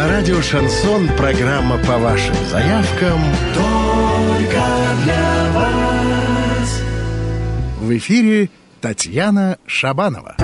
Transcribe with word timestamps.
На 0.00 0.08
радио 0.08 0.40
«Шансон» 0.40 1.08
программа 1.08 1.76
по 1.76 1.98
вашим 1.98 2.34
заявкам 2.50 3.20
«Только 3.52 4.62
для 5.04 5.50
вас». 5.52 6.82
В 7.82 7.98
эфире 7.98 8.48
Татьяна 8.80 9.58
Шабанова. 9.66 10.36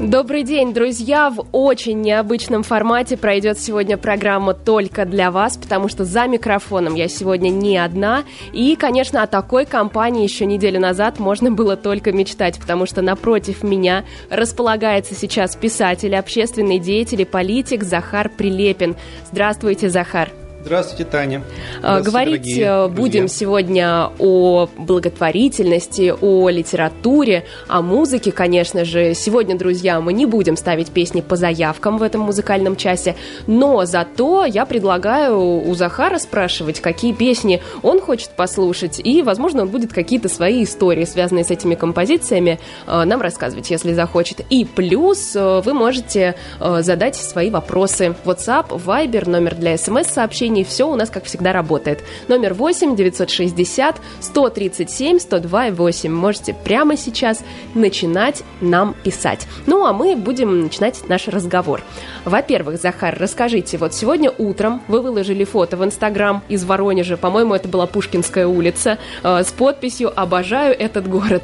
Добрый 0.00 0.42
день, 0.42 0.74
друзья! 0.74 1.30
В 1.30 1.46
очень 1.52 2.00
необычном 2.00 2.62
формате 2.62 3.16
пройдет 3.16 3.58
сегодня 3.58 3.96
программа 3.96 4.52
только 4.52 5.04
для 5.04 5.30
вас, 5.30 5.56
потому 5.56 5.88
что 5.88 6.04
за 6.04 6.26
микрофоном 6.26 6.94
я 6.94 7.08
сегодня 7.08 7.50
не 7.50 7.78
одна. 7.78 8.24
И, 8.52 8.74
конечно, 8.74 9.22
о 9.22 9.26
такой 9.26 9.64
компании 9.64 10.24
еще 10.24 10.44
неделю 10.44 10.80
назад 10.80 11.18
можно 11.18 11.50
было 11.52 11.76
только 11.76 12.12
мечтать, 12.12 12.58
потому 12.58 12.86
что 12.86 13.00
напротив 13.00 13.62
меня 13.62 14.04
располагается 14.28 15.14
сейчас 15.14 15.54
писатель, 15.54 16.16
общественный 16.16 16.78
деятель 16.78 17.22
и 17.22 17.24
политик 17.24 17.84
Захар 17.84 18.28
Прилепин. 18.28 18.96
Здравствуйте, 19.30 19.88
Захар! 19.88 20.30
Здравствуйте, 20.64 21.04
Таня. 21.04 21.42
А, 21.82 22.00
Здравствуйте, 22.00 22.10
Говорить 22.10 22.58
э, 22.58 22.88
будем 22.88 23.26
сегодня 23.26 24.10
о 24.20 24.68
благотворительности, 24.78 26.14
о 26.20 26.48
литературе, 26.50 27.44
о 27.66 27.82
музыке, 27.82 28.30
конечно 28.30 28.84
же. 28.84 29.14
Сегодня, 29.14 29.58
друзья, 29.58 30.00
мы 30.00 30.12
не 30.12 30.24
будем 30.24 30.56
ставить 30.56 30.92
песни 30.92 31.20
по 31.20 31.34
заявкам 31.34 31.98
в 31.98 32.02
этом 32.04 32.20
музыкальном 32.20 32.76
часе, 32.76 33.16
но 33.48 33.84
зато 33.86 34.44
я 34.44 34.64
предлагаю 34.64 35.68
у 35.68 35.74
Захара 35.74 36.18
спрашивать, 36.18 36.78
какие 36.80 37.12
песни 37.12 37.60
он 37.82 38.00
хочет 38.00 38.30
послушать, 38.30 39.00
и, 39.02 39.22
возможно, 39.22 39.62
он 39.62 39.68
будет 39.68 39.92
какие-то 39.92 40.28
свои 40.28 40.62
истории, 40.62 41.04
связанные 41.04 41.42
с 41.42 41.50
этими 41.50 41.74
композициями, 41.74 42.60
э, 42.86 43.02
нам 43.02 43.20
рассказывать, 43.20 43.68
если 43.68 43.94
захочет. 43.94 44.42
И 44.48 44.64
плюс 44.64 45.34
э, 45.34 45.60
вы 45.64 45.74
можете 45.74 46.36
задать 46.60 47.16
свои 47.16 47.50
вопросы. 47.50 48.14
WhatsApp, 48.24 48.68
Viber, 48.68 49.28
номер 49.28 49.56
для 49.56 49.76
смс-сообщений, 49.76 50.51
приложении 50.52 50.64
все 50.64 50.88
у 50.88 50.96
нас, 50.96 51.10
как 51.10 51.24
всегда, 51.24 51.52
работает. 51.52 52.04
Номер 52.28 52.54
8 52.54 52.96
960 52.96 54.00
137 54.20 55.18
102 55.18 55.70
8. 55.70 56.12
Можете 56.12 56.54
прямо 56.54 56.96
сейчас 56.96 57.42
начинать 57.74 58.42
нам 58.60 58.94
писать. 59.02 59.46
Ну, 59.66 59.84
а 59.84 59.92
мы 59.92 60.16
будем 60.16 60.62
начинать 60.62 61.08
наш 61.08 61.28
разговор. 61.28 61.82
Во-первых, 62.24 62.80
Захар, 62.80 63.16
расскажите, 63.18 63.78
вот 63.78 63.94
сегодня 63.94 64.30
утром 64.30 64.82
вы 64.88 65.00
выложили 65.00 65.44
фото 65.44 65.76
в 65.76 65.84
Инстаграм 65.84 66.42
из 66.48 66.64
Воронежа, 66.64 67.16
по-моему, 67.16 67.54
это 67.54 67.68
была 67.68 67.86
Пушкинская 67.86 68.46
улица, 68.46 68.98
э, 69.22 69.42
с 69.42 69.52
подписью 69.52 70.12
«Обожаю 70.14 70.78
этот 70.78 71.08
город». 71.08 71.42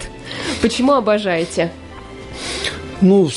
Почему 0.62 0.92
обожаете? 0.92 1.70
Ну, 3.00 3.28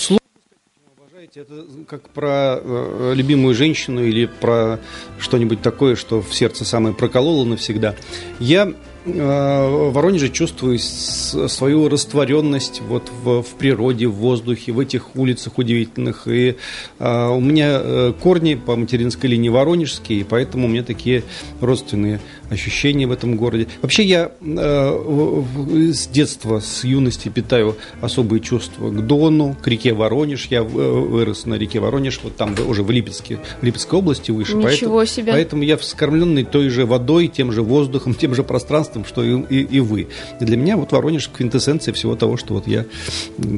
знаете, 1.34 1.54
это 1.54 1.66
как 1.88 2.10
про 2.10 2.60
э, 2.62 3.14
любимую 3.16 3.56
женщину 3.56 4.04
или 4.04 4.26
про 4.26 4.80
что-нибудь 5.20 5.62
такое, 5.62 5.96
что 5.96 6.22
в 6.22 6.34
сердце 6.34 6.66
самое 6.66 6.94
прокололо 6.94 7.46
навсегда. 7.46 7.96
Я 8.40 8.74
в 9.06 9.92
Воронеже 9.92 10.30
чувствую 10.30 10.78
свою 10.80 11.90
растворенность 11.90 12.82
вот 12.88 13.12
в, 13.24 13.42
в 13.42 13.56
природе, 13.56 14.08
в 14.08 14.14
воздухе, 14.14 14.72
в 14.72 14.80
этих 14.80 15.16
улицах 15.16 15.58
удивительных. 15.58 16.28
И 16.28 16.56
э, 17.00 17.28
у 17.28 17.40
меня 17.40 17.80
э, 17.82 18.14
корни 18.20 18.56
по 18.56 18.76
материнской 18.76 19.30
линии 19.30 19.50
воронежские, 19.50 20.20
и 20.20 20.24
поэтому 20.24 20.68
у 20.68 20.70
меня 20.70 20.84
такие 20.84 21.24
родственные 21.62 22.20
ощущения 22.52 23.08
в 23.08 23.12
этом 23.12 23.38
городе. 23.38 23.68
Вообще 23.82 24.04
я 24.04 24.32
э, 24.40 25.44
с 25.94 26.08
детства, 26.08 26.60
с 26.60 26.84
юности 26.84 27.30
питаю 27.30 27.78
особые 28.02 28.42
чувства 28.42 28.90
к 28.90 29.06
Дону, 29.08 29.56
к 29.62 29.68
реке 29.68 29.94
Воронеж. 29.94 30.48
Я 30.48 30.64
вырос 30.64 31.46
на 31.46 31.56
реке 31.56 31.80
Воронеж, 31.80 32.20
вот 32.24 32.36
там 32.36 32.56
уже 32.68 32.84
в 32.84 32.92
Липецке, 32.92 33.40
в 33.62 33.64
Липецкой 33.64 34.00
области 34.00 34.32
выше. 34.32 34.56
Ничего 34.56 34.68
поэтому, 34.68 35.06
себе. 35.06 35.32
Поэтому 35.32 35.64
я 35.64 35.78
вскормленный 35.78 36.44
той 36.44 36.70
же 36.70 36.86
водой, 36.86 37.28
тем 37.28 37.52
же 37.52 37.64
воздухом, 37.64 38.14
тем 38.22 38.36
же 38.36 38.44
пространством, 38.44 38.91
пространством, 38.92 39.06
что 39.06 39.24
и, 39.24 39.56
и, 39.56 39.78
и 39.78 39.80
вы. 39.80 40.08
И 40.40 40.46
для 40.46 40.58
меня 40.58 40.78
вот 40.78 40.92
Воронеж 40.92 41.30
квинтэссенция 41.30 41.94
всего 41.94 42.16
того, 42.16 42.38
что 42.38 42.54
вот 42.54 42.68
я 42.68 42.86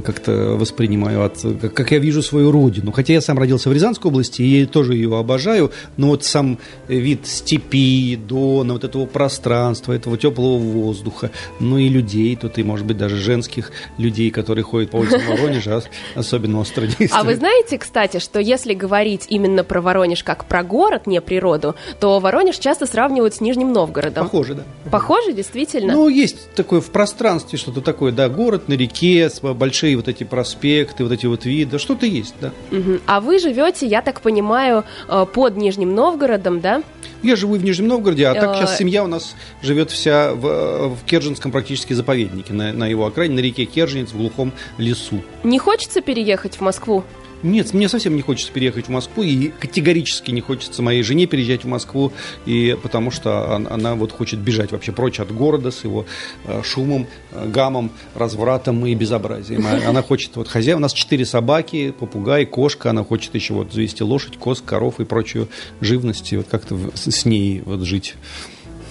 как-то 0.04 0.56
воспринимаю, 0.58 1.24
от, 1.24 1.40
как, 1.62 1.74
как 1.74 1.92
я 1.92 2.00
вижу 2.00 2.22
свою 2.22 2.52
родину. 2.52 2.92
Хотя 2.92 3.14
я 3.14 3.22
сам 3.22 3.40
родился 3.40 3.70
в 3.70 3.74
Рязанской 3.74 4.10
области, 4.10 4.42
и 4.42 4.66
тоже 4.66 4.96
ее 4.96 5.18
обожаю, 5.18 5.72
но 5.98 6.08
вот 6.08 6.24
сам 6.24 6.58
вид 6.88 7.28
степи, 7.28 8.16
дона, 8.16 8.74
вот 8.74 8.84
этого 8.84 9.06
пространства, 9.06 9.94
этого 9.94 10.18
теплого 10.18 10.58
воздуха, 10.58 11.32
ну 11.60 11.78
и 11.78 11.90
людей 11.90 12.36
тут, 12.36 12.58
и, 12.58 12.64
может 12.64 12.86
быть, 12.86 12.98
даже 12.98 13.18
женских 13.18 13.72
людей, 13.98 14.32
которые 14.32 14.64
ходят 14.64 14.92
по 14.92 14.98
улицам 14.98 15.22
Воронежа, 15.28 15.84
особенно 16.16 16.60
остро 16.60 16.88
А 17.12 17.24
вы 17.24 17.36
знаете, 17.36 17.78
кстати, 17.78 18.20
что 18.20 18.40
если 18.40 18.74
говорить 18.74 19.26
именно 19.30 19.64
про 19.64 19.82
Воронеж 19.82 20.24
как 20.24 20.46
про 20.46 20.64
город, 20.64 21.08
не 21.08 21.22
природу, 21.22 21.76
то 22.00 22.20
Воронеж 22.20 22.58
часто 22.58 22.86
сравнивают 22.86 23.36
с 23.36 23.42
Нижним 23.42 23.72
Новгородом. 23.72 24.26
Похоже, 24.26 24.56
да. 24.56 24.64
Похоже? 24.92 25.23
Похоже, 25.24 25.36
действительно? 25.36 25.94
Ну, 25.94 26.08
есть 26.08 26.52
такое 26.54 26.82
в 26.82 26.90
пространстве 26.90 27.58
что-то 27.58 27.82
такое, 27.82 28.12
да, 28.12 28.30
город 28.30 28.68
на 28.68 28.74
реке, 28.74 29.30
большие 29.42 29.96
вот 29.96 30.08
эти 30.08 30.24
проспекты, 30.24 31.04
вот 31.04 31.12
эти 31.12 31.26
вот 31.26 31.46
виды, 31.46 31.80
что-то 31.80 32.06
есть, 32.06 32.36
да. 32.42 32.52
Угу. 32.72 33.00
А 33.06 33.22
вы 33.22 33.40
живете, 33.40 33.86
я 33.88 34.02
так 34.02 34.22
понимаю, 34.22 34.84
э, 35.08 35.26
под 35.32 35.58
Нижним 35.58 35.94
Новгородом, 35.96 36.62
да? 36.62 36.84
Я 37.22 37.36
живу 37.36 37.56
в 37.56 37.64
Нижнем 37.64 37.88
Новгороде, 37.88 38.28
а 38.28 38.34
так 38.34 38.56
сейчас 38.56 38.76
э, 38.76 38.78
семья 38.80 39.04
у 39.04 39.08
нас 39.08 39.36
живет 39.62 39.92
вся 39.92 40.34
в, 40.34 40.46
э, 40.46 40.88
в 40.90 41.06
Керженском 41.06 41.52
практически 41.52 41.94
заповеднике, 41.94 42.54
на, 42.54 42.74
на 42.74 42.88
его 42.88 43.06
окраине, 43.06 43.36
на 43.36 43.40
реке 43.40 43.66
Керженец, 43.66 44.10
в 44.10 44.18
глухом 44.18 44.52
лесу. 44.78 45.22
Не 45.44 45.60
хочется 45.60 46.02
переехать 46.02 46.58
в 46.58 46.62
Москву? 46.62 47.04
Нет, 47.44 47.74
мне 47.74 47.90
совсем 47.90 48.16
не 48.16 48.22
хочется 48.22 48.52
переехать 48.52 48.88
в 48.88 48.90
Москву, 48.90 49.22
и 49.24 49.50
категорически 49.50 50.32
не 50.32 50.42
хочется 50.42 50.82
моей 50.82 51.04
жене 51.04 51.26
переезжать 51.26 51.66
в 51.66 51.68
Москву, 51.68 52.14
и 52.46 52.78
потому 52.82 53.12
что 53.12 53.54
она, 53.56 53.70
она 53.70 53.96
вот 53.96 54.12
хочет 54.12 54.40
бежать 54.40 54.72
вообще 54.72 54.92
прочь 54.92 55.20
от 55.20 55.32
города 55.34 55.70
с 55.72 55.84
его 55.84 56.06
э, 56.46 56.62
шумом, 56.64 57.08
э, 57.32 57.48
гамом, 57.48 57.92
развратом 58.16 58.86
и 58.86 58.96
безобразием. 58.96 59.66
А 59.68 59.90
она 59.90 60.02
хочет, 60.02 60.36
вот 60.36 60.48
хозяин, 60.48 60.78
у 60.78 60.82
нас 60.82 60.94
четыре 60.94 61.26
собаки, 61.26 61.92
попугай, 61.92 62.46
кошка, 62.46 62.92
она 62.92 63.04
хочет 63.04 63.36
еще 63.36 63.54
вот 63.54 63.74
завести 63.74 64.04
лошадь, 64.04 64.38
коз, 64.38 64.62
коров 64.62 65.00
и 65.00 65.06
прочую 65.06 65.50
живность, 65.82 66.32
и 66.32 66.38
вот 66.38 66.48
как-то 66.50 66.78
с 66.96 67.26
ней 67.26 67.62
вот 67.66 67.82
жить. 67.82 68.16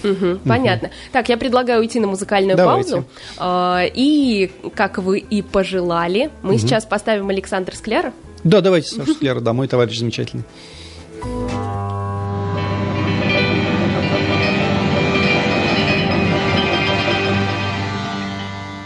Угу, 0.04 0.40
понятно. 0.44 0.88
Угу. 0.88 0.94
Так, 1.12 1.28
я 1.28 1.36
предлагаю 1.36 1.80
уйти 1.80 2.00
на 2.00 2.08
музыкальную 2.08 2.56
Давайте. 2.56 2.90
паузу. 2.90 3.06
Э, 3.38 3.88
и, 3.94 4.50
как 4.74 4.98
вы 4.98 5.18
и 5.18 5.42
пожелали, 5.42 6.30
мы 6.42 6.54
угу. 6.54 6.58
сейчас 6.58 6.84
поставим 6.84 7.28
Александр 7.28 7.74
Скляра. 7.74 8.12
Да, 8.44 8.60
давайте 8.60 8.88
Саша 8.88 9.14
Скляра, 9.14 9.40
да, 9.40 9.52
мой 9.52 9.68
товарищ 9.68 9.98
замечательный. 9.98 10.44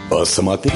Посмотри, 0.09 0.71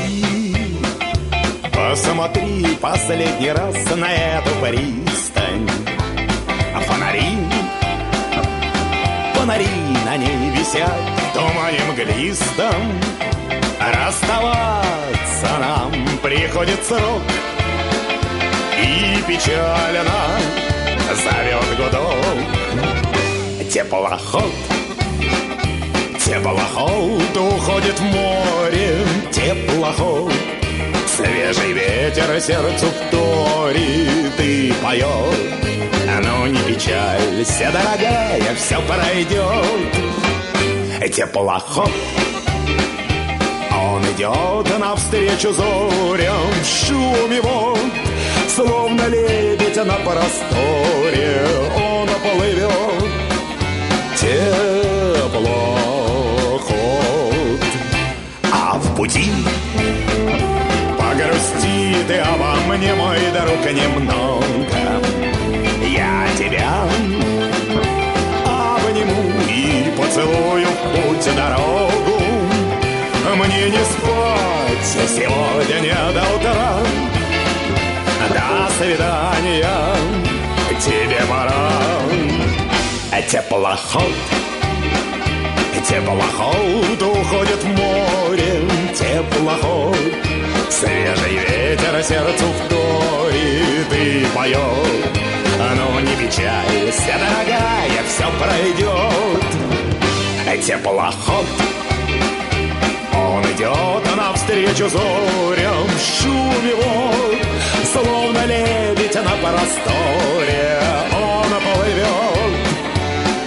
посмотри 1.74 2.66
последний 2.80 3.52
раз 3.52 3.76
на 3.96 4.12
эту 4.12 4.50
пристань. 4.62 5.70
Фонари, 6.88 7.38
фонари 9.36 9.68
на 10.06 10.18
ней 10.18 10.52
висят 10.58 10.92
в 11.18 11.34
тумане 11.34 11.80
мглистом. 11.92 12.82
Расставаться 13.80 15.58
нам 15.60 15.92
приходит 16.22 16.84
срок— 16.86 17.22
и 18.82 19.22
печально 19.28 20.40
зовет 21.14 21.78
гудок. 21.78 23.70
Теплоход, 23.70 24.54
теплоход 26.20 27.38
уходит 27.38 28.00
в 28.00 28.04
море, 28.04 29.06
теплоход. 29.32 30.34
Свежий 31.08 31.74
ветер 31.74 32.40
сердцу 32.42 32.88
вторит 32.88 34.40
и 34.40 34.74
поет. 34.84 35.62
Ну 36.24 36.48
не 36.48 36.60
печалься, 36.60 37.72
дорогая, 37.72 38.56
все 38.56 38.82
пройдет. 38.82 39.92
Теплоход, 41.14 41.92
он 43.74 44.02
идет 44.16 44.80
навстречу 44.80 45.52
зорям 45.54 46.52
в 46.62 46.66
шуме 46.66 47.42
вод 47.42 47.91
Словно 48.54 49.08
лебедь 49.08 49.78
на 49.78 49.94
просторе 49.94 51.48
Он 51.74 52.10
оплывет. 52.10 52.70
Теплоход 54.18 54.62
А 58.52 58.78
в 58.78 58.96
пути 58.98 59.32
Погрусти 61.00 61.96
ты 62.06 62.18
обо 62.18 62.56
мне, 62.68 62.94
мой 62.94 63.20
друг, 63.32 63.72
немного. 63.72 64.42
Я 65.88 66.28
тебя 66.38 66.84
обниму 68.46 69.32
и 69.48 69.94
поцелую 69.98 70.68
в 70.68 70.78
путь 70.92 71.36
дорогу. 71.38 72.22
Мне 73.34 73.70
не 73.70 73.84
спать 73.86 75.10
сегодня 75.10 75.80
не 75.80 75.94
до 76.14 76.24
утра 76.36 77.21
до 78.30 78.74
свидания, 78.78 79.96
тебе 80.80 81.22
пора 81.30 81.72
теплоход 83.32 84.14
Теплоход 85.88 87.02
уходит 87.02 87.64
в 87.64 87.68
море. 87.68 88.68
Теплоход 88.94 89.98
Свежий 90.70 91.38
ветер 91.38 92.04
сердцу 92.04 92.46
вторит 92.66 93.94
и 93.94 94.26
поет. 94.36 95.20
Но 95.60 96.00
не 96.00 96.16
печалься, 96.16 97.14
дорогая, 97.20 98.04
все 98.08 98.26
пройдет 98.40 99.46
Теплоход 100.66 101.48
Он 103.14 103.44
идет 103.52 104.16
навстречу 104.16 104.88
зорям. 104.88 105.88
В 105.88 106.22
шуме 106.22 106.76
вод 106.76 107.31
Словно 107.92 108.46
лебедь 108.46 109.16
на 109.16 109.36
просторе 109.42 110.80
Он 111.14 111.52
плывет 111.62 112.62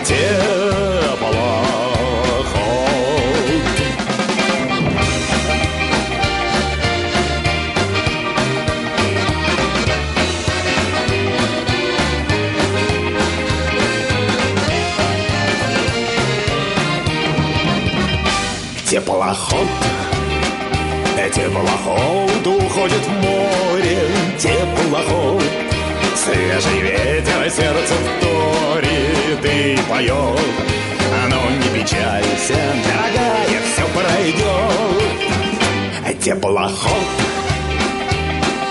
теплоход 0.05 0.45
Теплоход 18.91 19.69
Теплоход 21.33 22.47
уходит 22.47 23.07
в 23.07 23.13
море 23.23 23.44
Теплоход 24.39 25.43
Свежий 26.17 26.81
ветер 26.81 27.51
сердце 27.51 27.95
вторит 27.95 29.45
и 29.45 29.79
поет 29.89 30.41
Но 31.31 31.41
не 31.51 31.69
печалься, 31.79 32.59
дорогая, 32.85 33.61
все 33.73 33.85
пройдет 33.95 35.15
Теплоход 36.21 37.09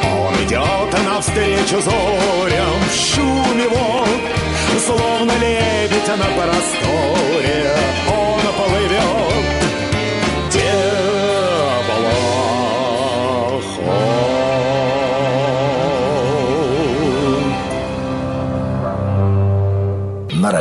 Он 0.03 0.33
идет 0.45 0.91
навстречу 1.05 1.79
зорям 1.81 2.79
в 2.89 2.93
шуме 2.95 3.67
вод 3.69 4.23
Словно 4.85 5.31
лебедь 5.39 6.07
на 6.07 6.25
просторе. 6.35 7.77
Он 8.09 8.41
плывет 8.57 9.52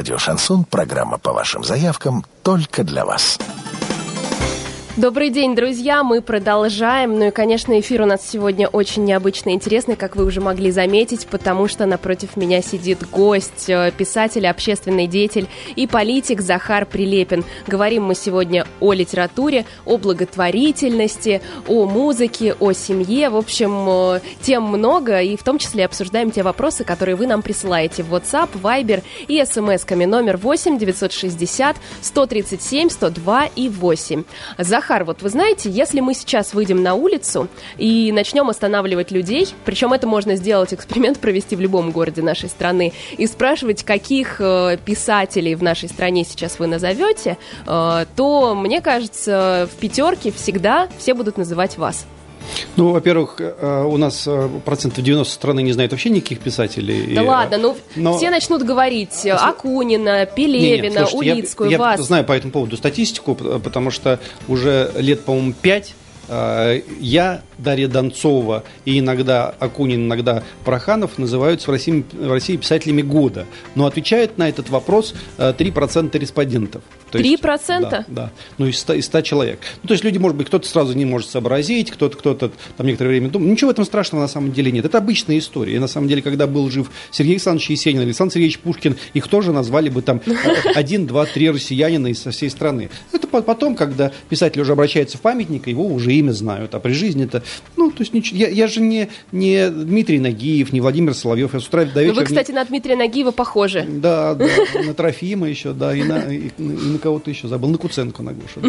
радио 0.03 0.19
«Шансон» 0.19 0.65
программа 0.65 1.17
по 1.17 1.33
вашим 1.33 1.63
заявкам 1.63 2.25
только 2.43 2.83
для 2.83 3.05
вас. 3.05 3.39
Добрый 4.99 5.31
день, 5.31 5.55
друзья! 5.55 6.03
Мы 6.03 6.21
продолжаем. 6.21 7.19
Ну 7.19 7.29
и, 7.29 7.31
конечно, 7.31 7.81
эфир 7.81 8.03
у 8.03 8.05
нас 8.05 8.29
сегодня 8.29 8.69
очень 8.69 9.05
необычный 9.05 9.53
и 9.53 9.55
интересный, 9.55 9.97
как 9.97 10.17
вы 10.17 10.27
уже 10.27 10.43
могли 10.43 10.71
заметить, 10.71 11.27
потому 11.29 11.67
что 11.67 11.87
напротив 11.87 12.37
меня 12.37 12.61
сидит 12.61 13.09
гость, 13.09 13.71
э, 13.71 13.91
писатель, 13.97 14.47
общественный 14.47 15.07
деятель 15.07 15.49
и 15.77 15.87
политик 15.87 16.43
Захар 16.43 16.85
Прилепин. 16.85 17.43
Говорим 17.67 18.05
мы 18.05 18.15
сегодня 18.15 18.67
о 18.81 18.93
литературе, 18.93 19.65
о 19.87 19.97
благотворительности, 19.97 21.41
о 21.67 21.87
музыке, 21.87 22.55
о 22.61 22.73
семье. 22.73 23.31
В 23.31 23.37
общем, 23.37 23.89
э, 23.89 24.21
тем 24.43 24.65
много, 24.65 25.23
и 25.23 25.39
в 25.39 25.43
том 25.43 25.57
числе 25.57 25.87
обсуждаем 25.87 26.31
те 26.31 26.43
вопросы, 26.43 26.85
которые 26.85 27.17
вы 27.17 27.27
нам 27.27 27.41
присылаете 27.41 28.03
в 28.03 28.15
WhatsApp, 28.15 28.51
Viber 28.63 29.03
и 29.27 29.41
смс-ками 29.41 30.05
номер 30.05 30.37
8 30.37 30.77
960 30.77 31.79
137 32.03 32.91
102 32.91 33.47
и 33.57 33.71
8. 33.71 34.25
Захар, 34.59 34.82
вот 35.05 35.23
вы 35.23 35.29
знаете, 35.29 35.71
если 35.71 36.01
мы 36.01 36.15
сейчас 36.15 36.55
выйдем 36.55 36.83
на 36.83 36.95
улицу 36.95 37.49
и 37.79 38.13
начнем 38.13 38.49
останавливать 38.49 39.11
людей, 39.11 39.49
причем 39.65 39.93
это 39.93 40.07
можно 40.07 40.37
сделать, 40.37 40.75
эксперимент 40.75 41.19
провести 41.19 41.57
в 41.57 41.61
любом 41.61 41.91
городе 41.91 42.23
нашей 42.23 42.49
страны, 42.49 42.93
и 43.17 43.27
спрашивать, 43.27 43.85
каких 43.85 44.41
э, 44.41 44.79
писателей 44.85 45.55
в 45.55 45.63
нашей 45.63 45.89
стране 45.89 46.25
сейчас 46.25 46.59
вы 46.59 46.67
назовете, 46.67 47.39
э, 47.67 48.07
то, 48.17 48.55
мне 48.55 48.81
кажется, 48.81 49.69
в 49.73 49.77
пятерке 49.81 50.33
всегда 50.33 50.89
все 50.99 51.15
будут 51.15 51.39
называть 51.39 51.79
вас. 51.79 52.07
Ну, 52.77 52.91
во-первых, 52.93 53.37
э, 53.39 53.85
у 53.89 53.97
нас 53.97 54.25
э, 54.27 54.49
процентов 54.65 55.03
90 55.05 55.33
страны 55.33 55.63
не 55.63 55.73
знает 55.73 55.91
вообще 55.93 56.11
никаких 56.11 56.41
писателей. 56.41 57.15
Да 57.15 57.23
И, 57.23 57.27
ладно, 57.27 57.59
ну 57.59 57.77
но- 57.97 58.17
все 58.17 58.31
начнут 58.31 58.63
говорить 58.63 59.25
э, 59.25 59.31
Акунина, 59.31 60.27
Пелевина, 60.27 60.83
Не-не, 60.83 61.07
слушайте, 61.07 61.27
я- 61.27 61.35
Улицкую, 61.35 61.71
я, 61.71 61.79
вас. 61.79 62.01
знаю 62.01 62.25
по 62.25 62.33
этому 62.33 62.53
поводу 62.53 62.77
статистику, 62.77 63.35
потому 63.35 63.91
что 63.91 64.19
уже 64.49 64.91
лет, 64.97 65.25
по-моему, 65.25 65.53
пять 65.53 65.89
э, 65.89 66.02
я, 67.01 67.43
Дарья 67.59 67.89
Донцова 67.89 68.65
и 68.85 68.99
иногда 68.99 69.49
Акунин, 69.59 70.07
иногда 70.07 70.43
Проханов 70.65 71.19
называются 71.19 71.69
в 71.69 71.73
России, 71.73 72.05
в 72.13 72.31
России 72.31 72.57
писателями 72.57 73.03
года. 73.03 73.47
Но 73.75 73.87
отвечает 73.87 74.39
на 74.39 74.49
этот 74.49 74.69
вопрос 74.71 75.15
э, 75.39 75.53
3% 75.57 76.19
респондентов. 76.19 76.83
То 77.11 77.19
есть- 77.19 77.43
3%? 77.43 77.81
Да, 77.91 78.05
да. 78.09 78.31
Ну, 78.59 78.67
из 78.67 78.79
100, 78.79 78.95
из 78.95 79.07
100 79.07 79.21
человек. 79.23 79.61
Ну, 79.83 79.89
то 79.89 79.95
есть 79.95 80.03
люди, 80.05 80.19
может 80.19 80.37
быть, 80.37 80.47
кто-то 80.49 80.67
сразу 80.67 80.95
не 80.95 81.05
может 81.05 81.29
сообразить, 81.29 81.91
кто-то, 81.91 82.17
кто-то 82.17 82.51
там 82.77 82.87
некоторое 82.87 83.11
время 83.11 83.29
думает. 83.29 83.53
Ничего 83.53 83.69
в 83.69 83.73
этом 83.73 83.85
страшного 83.85 84.23
на 84.23 84.29
самом 84.29 84.53
деле 84.53 84.73
нет. 84.73 84.85
Это 84.85 84.99
обычная 84.99 85.39
история. 85.39 85.77
И 85.77 85.79
на 85.79 85.89
самом 85.89 86.09
деле, 86.09 86.23
когда 86.23 86.47
был 86.47 86.71
жив 86.71 86.91
Сергей 87.11 87.35
Александрович 87.35 87.71
Есенин, 87.71 88.01
Александр 88.01 88.33
Сергеевич 88.33 88.59
Пушкин, 88.59 88.97
их 89.15 89.29
тоже 89.29 89.53
назвали 89.53 89.89
бы 89.91 90.01
там 90.03 90.21
э, 90.27 90.33
один, 90.75 91.07
два, 91.07 91.27
три 91.27 91.51
россиянина 91.51 92.09
из 92.09 92.23
со 92.23 92.31
всей 92.31 92.49
страны. 92.51 92.89
Это 93.13 93.27
по- 93.29 93.43
потом, 93.43 93.77
когда 93.77 94.11
писатель 94.29 94.61
уже 94.63 94.73
обращается 94.73 95.19
в 95.19 95.21
памятник, 95.21 95.67
его 95.69 95.87
уже 95.87 96.13
имя 96.23 96.33
знают. 96.33 96.75
А 96.75 96.81
при 96.81 96.93
жизни 96.93 97.25
это, 97.25 97.43
ну, 97.77 97.91
то 97.91 98.01
есть 98.03 98.15
ничего. 98.15 98.39
Я, 98.39 98.49
я 98.49 98.67
же 98.67 98.81
не, 98.81 99.09
не 99.33 99.69
Дмитрий 99.71 100.19
Нагиев, 100.19 100.73
не 100.73 100.81
Владимир 100.81 101.15
Соловьев. 101.15 101.55
Я 101.55 101.61
с 101.61 101.67
утра 101.67 101.85
до 101.85 101.91
Ну, 101.97 102.01
вечера... 102.01 102.15
Вы, 102.15 102.21
не- 102.21 102.27
кстати, 102.27 102.53
на 102.53 102.65
Дмитрия 102.65 102.97
Нагиева 102.97 103.31
похожи. 103.33 103.85
да, 103.89 104.35
да, 104.35 104.47
на 104.87 104.95
Трофима 104.95 105.49
еще, 105.49 105.73
да, 105.73 105.95
и 105.95 106.03
на, 106.03 106.19
и, 106.33 106.49
и 106.57 106.63
на 106.63 106.99
кого-то 106.99 107.31
еще 107.31 107.49
забыл, 107.49 107.69
на 107.71 107.79
Куценко, 107.79 108.23
на 108.23 108.33
Гошу. 108.33 108.61
да. 108.61 108.69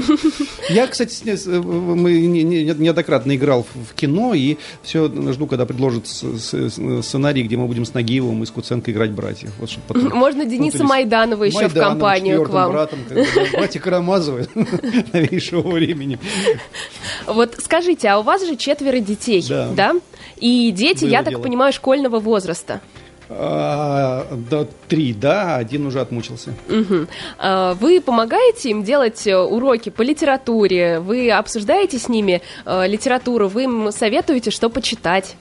Я, 0.70 0.88
кстати, 0.88 1.14
мы 1.60 2.14
не- 2.22 2.44
не- 2.44 2.64
неоднократно 2.64 3.36
играл 3.36 3.64
в 3.64 3.84
в 3.84 3.96
кино, 3.96 4.34
и 4.34 4.58
все 4.82 5.08
жду, 5.34 5.46
когда 5.46 5.66
предложат 5.66 6.08
сценарий, 6.08 7.44
где 7.44 7.58
мы 7.58 7.68
будем 7.68 7.86
с 7.86 7.94
Нагиевым 7.94 8.42
и 8.44 8.46
с 8.46 8.52
Куценко 8.52 8.92
играть 8.92 9.12
братьев. 9.12 9.52
Вот, 9.60 9.70
потом 9.88 10.10
Можно 10.10 10.46
Дениса. 10.46 10.84
Майданова 10.84 11.44
еще 11.44 11.58
в 11.58 11.62
Майдановым, 11.62 11.90
компанию 12.00 12.44
к 12.44 12.50
вам. 12.50 12.72
братом, 12.72 13.00
братья 13.52 13.80
Карамазовы 13.80 14.48
новейшего 15.14 15.70
времени. 15.70 16.18
Вот 17.28 17.43
скажите, 17.60 18.08
а 18.10 18.20
у 18.20 18.24
вас 18.24 18.46
же 18.46 18.56
четверо 18.56 19.00
детей, 19.00 19.44
Да. 19.48 19.94
И 20.38 20.72
дети, 20.72 21.06
Было 21.06 21.12
я 21.12 21.20
так 21.24 21.30
дело. 21.34 21.42
понимаю, 21.42 21.74
школьного 21.74 22.20
возраста. 22.20 22.82
А, 23.30 24.28
да, 24.50 24.68
три, 24.88 25.14
да, 25.14 25.56
один 25.56 25.86
уже 25.88 26.02
отмучился. 26.02 26.54
А, 27.40 27.74
Вы 27.76 28.02
помогаете 28.02 28.70
им 28.70 28.84
делать 28.84 29.26
э, 29.26 29.36
уроки 29.38 29.90
по 29.90 30.02
литературе? 30.02 31.00
Вы 31.00 31.32
обсуждаете 31.32 31.98
с 31.98 32.10
ними 32.10 32.42
э, 32.66 32.88
литературу? 32.88 33.48
Вы 33.48 33.64
им 33.64 33.92
советуете, 33.92 34.52
что 34.52 34.70
почитать? 34.70 35.36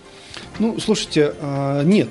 Ну, 0.58 0.78
слушайте, 0.78 1.34
а, 1.40 1.82
нет. 1.82 2.08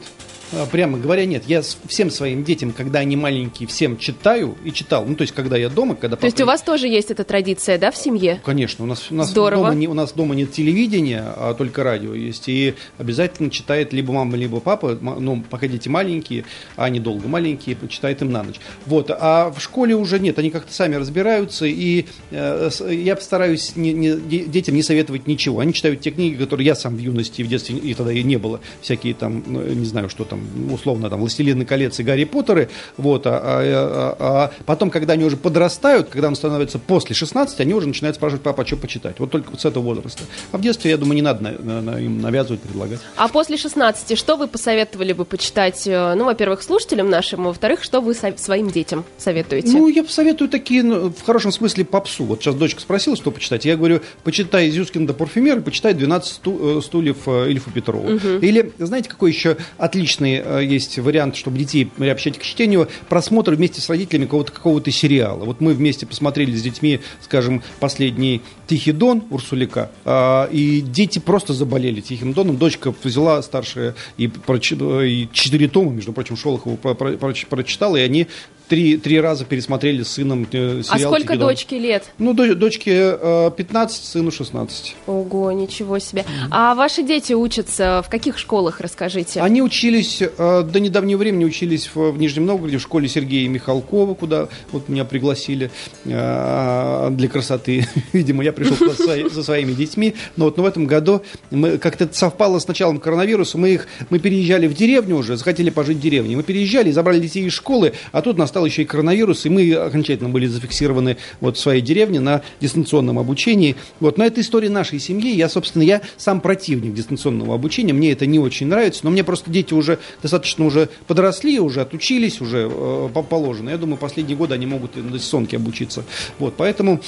А, 0.54 0.66
Прямо 0.66 0.98
говоря, 0.98 1.26
нет. 1.26 1.44
Я 1.48 1.62
всем 1.88 2.10
своим 2.10 2.44
детям, 2.44 2.72
когда 2.74 3.00
они 3.00 3.16
маленькие, 3.16 3.68
всем 3.68 3.98
читаю 3.98 4.56
и 4.64 4.72
читал. 4.72 5.06
Ну, 5.06 5.16
то 5.16 5.22
есть, 5.22 5.34
когда 5.34 5.58
я 5.58 5.70
дома, 5.70 5.96
когда 5.96 6.16
То 6.18 6.26
есть 6.26 6.38
папа- 6.38 6.44
у 6.44 6.48
вас 6.52 6.62
тоже 6.62 6.88
есть 6.88 7.12
эта 7.12 7.24
традиция, 7.24 7.78
да, 7.78 7.92
в 7.92 7.98
семье? 7.98 8.42
Конечно, 8.44 8.84
у 8.86 8.88
нас, 8.88 9.08
у 9.12 9.16
нас, 9.16 9.30
Здорово. 9.30 9.66
Дома 9.66 9.76
не, 9.76 9.88
у 9.88 9.94
нас 9.94 10.12
дома 10.14 10.36
нет 10.36 10.52
телевидения, 10.52 11.24
а 11.26 11.54
только 11.54 11.84
радио 11.84 12.14
есть. 12.14 12.50
И 12.50 12.74
обязательно 12.98 13.50
читает 13.50 13.94
либо 13.94 14.14
мама, 14.14 14.36
либо 14.38 14.60
папа. 14.60 14.98
Ну, 15.02 15.44
пока 15.50 15.68
дети 15.68 15.88
маленькие, 15.90 16.46
а 16.76 16.86
они 16.86 17.00
долго 17.00 17.28
маленькие, 17.28 17.78
читает 17.90 18.22
им 18.22 18.32
на 18.32 18.44
ночь. 18.44 18.60
Вот. 18.86 19.10
А 19.10 19.52
в 19.52 19.62
школе 19.62 19.96
уже 19.96 20.20
нет, 20.20 20.38
они 20.40 20.50
как-то 20.50 20.74
сами 20.74 20.96
разбираются. 20.96 21.66
И 21.66 22.06
э, 22.32 22.70
я 22.90 23.16
постараюсь 23.16 23.76
не- 23.76 23.94
не- 23.94 24.18
де- 24.20 24.46
детям 24.46 24.76
не 24.76 24.84
советовать 24.84 25.28
ничего. 25.28 25.60
Они 25.60 25.74
читают 25.74 26.02
те 26.02 26.12
книги, 26.12 26.36
которые 26.36 26.66
я 26.68 26.76
сам 26.76 26.96
в 26.96 27.00
юности 27.00 27.42
в 27.42 27.48
детстве, 27.48 27.78
и 27.78 27.94
тогда 27.94 28.12
и 28.12 28.24
не 28.24 28.38
было. 28.38 28.60
Всякие 28.82 29.14
там, 29.14 29.44
ну, 29.48 29.62
не 29.62 29.86
знаю, 29.86 30.10
что 30.10 30.24
там, 30.26 30.41
условно, 30.72 31.10
там, 31.10 31.20
«Властелины 31.20 31.66
колец» 31.66 32.00
и 32.00 32.04
«Гарри 32.04 32.24
Поттеры». 32.26 32.70
Вот. 32.98 33.26
А, 33.28 33.40
а- 33.44 34.16
а- 34.20 34.46
а 34.46 34.52
потом, 34.66 34.90
когда 34.90 35.14
они 35.14 35.24
уже 35.24 35.38
подрастают, 35.38 36.10
когда 36.10 36.28
он 36.28 36.36
становится 36.36 36.80
после 36.80 37.16
16, 37.16 37.60
они 37.62 37.74
уже 37.74 37.88
начинают 37.88 38.16
спрашивать, 38.16 38.44
папа, 38.44 38.64
а 38.64 38.66
что 38.66 38.78
почитать? 38.78 39.16
Вот 39.20 39.32
только 39.32 39.52
вот 39.52 39.62
с 39.62 39.66
этого 39.66 39.84
возраста. 39.84 40.24
А 40.52 40.58
в 40.58 40.62
детстве, 40.62 40.92
я 40.92 40.98
думаю, 40.98 41.16
не 41.16 41.22
надо 41.22 41.44
на- 41.44 41.82
на- 41.82 42.00
им 42.00 42.22
навязывать, 42.22 42.62
предлагать. 42.62 43.00
А 43.16 43.28
после 43.28 43.58
16 43.58 44.16
что 44.16 44.36
вы 44.38 44.48
посоветовали 44.48 45.14
бы 45.14 45.26
почитать? 45.26 45.84
э, 45.88 46.14
Ну, 46.16 46.26
во-первых, 46.26 46.62
слушателям 46.64 47.10
нашим, 47.10 47.42
а 47.42 47.48
во-вторых, 47.48 47.84
что 47.84 48.02
вы 48.02 48.14
со- 48.14 48.36
своим 48.38 48.70
детям 48.70 49.06
советуете? 49.18 49.70
Ну, 49.72 49.88
я 49.88 50.04
посоветую 50.04 50.50
такие, 50.50 50.84
ну, 50.84 51.10
в 51.12 51.22
хорошем 51.26 51.52
смысле, 51.52 51.86
попсу. 51.86 52.24
Вот 52.26 52.42
сейчас 52.42 52.56
дочка 52.56 52.82
спросила, 52.82 53.16
что 53.16 53.32
почитать. 53.32 53.66
Я 53.66 53.76
говорю, 53.78 54.02
почитай 54.24 54.70
Зюскин 54.70 55.06
до 55.06 55.14
парфюмер 55.14 55.58
и 55.60 55.62
почитай 55.62 55.94
12 55.94 56.34
сту- 56.36 56.80
э, 56.80 56.82
стульев 56.82 57.18
э, 57.28 57.50
Ильфа 57.50 57.72
Петрова. 57.72 58.10
Или, 58.42 58.72
знаете, 58.80 59.10
какой 59.10 59.32
еще 59.32 59.58
отличный 59.78 60.31
прекрасный 60.32 60.62
э, 60.62 60.66
есть 60.66 60.98
вариант, 61.00 61.36
чтобы 61.36 61.58
детей 61.58 61.86
приобщать 61.86 62.38
к 62.38 62.44
чтению, 62.44 62.88
просмотр 63.10 63.54
вместе 63.54 63.82
с 63.82 63.90
родителями 63.90 64.26
какого-то 64.26 64.52
какого 64.52 64.82
сериала. 64.92 65.46
Вот 65.46 65.62
мы 65.62 65.74
вместе 65.74 66.06
посмотрели 66.06 66.56
с 66.56 66.62
детьми, 66.62 67.00
скажем, 67.22 67.62
последний 67.80 68.42
«Тихий 68.68 68.92
дон» 68.92 69.24
Урсулика, 69.30 69.92
а, 70.06 70.48
и 70.52 70.82
дети 70.82 71.20
просто 71.20 71.54
заболели 71.54 72.02
«Тихим 72.02 72.34
доном». 72.34 72.58
Дочка 72.58 72.94
взяла 73.04 73.42
старшая 73.42 73.96
и, 74.18 74.28
проч... 74.28 74.74
и 74.74 75.30
четыре 75.32 75.68
тома, 75.68 75.92
между 75.92 76.14
прочим, 76.14 76.38
Шолохову 76.38 76.78
прочитала, 76.78 77.98
и 77.98 78.02
они 78.02 78.28
три, 78.72 78.96
три 78.96 79.20
раза 79.20 79.44
пересмотрели 79.44 80.02
с 80.02 80.14
сыном 80.14 80.48
э, 80.50 80.82
сериал. 80.82 80.86
А 80.88 80.98
сколько 81.00 81.34
Тигидон. 81.34 81.50
дочке 81.50 81.78
лет? 81.78 82.06
Ну, 82.18 82.34
дочке 82.34 83.18
э, 83.20 83.52
15, 83.54 84.06
сыну 84.06 84.32
16. 84.32 84.96
Ого, 85.08 85.52
ничего 85.52 86.00
себе. 86.00 86.22
Mm-hmm. 86.22 86.48
А 86.52 86.74
ваши 86.74 87.04
дети 87.04 87.34
учатся 87.34 88.02
в 88.02 88.10
каких 88.10 88.38
школах, 88.38 88.80
расскажите? 88.80 89.42
Они 89.42 89.62
учились, 89.62 90.22
э, 90.22 90.64
до 90.64 90.80
недавнего 90.80 91.18
времени 91.18 91.44
учились 91.44 91.90
в, 91.94 92.12
в 92.12 92.18
Нижнем 92.18 92.46
Новгороде, 92.46 92.78
в 92.78 92.82
школе 92.82 93.10
Сергея 93.10 93.50
Михалкова, 93.50 94.14
куда 94.14 94.48
вот 94.72 94.88
меня 94.88 95.04
пригласили 95.04 95.70
э, 96.06 97.10
для 97.12 97.28
красоты. 97.28 97.86
Видимо, 98.14 98.42
я 98.42 98.54
пришел 98.54 98.78
со 98.78 99.44
своими 99.44 99.74
детьми. 99.74 100.16
Но 100.38 100.46
вот 100.46 100.58
в 100.58 100.66
этом 100.66 100.86
году 100.86 101.24
мы 101.50 101.78
как-то 101.78 102.08
совпало 102.14 102.60
с 102.60 102.70
началом 102.70 103.02
коронавируса. 103.02 103.58
Мы, 103.58 103.72
их, 103.72 103.88
мы 104.10 104.20
переезжали 104.20 104.68
в 104.68 104.76
деревню 104.76 105.18
уже, 105.18 105.36
захотели 105.36 105.72
пожить 105.72 105.98
в 105.98 106.02
деревне. 106.02 106.38
Мы 106.38 106.44
переезжали, 106.44 106.90
забрали 106.92 107.20
детей 107.20 107.46
из 107.46 107.52
школы, 107.52 107.92
а 108.14 108.22
тут 108.22 108.38
настал 108.38 108.61
еще 108.66 108.84
и 108.84 108.86
коронавирус, 108.86 109.46
и 109.46 109.50
мы 109.50 109.74
окончательно 109.74 110.30
были 110.30 110.48
зафиксированы 110.48 111.18
вот 111.40 111.58
в 111.58 111.60
своей 111.60 111.82
деревне 111.82 112.20
на 112.20 112.42
дистанционном 112.60 113.20
обучении. 113.20 113.76
Вот, 114.00 114.18
но 114.18 114.26
это 114.26 114.42
история 114.42 114.70
нашей 114.70 115.00
семьи. 115.00 115.34
Я, 115.36 115.50
собственно, 115.50 115.84
я 115.84 116.02
сам 116.18 116.42
противник 116.42 116.94
дистанционного 116.94 117.56
обучения. 117.56 117.94
Мне 117.94 118.12
это 118.12 118.26
не 118.26 118.40
очень 118.40 118.68
нравится, 118.68 119.02
но 119.04 119.12
мне 119.12 119.24
просто 119.24 119.52
дети 119.52 119.74
уже 119.74 120.00
достаточно 120.22 120.66
уже 120.66 120.90
подросли, 121.08 121.60
уже 121.60 121.82
отучились, 121.82 122.42
уже 122.42 122.70
э, 122.72 123.10
положено. 123.30 123.70
Я 123.70 123.78
думаю, 123.78 123.98
последние 123.98 124.38
годы 124.38 124.54
они 124.54 124.66
могут 124.66 124.96
на 124.96 125.12
дистанционке 125.12 125.58
обучиться. 125.58 126.04
Вот, 126.40 126.56
поэтому 126.58 127.02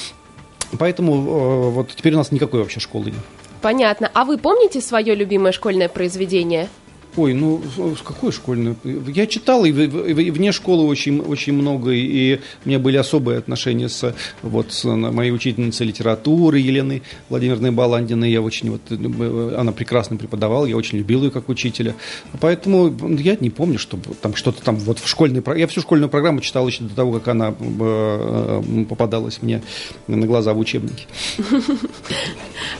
Поэтому 0.78 1.14
э, 1.14 1.70
вот 1.70 1.94
теперь 1.94 2.14
у 2.14 2.18
нас 2.18 2.32
никакой 2.32 2.60
вообще 2.60 2.80
школы 2.80 3.06
нет. 3.06 3.20
Понятно. 3.62 4.10
А 4.12 4.24
вы 4.24 4.38
помните 4.38 4.80
свое 4.80 5.14
любимое 5.14 5.52
школьное 5.52 5.88
произведение? 5.88 6.68
Ой, 7.16 7.32
ну 7.32 7.62
какой 8.04 8.32
школьной? 8.32 8.74
Я 8.82 9.26
читал 9.26 9.64
и, 9.64 9.70
вне 9.72 10.50
школы 10.50 10.84
очень, 10.84 11.20
очень 11.20 11.52
много, 11.52 11.92
и 11.92 12.40
у 12.64 12.68
меня 12.68 12.78
были 12.80 12.96
особые 12.96 13.38
отношения 13.38 13.88
с, 13.88 14.14
вот, 14.42 14.72
с 14.72 14.84
моей 14.84 15.30
учительницей 15.30 15.86
литературы 15.86 16.58
Еленой 16.58 17.02
Владимировной 17.28 17.70
Баландиной. 17.70 18.32
Я 18.32 18.42
очень, 18.42 18.70
вот, 18.70 18.80
э, 18.90 19.56
она 19.56 19.70
прекрасно 19.70 20.16
преподавала, 20.16 20.66
я 20.66 20.76
очень 20.76 20.98
любил 20.98 21.22
ее 21.22 21.30
как 21.30 21.48
учителя. 21.48 21.94
Поэтому 22.40 22.92
я 23.16 23.36
не 23.38 23.50
помню, 23.50 23.78
что 23.78 23.96
там 24.20 24.34
что-то 24.34 24.62
там 24.62 24.76
вот 24.76 24.98
в 24.98 25.06
школьной... 25.06 25.42
Я 25.56 25.68
всю 25.68 25.82
школьную 25.82 26.08
программу 26.08 26.40
читал 26.40 26.66
еще 26.66 26.82
до 26.82 26.94
того, 26.94 27.12
как 27.12 27.28
она 27.28 27.54
э, 27.58 28.84
попадалась 28.88 29.40
мне 29.40 29.62
на 30.08 30.26
глаза 30.26 30.52
в 30.52 30.58
учебнике. 30.58 31.06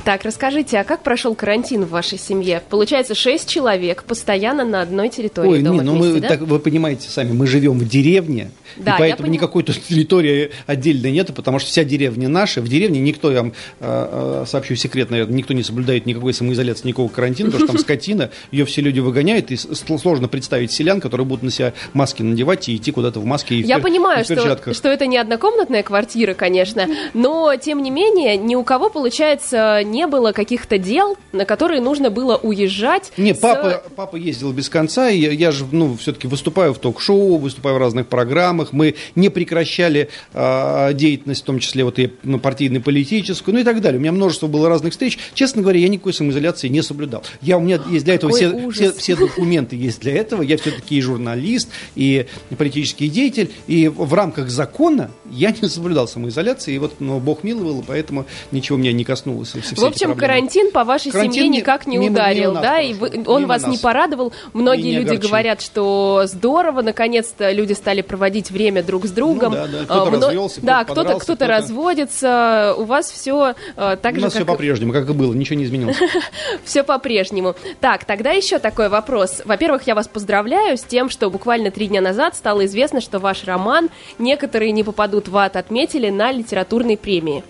Так, 0.05 0.25
расскажите, 0.25 0.79
а 0.79 0.85
как 0.85 1.03
прошел 1.03 1.35
карантин 1.35 1.85
в 1.85 1.91
вашей 1.91 2.19
семье? 2.19 2.62
Получается, 2.69 3.14
шесть 3.14 3.49
человек 3.49 4.05
постоянно 4.25 4.64
на 4.64 4.81
одной 4.81 5.11
территории 5.11 5.49
Ой, 5.49 5.62
дома 5.62 5.83
не, 5.83 5.90
ну 5.90 5.97
мы, 5.97 6.19
да? 6.19 6.28
так, 6.28 6.40
вы 6.40 6.59
понимаете 6.59 7.11
сами, 7.11 7.33
мы 7.33 7.47
живем 7.47 7.78
в 7.78 7.87
деревне, 7.87 8.50
да, 8.78 8.97
и 8.97 8.99
поэтому 8.99 9.28
никакой 9.28 9.62
тут 9.62 9.76
территории 9.83 10.50
отдельной 10.66 11.12
нет, 11.12 11.35
потому 11.35 11.59
что 11.59 11.69
вся 11.69 11.85
деревня 11.85 12.28
наша. 12.28 12.62
В 12.62 12.69
деревне 12.69 13.00
никто, 13.00 13.31
я 13.31 13.43
вам 13.43 13.52
э, 13.81 14.45
сообщу 14.47 14.76
секрет, 14.76 15.11
наверное, 15.11 15.37
никто 15.37 15.52
не 15.52 15.62
соблюдает 15.62 16.07
никакой 16.07 16.33
самоизоляции, 16.33 16.88
никакого 16.88 17.09
карантина, 17.09 17.50
потому 17.50 17.69
что 17.69 17.75
там 17.75 17.83
скотина, 17.83 18.31
ее 18.50 18.64
все 18.64 18.81
люди 18.81 19.00
выгоняют, 19.00 19.50
и 19.50 19.57
сложно 19.57 20.26
представить 20.28 20.73
селян, 20.73 21.02
которые 21.02 21.26
будут 21.26 21.43
на 21.43 21.50
себя 21.50 21.75
маски 21.93 22.23
надевать 22.23 22.69
и 22.71 22.76
идти 22.76 22.93
куда-то 22.93 23.21
в 23.21 23.26
маске 23.26 23.57
и 23.57 23.62
Я 23.62 23.78
в, 23.78 23.83
понимаю, 23.83 24.21
и 24.21 24.23
в 24.23 24.25
что, 24.25 24.73
что 24.73 24.88
это 24.88 25.07
не 25.07 25.19
однокомнатная 25.19 25.83
квартира, 25.83 26.33
конечно, 26.33 26.88
но, 27.12 27.54
тем 27.57 27.83
не 27.83 27.90
менее, 27.90 28.38
ни 28.38 28.54
у 28.54 28.64
кого, 28.64 28.88
получается, 28.88 29.83
не 29.85 30.07
было 30.07 30.33
каких-то 30.33 30.78
дел, 30.78 31.19
на 31.33 31.45
которые 31.45 31.83
нужно 31.83 32.11
было 32.11 32.37
уезжать. 32.37 33.12
Не, 33.19 33.35
с... 33.35 33.38
папа, 33.38 33.83
папа 33.95 34.13
папа 34.14 34.23
ездил 34.23 34.52
без 34.52 34.68
конца, 34.68 35.11
и 35.11 35.18
я, 35.18 35.33
я 35.33 35.50
же, 35.50 35.66
ну, 35.71 35.97
все-таки 35.97 36.28
выступаю 36.28 36.73
в 36.73 36.78
ток-шоу, 36.78 37.37
выступаю 37.37 37.76
в 37.76 37.78
разных 37.78 38.06
программах, 38.06 38.73
мы 38.73 38.94
не 39.16 39.28
прекращали 39.28 40.09
э, 40.33 40.90
деятельность, 40.94 41.42
в 41.42 41.44
том 41.44 41.59
числе 41.59 41.85
вот 41.85 41.99
и 41.99 42.12
ну, 42.23 42.38
партийно-политическую, 42.38 43.54
ну 43.54 43.61
и 43.61 43.64
так 43.64 43.80
далее. 43.80 43.99
У 43.99 44.00
меня 44.00 44.12
множество 44.12 44.47
было 44.47 44.68
разных 44.68 44.92
встреч. 44.92 45.18
Честно 45.35 45.62
говоря, 45.62 45.80
я 45.80 45.88
никакой 45.88 46.12
самоизоляции 46.12 46.68
не 46.68 46.83
соблюдал. 46.83 47.25
Я, 47.42 47.59
у 47.59 47.61
меня 47.61 47.80
есть 47.90 48.04
для 48.04 48.14
этого 48.14 48.33
все, 48.33 48.71
все, 48.71 48.92
все 48.92 49.16
документы 49.16 49.75
есть 49.76 50.00
для 50.00 50.12
этого. 50.12 50.42
Я 50.42 50.59
все-таки 50.59 50.97
и 50.97 51.00
журналист, 51.00 51.68
и 51.97 52.26
политический 52.56 53.09
деятель, 53.09 53.50
и 53.66 53.88
в 53.88 54.14
рамках 54.14 54.49
закона 54.49 55.11
я 55.30 55.50
не 55.50 55.68
соблюдал 55.68 56.06
самоизоляции, 56.06 56.75
и 56.75 56.78
вот, 56.78 57.00
ну, 57.00 57.18
Бог 57.18 57.42
миловал, 57.42 57.85
поэтому 57.87 58.26
ничего 58.52 58.78
меня 58.78 58.92
не 58.92 59.04
коснулось. 59.04 59.54
В 59.54 59.85
общем, 59.85 60.14
карантин 60.14 60.71
по 60.71 60.85
вашей 60.85 61.11
карантин 61.11 61.33
семье 61.33 61.49
никак 61.49 61.87
не 61.87 61.97
мимо, 61.97 62.12
ударил, 62.12 62.50
мимо 62.50 62.62
да, 62.62 62.80
и 62.80 62.94
вы, 62.94 63.25
он 63.26 63.47
вас 63.47 63.62
нас. 63.62 63.71
не 63.73 63.78
порадовал 63.78 64.03
порадовал. 64.04 64.32
Многие 64.52 64.96
люди 64.96 65.08
огорчил. 65.08 65.28
говорят, 65.28 65.61
что 65.61 66.23
здорово, 66.26 66.82
наконец-то 66.82 67.50
люди 67.52 67.73
стали 67.73 68.02
проводить 68.02 68.50
время 68.50 68.82
друг 68.82 69.06
с 69.06 69.11
другом. 69.11 69.52
Ну, 69.52 69.58
да, 69.58 69.66
да. 69.66 69.84
Кто-то 69.84 70.11
Мно... 70.11 70.26
развелся, 70.26 70.61
да, 70.62 70.84
кто-то, 70.84 71.02
кто-то, 71.02 71.20
кто-то 71.20 71.46
разводится. 71.46 72.75
У 72.78 72.84
вас 72.84 73.11
все 73.11 73.54
э, 73.76 73.96
так 74.00 74.12
У 74.12 74.16
же, 74.16 74.23
нас 74.23 74.32
как... 74.32 74.42
все 74.42 74.52
по-прежнему, 74.52 74.92
как 74.92 75.08
и 75.08 75.12
было, 75.12 75.32
ничего 75.34 75.58
не 75.58 75.64
изменилось. 75.64 75.96
все 76.64 76.82
по-прежнему. 76.82 77.54
Так, 77.80 78.04
тогда 78.04 78.30
еще 78.30 78.58
такой 78.58 78.88
вопрос. 78.88 79.42
Во-первых, 79.44 79.87
я 79.87 79.94
вас 79.94 80.08
поздравляю 80.08 80.76
с 80.76 80.82
тем, 80.82 81.08
что 81.08 81.30
буквально 81.30 81.70
три 81.70 81.88
дня 81.88 82.00
назад 82.00 82.37
стало 82.37 82.66
известно, 82.66 83.00
что 83.00 83.18
ваш 83.18 83.44
роман 83.44 83.90
«Некоторые 84.18 84.73
не 84.73 84.84
попадут 84.84 85.28
в 85.28 85.37
ад» 85.37 85.56
отметили 85.56 86.11
на 86.11 86.32
литературной 86.32 86.96
премии. 86.96 87.42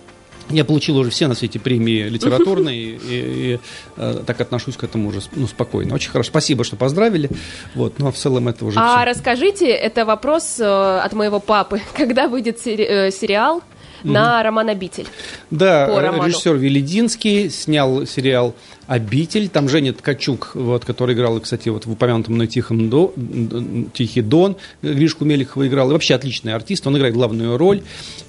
Я 0.49 0.65
получил 0.65 0.97
уже 0.97 1.09
все 1.09 1.27
на 1.27 1.35
свете 1.35 1.59
премии 1.59 2.03
литературные, 2.09 2.77
и, 2.77 2.95
и, 2.95 3.53
и 3.53 3.59
э, 3.97 4.23
так 4.25 4.39
отношусь 4.41 4.77
к 4.77 4.83
этому 4.83 5.09
уже 5.09 5.21
ну, 5.35 5.47
спокойно. 5.47 5.95
Очень 5.95 6.11
хорошо. 6.11 6.29
Спасибо, 6.29 6.63
что 6.63 6.75
поздравили. 6.75 7.29
Вот, 7.73 7.99
ну 7.99 8.07
а 8.07 8.11
в 8.11 8.15
целом 8.15 8.47
это 8.47 8.65
уже. 8.65 8.79
А 8.79 8.97
все. 8.97 9.05
расскажите, 9.05 9.67
это 9.69 10.05
вопрос 10.05 10.59
э, 10.59 10.63
от 10.63 11.13
моего 11.13 11.39
папы. 11.39 11.81
Когда 11.95 12.27
выйдет 12.27 12.59
сери- 12.59 13.07
э, 13.07 13.11
сериал 13.11 13.63
на 14.05 14.43
роман 14.43 14.69
«Обитель». 14.69 15.07
Да, 15.51 15.87
режиссер 15.87 16.55
Велидинский 16.55 17.49
снял 17.49 18.05
сериал 18.05 18.55
«Обитель». 18.87 19.49
Там 19.49 19.67
Женя 19.67 19.93
Ткачук, 19.93 20.51
вот, 20.53 20.85
который 20.85 21.15
играл, 21.15 21.39
кстати, 21.39 21.69
вот 21.69 21.85
в 21.85 21.91
упомянутом 21.91 22.35
мной 22.35 22.47
Тихом 22.47 22.89
До, 22.89 23.13
«Тихий 23.93 24.21
Дон», 24.21 24.57
Гришку 24.81 25.25
Мелехова 25.25 25.67
играл. 25.67 25.89
И 25.89 25.93
вообще 25.93 26.15
отличный 26.15 26.53
артист, 26.53 26.85
он 26.85 26.97
играет 26.97 27.13
главную 27.15 27.57
роль. 27.57 27.81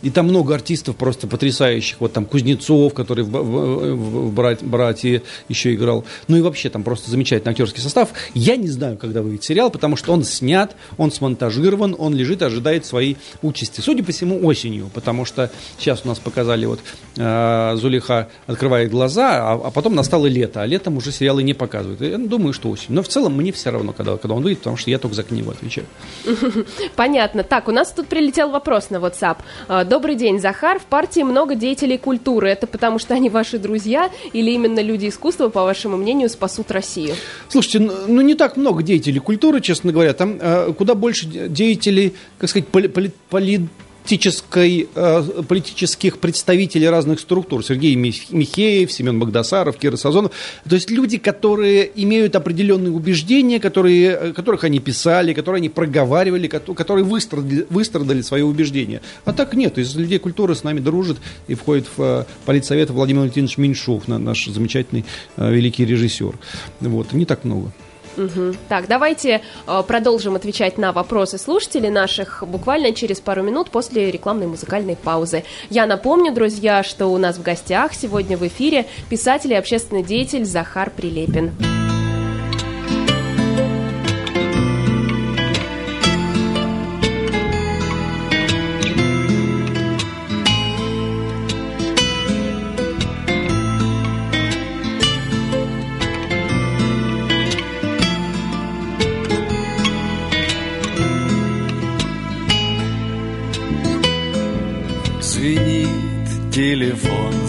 И 0.02 0.10
там 0.10 0.26
много 0.26 0.54
артистов 0.54 0.96
просто 0.96 1.26
потрясающих. 1.26 2.00
Вот 2.00 2.12
там 2.12 2.24
Кузнецов, 2.24 2.94
который 2.94 3.24
в, 3.24 3.30
в, 3.30 3.94
в 3.94 4.32
брат, 4.32 4.62
«Братья» 4.62 5.22
еще 5.48 5.74
играл. 5.74 6.04
Ну 6.28 6.36
и 6.36 6.40
вообще 6.40 6.70
там 6.70 6.82
просто 6.82 7.10
замечательный 7.10 7.50
актерский 7.50 7.82
состав. 7.82 8.10
Я 8.34 8.56
не 8.56 8.68
знаю, 8.68 8.96
когда 8.96 9.22
выйдет 9.22 9.44
сериал, 9.44 9.70
потому 9.70 9.96
что 9.96 10.12
он 10.12 10.24
снят, 10.24 10.74
он 10.96 11.12
смонтажирован, 11.12 11.94
он 11.98 12.14
лежит 12.14 12.42
ожидает 12.42 12.86
своей 12.86 13.16
участи. 13.42 13.80
Судя 13.80 14.04
по 14.04 14.12
всему, 14.12 14.44
осенью, 14.46 14.90
потому 14.94 15.24
что 15.24 15.50
Сейчас 15.78 16.02
у 16.04 16.08
нас 16.08 16.18
показали, 16.18 16.66
вот 16.66 16.80
э, 17.16 17.76
Зулиха 17.76 18.28
открывает 18.46 18.90
глаза, 18.90 19.52
а, 19.52 19.60
а 19.66 19.70
потом 19.70 19.94
настало 19.94 20.26
лето, 20.26 20.62
а 20.62 20.66
летом 20.66 20.96
уже 20.96 21.12
сериалы 21.12 21.42
не 21.42 21.54
показывают. 21.54 22.00
Я 22.00 22.18
думаю, 22.18 22.52
что 22.52 22.70
осень. 22.70 22.94
Но 22.94 23.02
в 23.02 23.08
целом 23.08 23.36
мне 23.36 23.52
все 23.52 23.70
равно, 23.70 23.92
когда, 23.92 24.16
когда 24.16 24.34
он 24.34 24.42
выйдет, 24.42 24.58
потому 24.60 24.76
что 24.76 24.90
я 24.90 24.98
только 24.98 25.16
за 25.16 25.22
книгу 25.22 25.50
отвечаю. 25.50 25.86
Понятно. 26.96 27.42
Так, 27.42 27.68
у 27.68 27.72
нас 27.72 27.92
тут 27.92 28.08
прилетел 28.08 28.50
вопрос 28.50 28.90
на 28.90 28.96
WhatsApp. 28.96 29.38
Э, 29.68 29.84
Добрый 29.84 30.14
день, 30.14 30.40
Захар. 30.40 30.78
В 30.78 30.84
партии 30.84 31.20
много 31.20 31.54
деятелей 31.54 31.98
культуры. 31.98 32.50
Это 32.50 32.66
потому 32.66 32.98
что 32.98 33.14
они 33.14 33.30
ваши 33.30 33.58
друзья 33.58 34.10
или 34.32 34.50
именно 34.50 34.80
люди 34.80 35.08
искусства, 35.08 35.48
по 35.48 35.64
вашему 35.64 35.96
мнению, 35.96 36.28
спасут 36.28 36.70
Россию? 36.70 37.14
Слушайте, 37.48 37.80
ну 37.80 38.20
не 38.20 38.34
так 38.34 38.56
много 38.56 38.82
деятелей 38.82 39.20
культуры, 39.20 39.60
честно 39.60 39.92
говоря. 39.92 40.12
Там 40.12 40.38
э, 40.40 40.72
куда 40.76 40.94
больше 40.94 41.26
деятелей, 41.26 42.14
как 42.38 42.50
сказать, 42.50 42.68
поли, 42.68 42.88
поли, 42.88 43.12
поли 43.30 43.68
политической, 44.06 44.88
э, 44.94 45.42
политических 45.48 46.18
представителей 46.18 46.88
разных 46.88 47.18
структур. 47.18 47.64
Сергей 47.64 47.96
Михеев, 47.96 48.92
Семен 48.92 49.18
Богдасаров, 49.18 49.76
Кира 49.76 49.96
Сазонов. 49.96 50.30
То 50.68 50.76
есть 50.76 50.90
люди, 50.90 51.18
которые 51.18 51.90
имеют 51.96 52.36
определенные 52.36 52.92
убеждения, 52.92 53.58
которые, 53.58 54.10
э, 54.10 54.32
которых 54.32 54.62
они 54.62 54.78
писали, 54.78 55.34
которые 55.34 55.58
они 55.58 55.68
проговаривали, 55.68 56.46
которые 56.46 57.04
выстрадали, 57.04 57.66
выстрадали 57.68 58.22
свои 58.22 58.42
убеждения. 58.42 59.00
А 59.24 59.32
так 59.32 59.54
нет. 59.54 59.76
Из 59.78 59.96
людей 59.96 60.20
культуры 60.20 60.54
с 60.54 60.62
нами 60.62 60.78
дружит 60.78 61.16
и 61.48 61.54
входит 61.54 61.86
в 61.96 62.02
э, 62.02 62.24
политсовет 62.44 62.90
Владимир 62.90 63.22
Валентинович 63.22 63.58
Меньшов, 63.58 64.06
наш 64.06 64.46
замечательный 64.46 65.04
великий 65.36 65.84
режиссер. 65.84 66.38
Вот. 66.80 67.12
Не 67.12 67.24
так 67.24 67.44
много. 67.44 67.72
Угу. 68.16 68.56
Так, 68.68 68.88
давайте 68.88 69.42
э, 69.66 69.82
продолжим 69.86 70.36
отвечать 70.36 70.78
на 70.78 70.92
вопросы 70.92 71.38
слушателей 71.38 71.90
наших 71.90 72.42
буквально 72.46 72.92
через 72.92 73.20
пару 73.20 73.42
минут 73.42 73.70
после 73.70 74.10
рекламной 74.10 74.46
музыкальной 74.46 74.96
паузы. 74.96 75.44
Я 75.70 75.86
напомню, 75.86 76.32
друзья, 76.32 76.82
что 76.82 77.06
у 77.06 77.18
нас 77.18 77.36
в 77.36 77.42
гостях 77.42 77.94
сегодня 77.94 78.36
в 78.36 78.46
эфире 78.46 78.86
писатель 79.08 79.52
и 79.52 79.56
общественный 79.56 80.02
деятель 80.02 80.44
Захар 80.44 80.90
Прилепин. 80.90 81.85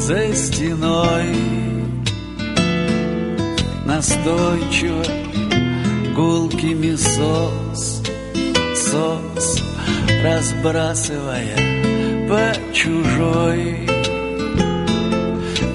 За 0.07 0.33
стеной. 0.33 1.35
Настойчиво 3.85 5.03
гулкими 6.15 6.95
сос 6.95 8.01
Сос 8.73 9.63
разбрасывая 10.23 11.57
по 12.29 12.73
чужой. 12.73 13.85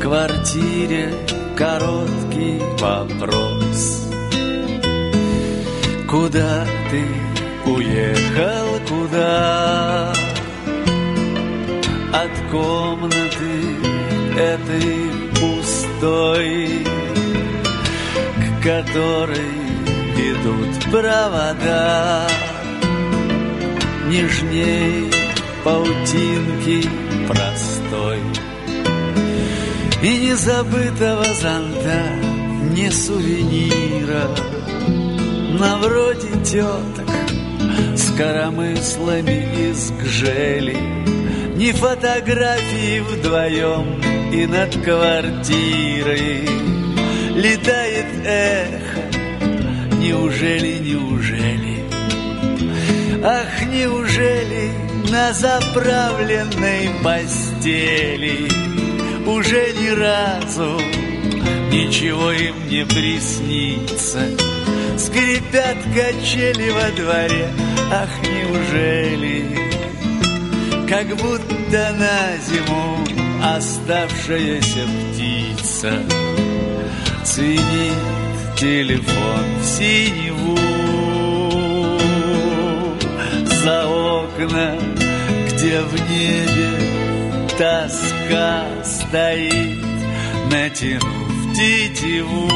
Квартире 0.00 1.12
короткий 1.54 2.58
вопрос. 2.80 3.80
Куда 6.08 6.64
ты 6.90 7.70
уехал, 7.70 8.66
куда? 8.88 10.12
От 12.14 12.50
комнаты 12.50 13.21
этой 14.36 15.10
пустой 15.38 16.86
К 18.36 18.62
которой 18.62 19.62
ведут 20.16 20.90
провода. 20.90 22.28
Нежней 24.08 25.10
паутинки 25.64 26.88
простой 27.26 28.20
И 30.02 30.18
незабытого 30.18 31.24
зонта, 31.40 32.02
не 32.74 32.90
сувенира. 32.90 34.28
На 35.58 35.76
вроде 35.78 36.28
теток 36.44 37.08
с 37.94 38.10
коромыслами 38.16 39.70
из 39.70 39.92
гжели 39.92 40.76
Не 41.56 41.72
фотографии 41.72 43.00
вдвоем 43.00 44.01
и 44.32 44.46
над 44.46 44.74
квартирой 44.82 46.48
Летает 47.36 48.06
эхо, 48.24 49.02
неужели, 49.98 50.78
неужели? 50.78 51.84
Ах, 53.22 53.66
неужели 53.66 54.70
на 55.10 55.32
заправленной 55.32 56.90
постели 57.02 58.48
Уже 59.26 59.72
ни 59.74 59.88
разу 59.88 60.80
ничего 61.70 62.32
им 62.32 62.68
не 62.68 62.86
приснится? 62.86 64.20
Скрипят 64.96 65.76
качели 65.94 66.70
во 66.70 66.90
дворе, 66.96 67.48
ах, 67.90 68.10
неужели? 68.22 69.58
Как 70.88 71.06
будто 71.16 71.94
на 71.98 72.36
зиму 72.38 73.31
оставшаяся 73.42 74.86
птица 74.86 76.02
Ценит 77.24 78.56
телефон 78.56 79.44
в 79.60 79.64
синеву. 79.64 80.58
За 83.64 83.86
окна, 83.86 84.76
где 85.48 85.80
в 85.80 86.10
небе 86.10 86.70
тоска 87.58 88.64
стоит 88.84 89.78
Натянув 90.50 91.56
тетиву. 91.56 92.48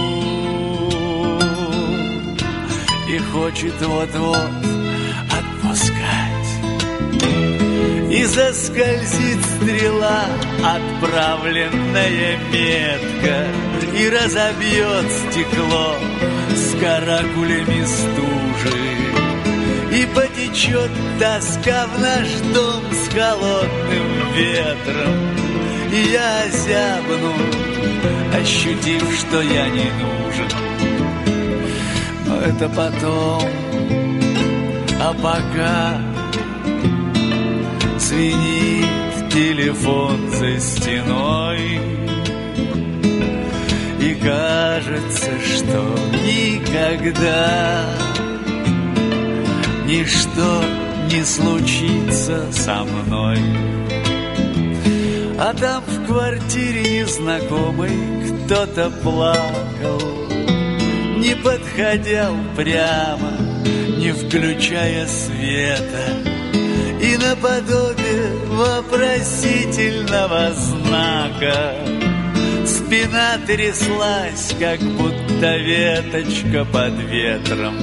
И 3.09 3.19
хочет 3.19 3.75
вот-вот 3.81 4.86
И 8.17 8.25
заскользит 8.25 9.45
стрела, 9.45 10.25
отправленная 10.65 12.39
метко, 12.51 13.47
И 13.95 14.09
разобьет 14.09 15.07
стекло 15.13 15.97
с 16.55 16.81
каракулями 16.81 17.85
стужи. 17.85 18.79
И 19.93 20.07
потечет 20.15 20.91
тоска 21.21 21.87
в 21.87 22.01
наш 22.01 22.29
дом 22.55 22.83
с 22.91 23.09
холодным 23.13 24.35
ветром, 24.35 25.15
И 25.93 26.13
я 26.13 26.43
озябну, 26.45 27.35
ощутив, 28.35 29.03
что 29.21 29.43
я 29.43 29.69
не 29.69 29.91
нужен 30.03 30.67
это 32.47 32.69
потом 32.69 33.43
А 35.01 35.13
пока 35.13 36.01
Звенит 38.17 39.31
телефон 39.31 40.31
за 40.31 40.59
стеной 40.59 41.61
И 44.01 44.15
кажется, 44.15 45.31
что 45.45 45.95
никогда 46.25 47.85
Ничто 49.85 50.65
не 51.13 51.23
случится 51.25 52.51
со 52.53 52.85
мной. 52.85 53.39
А 55.39 55.53
там 55.53 55.85
в 55.87 56.07
квартире 56.07 57.01
незнакомый 57.01 57.91
кто-то 58.47 58.91
плакал 59.03 60.01
не 61.19 61.35
подходя 61.35 62.31
прямо, 62.57 63.33
не 63.99 64.13
включая 64.13 65.07
света, 65.07 66.36
И 67.17 67.19
наподобие 67.19 68.31
вопросительного 68.51 70.53
знака. 70.53 71.75
Спина 72.67 73.39
тряслась, 73.47 74.55
как 74.61 74.79
будто 74.81 75.57
веточка 75.57 76.67
под 76.67 76.93
ветром. 77.05 77.75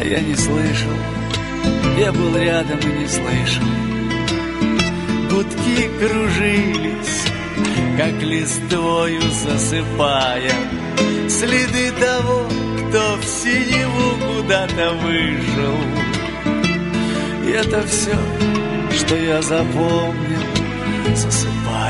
А 0.00 0.04
я 0.04 0.18
не 0.20 0.34
слышал, 0.34 0.90
я 1.98 2.12
был 2.12 2.36
рядом 2.36 2.80
и 2.80 2.86
не 2.86 3.06
слышал. 3.06 3.62
Гудки 5.30 5.88
кружились, 6.00 7.26
как 7.96 8.20
листвою 8.22 9.22
засыпая. 9.22 10.52
Следы 11.28 11.92
того, 11.92 12.48
кто 12.88 13.18
в 13.20 13.24
синеву 13.24 14.16
куда-то 14.34 14.94
вышел 14.94 15.76
И 17.50 17.52
это 17.52 17.84
все, 17.84 18.16
что 18.92 19.16
я 19.16 19.42
запомнил, 19.42 20.40
засыпая 21.16 21.89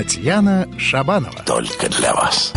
Татьяна 0.00 0.66
Шабанова. 0.78 1.42
Только 1.44 1.90
для 1.90 2.14
вас. 2.14 2.54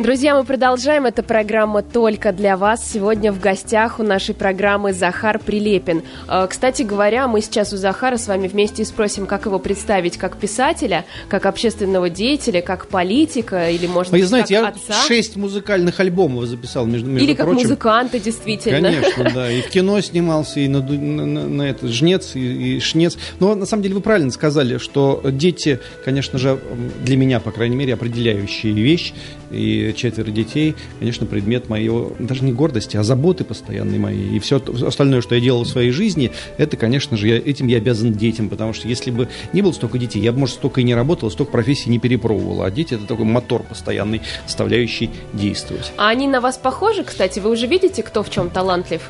Друзья, 0.00 0.34
мы 0.34 0.44
продолжаем. 0.44 1.04
Эта 1.04 1.22
программа 1.22 1.82
только 1.82 2.32
для 2.32 2.56
вас. 2.56 2.90
Сегодня 2.90 3.32
в 3.32 3.38
гостях 3.40 4.00
у 4.00 4.02
нашей 4.02 4.34
программы 4.34 4.94
Захар 4.94 5.38
Прилепин. 5.38 6.02
Э, 6.26 6.46
Кстати 6.48 6.82
говоря, 6.84 7.28
мы 7.28 7.42
сейчас 7.42 7.74
у 7.74 7.76
Захара 7.76 8.16
с 8.16 8.26
вами 8.26 8.48
вместе 8.48 8.80
и 8.80 8.86
спросим, 8.86 9.26
как 9.26 9.44
его 9.44 9.58
представить 9.58 10.16
как 10.16 10.38
писателя, 10.38 11.04
как 11.28 11.44
общественного 11.44 12.08
деятеля, 12.08 12.62
как 12.62 12.86
политика 12.86 13.68
или, 13.68 13.86
может 13.86 14.10
Вы 14.12 14.20
быть, 14.20 14.28
знаете, 14.28 14.54
как 14.62 14.62
я 14.62 14.68
отца. 14.94 15.06
шесть 15.06 15.36
музыкальных 15.36 16.00
альбомов 16.00 16.46
записал, 16.46 16.86
между, 16.86 17.10
между 17.10 17.22
Или 17.26 17.34
как 17.34 17.44
прочим. 17.44 17.64
музыканта, 17.64 18.18
действительно. 18.18 18.80
Конечно, 18.80 19.30
да. 19.34 19.52
И 19.52 19.60
в 19.60 19.68
кино 19.68 20.00
снимался, 20.00 20.60
и 20.60 20.68
на, 20.68 20.80
на, 20.80 21.26
на- 21.26 21.46
на 21.46 21.62
это 21.64 21.88
жнец, 21.88 22.34
и, 22.36 22.76
и 22.76 22.80
шнец. 22.80 23.18
Но 23.38 23.54
на 23.54 23.66
самом 23.66 23.82
деле 23.82 23.96
вы 23.96 24.00
правильно 24.00 24.30
сказали, 24.30 24.78
что 24.78 25.20
дети, 25.30 25.78
конечно 26.06 26.38
же, 26.38 26.58
для 27.04 27.18
меня, 27.18 27.38
по 27.38 27.50
крайней 27.50 27.76
мере, 27.76 27.92
определяющая 27.92 28.72
вещь. 28.72 29.12
И 29.50 29.89
четверо 29.92 30.30
детей, 30.30 30.74
конечно, 30.98 31.26
предмет 31.26 31.68
моего, 31.68 32.12
даже 32.18 32.44
не 32.44 32.52
гордости, 32.52 32.96
а 32.96 33.02
заботы 33.02 33.44
постоянной 33.44 33.98
моей. 33.98 34.36
И 34.36 34.38
все 34.38 34.62
остальное, 34.86 35.20
что 35.20 35.34
я 35.34 35.40
делал 35.40 35.64
в 35.64 35.68
своей 35.68 35.90
жизни, 35.90 36.32
это, 36.58 36.76
конечно 36.76 37.16
же, 37.16 37.28
я, 37.28 37.36
этим 37.36 37.66
я 37.66 37.78
обязан 37.78 38.12
детям. 38.12 38.48
Потому 38.48 38.72
что 38.72 38.88
если 38.88 39.10
бы 39.10 39.28
не 39.52 39.62
было 39.62 39.72
столько 39.72 39.98
детей, 39.98 40.20
я 40.20 40.32
бы, 40.32 40.38
может, 40.40 40.56
столько 40.56 40.80
и 40.80 40.84
не 40.84 40.94
работал, 40.94 41.30
столько 41.30 41.52
профессий 41.52 41.90
не 41.90 41.98
перепробовал. 41.98 42.62
А 42.62 42.70
дети 42.70 42.94
это 42.94 43.06
такой 43.06 43.24
мотор 43.24 43.62
постоянный, 43.62 44.22
заставляющий 44.46 45.10
действовать. 45.32 45.92
А 45.96 46.08
они 46.08 46.26
на 46.26 46.40
вас 46.40 46.58
похожи, 46.58 47.04
кстати? 47.04 47.40
Вы 47.40 47.50
уже 47.50 47.66
видите, 47.66 48.02
кто 48.02 48.22
в 48.22 48.30
чем 48.30 48.50
талантлив? 48.50 49.02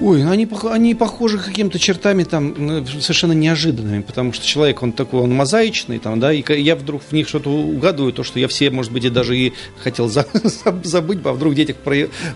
Ой, 0.00 0.22
ну 0.22 0.30
они, 0.30 0.48
они 0.70 0.94
похожи 0.94 1.38
какими-то 1.38 1.78
чертами 1.80 2.22
там 2.22 2.54
ну, 2.56 2.86
совершенно 2.86 3.32
неожиданными, 3.32 4.02
потому 4.02 4.32
что 4.32 4.46
человек, 4.46 4.80
он 4.82 4.92
такой, 4.92 5.20
он 5.20 5.34
мозаичный, 5.34 5.98
там, 5.98 6.20
да, 6.20 6.32
и 6.32 6.42
я 6.60 6.76
вдруг 6.76 7.02
в 7.02 7.12
них 7.12 7.28
что-то 7.28 7.50
угадываю, 7.50 8.12
то, 8.12 8.22
что 8.22 8.38
я 8.38 8.46
все, 8.46 8.70
может 8.70 8.92
быть, 8.92 9.04
и 9.04 9.10
даже 9.10 9.36
и 9.36 9.52
хотел 9.82 10.08
за, 10.08 10.24
забыть, 10.84 11.18
а 11.24 11.32
вдруг 11.32 11.52
в 11.52 11.56
детях 11.56 11.76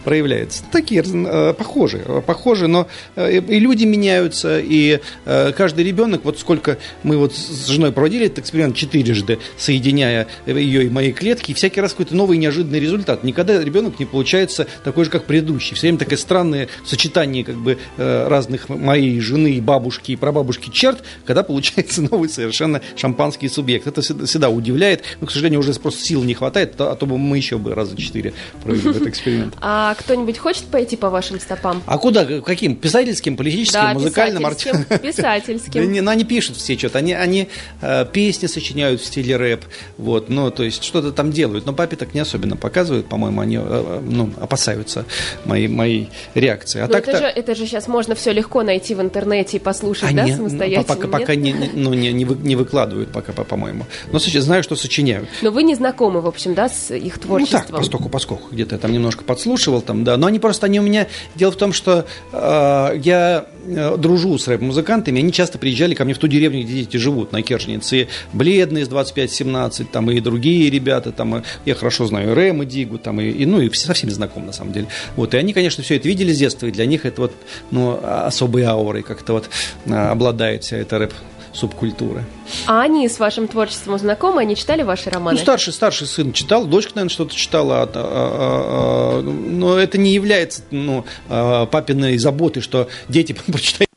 проявляется. 0.04 0.64
Такие 0.72 1.04
э, 1.04 1.54
похожие, 1.56 2.02
похожие, 2.26 2.68
но 2.68 2.88
э, 3.14 3.38
и 3.38 3.60
люди 3.60 3.84
меняются, 3.84 4.58
и 4.58 4.98
э, 5.24 5.52
каждый 5.52 5.84
ребенок, 5.84 6.24
вот 6.24 6.40
сколько 6.40 6.78
мы 7.04 7.16
вот 7.16 7.32
с 7.32 7.68
женой 7.68 7.92
проводили 7.92 8.26
этот 8.26 8.40
эксперимент 8.40 8.74
четырежды, 8.74 9.38
соединяя 9.56 10.26
ее 10.46 10.86
и 10.86 10.88
мои 10.88 11.12
клетки, 11.12 11.52
и 11.52 11.54
всякий 11.54 11.80
раз 11.80 11.92
какой-то 11.92 12.16
новый 12.16 12.38
неожиданный 12.38 12.80
результат. 12.80 13.22
Никогда 13.22 13.62
ребенок 13.62 14.00
не 14.00 14.06
получается 14.06 14.66
такой 14.82 15.04
же, 15.04 15.10
как 15.10 15.26
предыдущий. 15.26 15.76
Все 15.76 15.82
время 15.86 15.98
такое 15.98 16.18
странное 16.18 16.68
сочетание 16.84 17.41
как 17.44 17.56
бы 17.56 17.78
э, 17.96 18.28
разных 18.28 18.68
моей 18.68 19.20
жены, 19.20 19.60
бабушки 19.60 20.12
и 20.12 20.16
прабабушки 20.16 20.70
черт, 20.70 21.02
когда 21.24 21.42
получается 21.42 22.02
новый 22.10 22.28
совершенно 22.28 22.80
шампанский 22.96 23.48
субъект. 23.48 23.86
Это 23.86 24.02
всегда, 24.02 24.26
всегда 24.26 24.50
удивляет, 24.50 25.02
но, 25.20 25.26
к 25.26 25.30
сожалению, 25.30 25.60
уже 25.60 25.72
просто 25.74 26.04
сил 26.04 26.22
не 26.24 26.34
хватает, 26.34 26.80
а 26.80 26.94
то 26.94 27.06
бы 27.06 27.18
мы 27.18 27.36
еще 27.36 27.58
бы 27.58 27.74
раза 27.74 27.96
четыре 27.96 28.32
провели 28.62 28.90
этот 28.90 29.06
эксперимент. 29.06 29.54
А 29.64 29.94
кто-нибудь 29.94 30.38
хочет 30.38 30.64
пойти 30.64 30.96
по 30.96 31.08
вашим 31.08 31.38
стопам? 31.40 31.82
А 31.86 31.98
куда? 31.98 32.24
Каким? 32.40 32.76
Писательским, 32.76 33.36
политическим, 33.36 33.80
да, 33.80 33.94
музыкальным? 33.94 34.42
Писательским. 34.42 34.98
писательским. 35.02 35.94
Да, 35.94 36.02
ну, 36.02 36.10
они 36.10 36.24
пишут 36.24 36.56
все 36.56 36.76
что-то, 36.76 36.98
они, 36.98 37.12
они 37.12 37.48
э, 37.80 38.06
песни 38.12 38.46
сочиняют 38.46 39.00
в 39.00 39.06
стиле 39.06 39.36
рэп, 39.36 39.64
вот, 39.98 40.28
ну, 40.28 40.50
то 40.50 40.62
есть 40.62 40.82
что-то 40.82 41.12
там 41.12 41.32
делают, 41.32 41.66
но 41.66 41.72
папе 41.72 41.96
так 41.96 42.14
не 42.14 42.20
особенно 42.20 42.56
показывают, 42.56 43.06
по-моему, 43.06 43.40
они, 43.40 43.58
э, 43.60 44.00
ну, 44.04 44.30
опасаются 44.40 45.04
моей, 45.44 45.68
моей 45.68 46.10
реакции. 46.34 46.80
А 46.80 46.88
так 46.88 47.08
это, 47.08 47.18
же, 47.18 47.31
это 47.34 47.54
же 47.54 47.66
сейчас 47.66 47.88
можно 47.88 48.14
все 48.14 48.32
легко 48.32 48.62
найти 48.62 48.94
в 48.94 49.00
интернете 49.00 49.56
и 49.56 49.60
послушать, 49.60 50.10
а 50.10 50.14
да, 50.14 50.24
не, 50.24 50.36
самостоятельно? 50.36 50.84
Пока, 50.84 51.08
пока 51.08 51.34
не, 51.34 51.54
ну, 51.72 51.94
не, 51.94 52.12
не, 52.12 52.24
вы, 52.24 52.36
не 52.36 52.56
выкладывают 52.56 53.10
пока, 53.10 53.32
по-моему. 53.32 53.86
Но 54.10 54.18
знаю, 54.18 54.62
что 54.62 54.76
сочиняют. 54.76 55.28
Но 55.40 55.50
вы 55.50 55.62
не 55.62 55.74
знакомы, 55.74 56.20
в 56.20 56.26
общем, 56.26 56.54
да, 56.54 56.68
с 56.68 56.94
их 56.94 57.18
творчеством? 57.18 57.60
Ну 57.62 57.66
так, 57.68 57.76
постоку 57.78 58.08
поскольку 58.08 58.48
где-то 58.50 58.74
я 58.74 58.78
там 58.78 58.92
немножко 58.92 59.24
подслушивал, 59.24 59.80
там, 59.80 60.04
да. 60.04 60.16
Но 60.16 60.26
они 60.26 60.38
просто, 60.38 60.66
они 60.66 60.80
у 60.80 60.82
меня... 60.82 61.06
Дело 61.34 61.52
в 61.52 61.56
том, 61.56 61.72
что 61.72 62.06
э, 62.32 63.00
я 63.02 63.46
дружу 63.64 64.38
с 64.38 64.48
рэп-музыкантами, 64.48 65.20
они 65.20 65.32
часто 65.32 65.58
приезжали 65.58 65.94
ко 65.94 66.04
мне 66.04 66.14
в 66.14 66.18
ту 66.18 66.28
деревню, 66.28 66.62
где 66.62 66.74
дети 66.74 66.96
живут, 66.96 67.32
на 67.32 67.42
Кержнице. 67.42 68.02
И 68.02 68.08
бледные 68.32 68.84
из 68.84 68.88
25-17, 68.88 69.86
там, 69.90 70.10
и 70.10 70.20
другие 70.20 70.70
ребята, 70.70 71.12
там, 71.12 71.42
я 71.64 71.74
хорошо 71.74 72.06
знаю 72.06 72.34
Рэм 72.34 72.62
и 72.62 72.66
Дигу, 72.66 72.98
там, 72.98 73.20
и, 73.20 73.30
и, 73.30 73.46
ну, 73.46 73.60
и 73.60 73.72
со 73.72 73.94
всеми 73.94 74.10
знаком, 74.10 74.46
на 74.46 74.52
самом 74.52 74.72
деле. 74.72 74.86
Вот, 75.16 75.34
и 75.34 75.36
они, 75.36 75.52
конечно, 75.52 75.82
все 75.82 75.96
это 75.96 76.08
видели 76.08 76.32
с 76.32 76.38
детства, 76.38 76.66
и 76.66 76.70
для 76.70 76.86
них 76.86 77.06
это 77.06 77.22
вот, 77.22 77.32
ну, 77.70 77.98
особой 78.02 78.62
аурой 78.64 79.02
как-то 79.02 79.34
вот 79.34 79.50
а, 79.88 80.10
обладает 80.12 80.64
вся 80.64 80.76
эта 80.76 80.98
рэп 80.98 81.12
субкультуры. 81.52 82.24
А 82.66 82.82
они 82.82 83.08
с 83.08 83.18
вашим 83.18 83.48
творчеством 83.48 83.98
знакомы? 83.98 84.42
Они 84.42 84.56
читали 84.56 84.82
ваши 84.82 85.10
романы? 85.10 85.36
Ну, 85.36 85.42
старший, 85.42 85.72
старший 85.72 86.06
сын 86.06 86.32
читал, 86.32 86.66
дочка, 86.66 86.92
наверное, 86.94 87.12
что-то 87.12 87.34
читала. 87.34 87.82
А, 87.82 87.84
а, 87.84 87.90
а, 87.94 89.18
а 89.18 89.22
но 89.22 89.78
это 89.78 89.98
не 89.98 90.12
является 90.12 90.62
ну, 90.70 91.04
а, 91.28 91.66
папиной 91.66 92.18
заботой, 92.18 92.62
что 92.62 92.88
дети 93.08 93.32
прочитают 93.46 93.91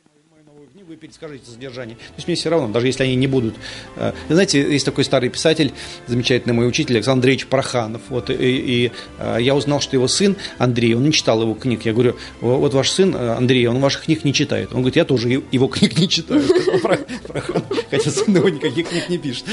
перескажите 1.15 1.51
содержание. 1.51 1.95
То 1.95 2.13
есть 2.17 2.27
мне 2.27 2.35
все 2.35 2.49
равно, 2.49 2.67
даже 2.67 2.87
если 2.87 3.03
они 3.03 3.15
не 3.15 3.27
будут. 3.27 3.55
Э, 3.95 4.11
знаете, 4.29 4.59
есть 4.61 4.85
такой 4.85 5.03
старый 5.03 5.29
писатель, 5.29 5.71
замечательный 6.07 6.53
мой 6.53 6.67
учитель 6.67 6.95
Александр 6.95 7.15
Андреевич 7.15 7.47
Проханов. 7.47 8.01
Вот, 8.09 8.29
и, 8.29 8.33
и 8.33 8.91
э, 9.19 9.37
я 9.39 9.55
узнал, 9.55 9.79
что 9.79 9.95
его 9.95 10.07
сын 10.07 10.35
Андрей, 10.57 10.93
он 10.93 11.03
не 11.03 11.13
читал 11.13 11.41
его 11.41 11.53
книг. 11.53 11.85
Я 11.85 11.93
говорю, 11.93 12.17
вот 12.41 12.73
ваш 12.73 12.89
сын 12.89 13.15
э, 13.15 13.33
Андрей, 13.33 13.65
он 13.67 13.79
ваших 13.79 14.03
книг 14.03 14.25
не 14.25 14.33
читает. 14.33 14.69
Он 14.73 14.79
говорит, 14.79 14.97
я 14.97 15.05
тоже 15.05 15.29
его 15.51 15.67
книг 15.67 15.97
не 15.97 16.09
читаю. 16.09 16.43
Хотя 17.89 18.11
сын 18.11 18.35
его 18.35 18.49
никаких 18.49 18.89
книг 18.89 19.09
не 19.09 19.17
пишет. 19.17 19.45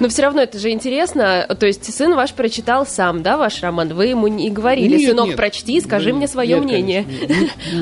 Но 0.00 0.08
все 0.08 0.22
равно 0.22 0.42
это 0.42 0.58
же 0.58 0.70
интересно. 0.70 1.46
То 1.58 1.66
есть 1.66 1.92
сын 1.94 2.14
ваш 2.14 2.34
прочитал 2.34 2.86
сам, 2.86 3.22
да, 3.22 3.38
ваш 3.38 3.62
роман? 3.62 3.94
Вы 3.94 4.06
ему 4.06 4.28
не 4.28 4.50
говорили, 4.50 5.06
сынок, 5.06 5.34
прочти, 5.34 5.80
скажи 5.80 6.12
мне 6.12 6.28
свое 6.28 6.60
мнение. 6.60 7.06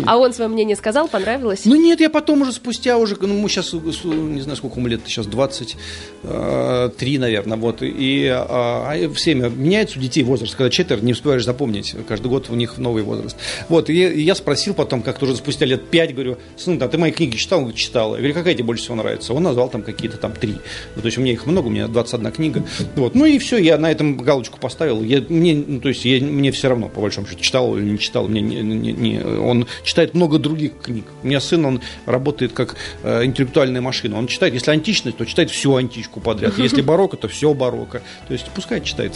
А 0.07 0.17
он 0.17 0.33
свое 0.33 0.49
мнение 0.49 0.77
сказал, 0.77 1.09
понравилось? 1.09 1.63
Ну 1.65 1.77
нет, 1.77 2.01
я 2.01 2.11
потом 2.11 2.43
уже 2.43 2.53
спустя 2.53 2.93
уже, 3.03 3.17
ну, 3.21 3.39
мы 3.39 3.49
сейчас, 3.49 3.73
не 3.73 4.41
знаю, 4.41 4.57
сколько 4.57 4.79
ему 4.79 4.89
лет, 4.89 5.01
сейчас 5.07 5.27
23, 5.27 7.19
наверное, 7.19 7.59
вот, 7.59 7.83
и 7.83 8.27
а, 8.27 8.87
а 8.91 9.09
время 9.09 9.49
меняется 9.49 9.99
у 9.99 10.03
детей 10.03 10.23
возраст, 10.23 10.55
когда 10.55 10.71
четверо 10.71 11.01
не 11.01 11.13
успеваешь 11.13 11.45
запомнить, 11.45 11.95
каждый 12.09 12.29
год 12.29 12.49
у 12.51 12.55
них 12.55 12.79
новый 12.79 13.03
возраст. 13.03 13.37
Вот, 13.69 13.91
и 13.91 13.95
я 13.95 14.35
спросил 14.35 14.75
потом, 14.75 15.03
как-то 15.03 15.25
уже 15.27 15.37
спустя 15.37 15.67
лет 15.67 15.89
5, 15.89 16.15
говорю, 16.15 16.39
сын, 16.57 16.79
да 16.79 16.89
ты 16.89 16.99
мои 16.99 17.11
книги 17.11 17.37
читал? 17.37 17.59
Он 17.59 17.65
говорит, 17.65 17.81
читал. 17.81 18.13
Я 18.13 18.19
говорю, 18.19 18.35
какая 18.35 18.55
тебе 18.55 18.65
больше 18.65 18.85
всего 18.85 18.97
нравится? 18.97 19.35
Он 19.35 19.43
назвал 19.43 19.69
там 19.69 19.83
какие-то 19.83 20.17
там 20.17 20.33
три. 20.33 20.57
Ну, 20.95 21.03
то 21.03 21.07
есть 21.07 21.19
у 21.19 21.21
меня 21.21 21.33
их 21.33 21.47
много, 21.47 21.67
у 21.67 21.71
меня 21.71 21.89
21 21.89 22.33
книга. 22.33 22.65
Вот, 22.97 23.15
ну 23.15 23.25
и 23.25 23.39
все, 23.39 23.59
я 23.59 23.79
на 23.79 23.91
этом 23.91 24.17
галочку 24.17 24.59
поставил. 24.59 25.03
Я, 25.03 25.25
мне, 25.29 25.55
ну, 25.55 25.81
то 25.81 25.89
есть 25.89 26.05
я, 26.05 26.21
мне 26.21 26.53
все 26.53 26.69
равно, 26.69 26.89
по 26.89 27.01
большому 27.01 27.27
счету, 27.27 27.41
читал 27.41 27.77
или 27.77 27.91
не 27.91 27.99
читал. 27.99 28.29
Мне 28.29 28.41
не, 28.41 28.63
не, 28.63 28.93
не, 28.93 29.21
он 29.21 29.67
читает 29.85 30.15
много 30.15 30.39
других 30.39 30.73
книг. 30.83 31.05
У 31.23 31.27
меня 31.27 31.41
сын, 31.41 31.65
он 31.65 31.81
работает 32.07 32.53
как 32.53 32.77
э, 33.03 33.25
интеллектуальная 33.25 33.81
машина. 33.81 34.19
Он 34.19 34.27
читает, 34.27 34.55
если 34.55 34.71
античность, 34.71 35.17
то 35.17 35.25
читает 35.25 35.51
всю 35.51 35.75
античку 35.77 36.21
подряд. 36.21 36.59
Если 36.59 36.81
барокко, 36.83 37.17
то 37.17 37.29
все 37.29 37.53
барокко. 37.55 38.03
То 38.27 38.33
есть 38.33 38.47
пускай 38.55 38.81
читает. 38.81 39.13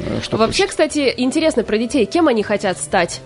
Э, 0.00 0.20
что 0.22 0.36
Вообще, 0.36 0.62
хочет. 0.64 0.70
кстати, 0.70 1.14
интересно 1.16 1.64
про 1.64 1.78
детей. 1.78 2.06
Кем 2.06 2.28
они 2.28 2.42
хотят 2.42 2.78
стать? 2.78 3.20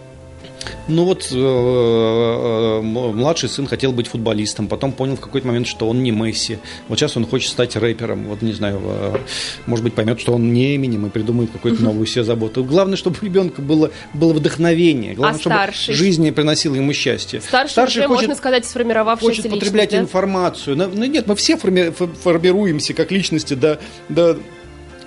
Ну 0.89 1.05
вот 1.05 1.29
э, 1.33 1.37
э, 1.37 2.81
младший 2.83 3.49
сын 3.49 3.67
хотел 3.67 3.93
быть 3.93 4.07
футболистом, 4.09 4.69
потом 4.69 4.93
понял 4.93 5.17
в 5.17 5.21
какой-то 5.21 5.47
момент, 5.47 5.67
что 5.67 5.89
он 5.89 6.03
не 6.03 6.11
Месси. 6.11 6.59
Вот 6.89 6.99
сейчас 6.99 7.17
он 7.17 7.27
хочет 7.27 7.51
стать 7.51 7.77
рэпером. 7.77 8.25
Вот 8.25 8.43
не 8.43 8.53
знаю, 8.53 8.81
э, 8.85 9.19
может 9.67 9.85
быть 9.85 9.95
поймет, 9.95 10.21
что 10.21 10.35
он 10.35 10.53
не 10.53 10.75
именем 10.75 11.07
и 11.07 11.11
придумает 11.11 11.51
какую-то 11.51 11.83
новую 11.83 12.07
себе 12.07 12.25
заботу. 12.25 12.65
Главное, 12.65 12.97
чтобы 12.97 13.17
у 13.21 13.25
ребенка 13.25 13.63
было, 13.63 13.91
было 14.13 14.33
вдохновение. 14.33 15.15
Главное, 15.15 15.39
а 15.39 15.41
чтобы 15.41 15.57
старший? 15.57 15.95
жизнь 15.95 16.31
приносила 16.33 16.75
ему 16.75 16.93
счастье. 16.93 17.41
Старший, 17.41 17.71
старший 17.71 18.01
уже, 18.01 18.09
хочет, 18.09 18.23
можно 18.23 18.37
сказать, 18.37 18.65
сформировавшийся 18.65 19.43
Хочет 19.43 19.51
потреблять 19.51 19.91
да? 19.91 19.99
информацию. 19.99 20.77
Ну, 20.77 20.91
ну 20.93 21.05
нет, 21.05 21.27
мы 21.27 21.37
все 21.37 21.57
форми- 21.57 21.91
формируемся 21.91 22.95
как 22.95 23.11
личности 23.11 23.55
до, 23.55 23.81
до 24.09 24.39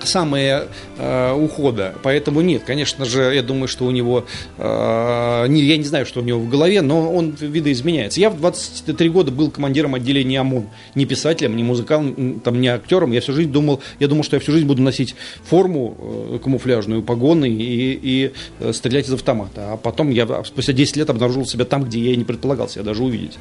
самые 0.08 0.68
э, 0.98 1.34
ухода. 1.34 1.94
Поэтому 2.02 2.42
нет, 2.42 2.64
конечно 2.66 3.06
же, 3.06 3.34
я 3.36 3.44
думаю, 3.44 3.68
что 3.68 3.86
у 3.86 3.92
него, 3.92 4.26
э, 4.58 5.46
не, 5.48 5.62
я 5.62 5.78
не 5.78 5.84
знаю, 5.84 6.06
что 6.06 6.22
у 6.22 6.24
него 6.24 6.40
в 6.40 6.50
голове, 6.50 6.82
но 6.82 7.14
он 7.14 7.36
видоизменяется. 7.40 8.20
Я 8.20 8.30
в 8.30 8.38
23 8.38 9.10
года 9.10 9.32
был 9.32 9.52
командиром 9.52 9.96
отделения 9.96 10.40
ОМОН, 10.42 10.68
не 10.96 11.06
писателем, 11.06 11.56
не 11.56 11.64
музыкантом, 11.64 12.62
не 12.62 12.68
актером. 12.68 13.12
Я 13.12 13.22
всю 13.22 13.34
жизнь 13.34 13.52
думал, 13.52 13.82
я 14.00 14.08
думал, 14.08 14.24
что 14.24 14.36
я 14.36 14.40
всю 14.40 14.52
жизнь 14.54 14.66
буду 14.66 14.82
носить 14.82 15.16
форму 15.44 15.98
э, 16.00 16.40
камуфляжную, 16.44 17.04
погоны 17.04 17.50
и, 17.50 18.00
и 18.02 18.32
э, 18.60 18.74
стрелять 18.74 19.08
из 19.08 19.14
автомата. 19.14 19.74
А 19.74 19.78
потом 19.78 20.10
я 20.10 20.44
спустя 20.44 20.74
10 20.74 20.98
лет 20.98 21.10
обнаружил 21.10 21.46
себя 21.46 21.66
там, 21.66 21.84
где 21.84 22.00
я 22.00 22.14
и 22.14 22.16
не 22.16 22.24
предполагал 22.24 22.70
себя 22.70 22.84
даже 22.84 23.04
увидеть. 23.04 23.38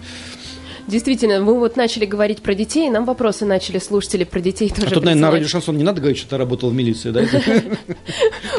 Действительно, 0.87 1.41
мы 1.41 1.59
вот 1.59 1.77
начали 1.77 2.05
говорить 2.05 2.43
про 2.43 2.55
детей, 2.55 2.89
нам 2.91 3.05
вопросы 3.05 3.45
начали 3.45 3.79
слушатели 3.79 4.25
про 4.25 4.41
детей 4.41 4.69
тоже. 4.71 4.87
А 4.87 4.91
тут, 4.91 5.05
наверное, 5.05 5.23
на 5.23 5.31
радио 5.33 5.49
Шансон 5.49 5.77
не 5.77 5.83
надо 5.83 6.01
говорить, 6.01 6.19
что 6.19 6.31
ты 6.31 6.37
работал 6.37 6.71
в 6.71 6.75
милиции, 6.75 7.11
да? 7.11 7.23